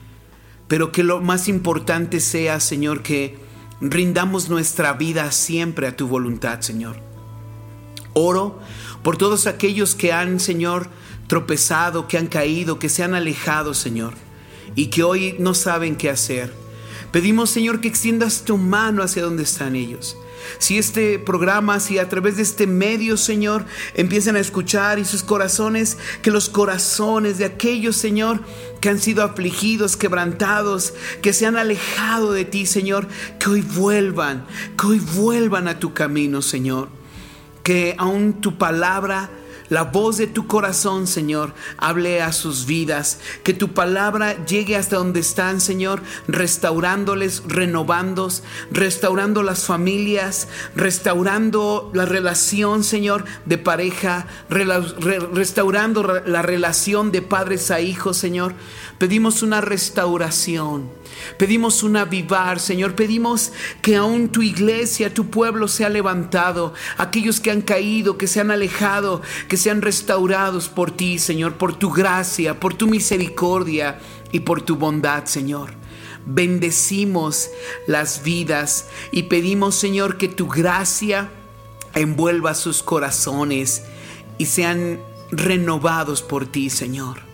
Pero 0.72 0.90
que 0.90 1.02
lo 1.02 1.20
más 1.20 1.48
importante 1.48 2.18
sea, 2.18 2.58
Señor, 2.58 3.02
que 3.02 3.36
rindamos 3.82 4.48
nuestra 4.48 4.94
vida 4.94 5.30
siempre 5.30 5.86
a 5.86 5.98
tu 5.98 6.08
voluntad, 6.08 6.62
Señor. 6.62 6.96
Oro 8.14 8.58
por 9.02 9.18
todos 9.18 9.46
aquellos 9.46 9.94
que 9.94 10.14
han, 10.14 10.40
Señor, 10.40 10.88
tropezado, 11.26 12.08
que 12.08 12.16
han 12.16 12.26
caído, 12.26 12.78
que 12.78 12.88
se 12.88 13.02
han 13.02 13.14
alejado, 13.14 13.74
Señor, 13.74 14.14
y 14.74 14.86
que 14.86 15.02
hoy 15.02 15.36
no 15.38 15.52
saben 15.52 15.94
qué 15.94 16.08
hacer. 16.08 16.54
Pedimos, 17.12 17.50
Señor, 17.50 17.82
que 17.82 17.88
extiendas 17.88 18.46
tu 18.46 18.56
mano 18.56 19.02
hacia 19.02 19.24
donde 19.24 19.42
están 19.42 19.76
ellos. 19.76 20.16
Si 20.58 20.78
este 20.78 21.18
programa, 21.18 21.80
si 21.80 21.98
a 21.98 22.08
través 22.08 22.36
de 22.36 22.42
este 22.42 22.66
medio, 22.66 23.18
Señor, 23.18 23.66
empiezan 23.94 24.36
a 24.36 24.40
escuchar 24.40 24.98
y 24.98 25.04
sus 25.04 25.22
corazones, 25.22 25.98
que 26.22 26.30
los 26.30 26.48
corazones 26.48 27.36
de 27.36 27.44
aquellos, 27.44 27.96
Señor, 27.96 28.40
que 28.82 28.90
han 28.90 28.98
sido 28.98 29.22
afligidos, 29.22 29.96
quebrantados, 29.96 30.92
que 31.22 31.32
se 31.32 31.46
han 31.46 31.56
alejado 31.56 32.32
de 32.32 32.44
ti, 32.44 32.66
Señor, 32.66 33.06
que 33.38 33.48
hoy 33.48 33.60
vuelvan, 33.62 34.44
que 34.76 34.86
hoy 34.88 34.98
vuelvan 34.98 35.68
a 35.68 35.78
tu 35.78 35.94
camino, 35.94 36.42
Señor. 36.42 36.88
Que 37.62 37.94
aún 37.96 38.40
tu 38.40 38.58
palabra 38.58 39.30
la 39.72 39.84
voz 39.84 40.18
de 40.18 40.26
tu 40.26 40.46
corazón, 40.46 41.06
Señor, 41.06 41.54
hable 41.78 42.20
a 42.20 42.32
sus 42.32 42.66
vidas. 42.66 43.20
Que 43.42 43.54
tu 43.54 43.68
palabra 43.72 44.44
llegue 44.44 44.76
hasta 44.76 44.96
donde 44.96 45.20
están, 45.20 45.62
Señor, 45.62 46.02
restaurándoles, 46.28 47.42
renovándolos, 47.46 48.42
restaurando 48.70 49.42
las 49.42 49.64
familias, 49.64 50.48
restaurando 50.76 51.90
la 51.94 52.04
relación, 52.04 52.84
Señor, 52.84 53.24
de 53.46 53.56
pareja, 53.56 54.26
restaurando 55.32 56.02
re- 56.02 56.22
la 56.28 56.42
relación 56.42 57.10
de 57.10 57.22
padres 57.22 57.70
a 57.70 57.80
hijos, 57.80 58.18
Señor. 58.18 58.52
Pedimos 59.02 59.42
una 59.42 59.60
restauración. 59.60 60.88
Pedimos 61.36 61.82
un 61.82 61.96
avivar, 61.96 62.60
Señor. 62.60 62.94
Pedimos 62.94 63.50
que 63.82 63.96
aún 63.96 64.28
tu 64.28 64.42
iglesia, 64.42 65.12
tu 65.12 65.28
pueblo 65.28 65.66
sea 65.66 65.88
levantado. 65.88 66.72
Aquellos 66.98 67.40
que 67.40 67.50
han 67.50 67.62
caído, 67.62 68.16
que 68.16 68.28
se 68.28 68.38
han 68.38 68.52
alejado, 68.52 69.20
que 69.48 69.56
sean 69.56 69.82
restaurados 69.82 70.68
por 70.68 70.92
ti, 70.92 71.18
Señor, 71.18 71.54
por 71.54 71.76
tu 71.76 71.90
gracia, 71.90 72.60
por 72.60 72.74
tu 72.74 72.86
misericordia 72.86 73.98
y 74.30 74.38
por 74.38 74.62
tu 74.62 74.76
bondad, 74.76 75.24
Señor. 75.24 75.74
Bendecimos 76.24 77.50
las 77.88 78.22
vidas 78.22 78.86
y 79.10 79.24
pedimos, 79.24 79.74
Señor, 79.74 80.16
que 80.16 80.28
tu 80.28 80.46
gracia 80.46 81.28
envuelva 81.96 82.54
sus 82.54 82.84
corazones 82.84 83.82
y 84.38 84.46
sean 84.46 85.00
renovados 85.32 86.22
por 86.22 86.46
ti, 86.46 86.70
Señor. 86.70 87.31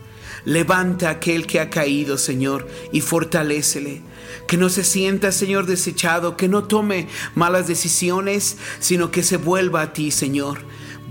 Levanta 0.49 1.09
a 1.09 1.13
aquel 1.13 1.47
que 1.47 1.61
ha 1.61 1.69
caído, 1.69 2.17
Señor, 2.17 2.67
y 2.91 3.03
fortalécele. 3.03 4.01
Que 4.47 4.57
no 4.57 4.71
se 4.71 4.83
sienta, 4.83 5.31
Señor, 5.31 5.67
desechado, 5.67 6.39
que 6.39 6.49
no 6.49 6.65
tome 6.65 7.07
malas 7.35 7.67
decisiones, 7.67 8.57
sino 8.81 9.11
que 9.11 9.23
se 9.23 9.37
vuelva 9.37 9.83
a 9.83 9.93
ti, 9.93 10.11
Señor. 10.11 10.61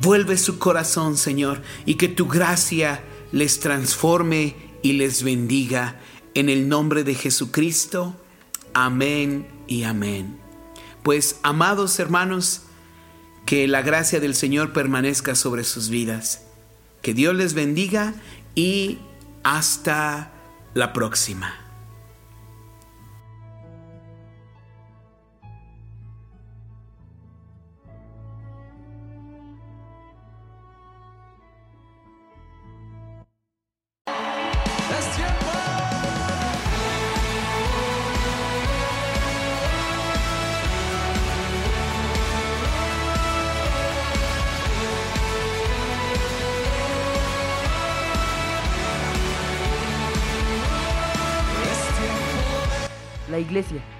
Vuelve 0.01 0.39
su 0.39 0.57
corazón, 0.57 1.17
Señor, 1.17 1.61
y 1.85 1.95
que 1.95 2.07
tu 2.07 2.27
gracia 2.27 3.03
les 3.31 3.59
transforme 3.59 4.55
y 4.81 4.93
les 4.93 5.21
bendiga. 5.21 5.99
En 6.33 6.49
el 6.49 6.67
nombre 6.67 7.03
de 7.03 7.13
Jesucristo. 7.13 8.15
Amén 8.73 9.47
y 9.67 9.83
amén. 9.83 10.39
Pues, 11.03 11.39
amados 11.43 11.99
hermanos, 11.99 12.63
que 13.45 13.67
la 13.67 13.83
gracia 13.83 14.19
del 14.19 14.33
Señor 14.33 14.73
permanezca 14.73 15.35
sobre 15.35 15.63
sus 15.63 15.89
vidas. 15.89 16.41
Que 17.03 17.13
Dios 17.13 17.35
les 17.35 17.53
bendiga 17.53 18.15
y 18.55 18.97
hasta 19.55 20.29
la 20.73 20.91
próxima. 20.91 21.66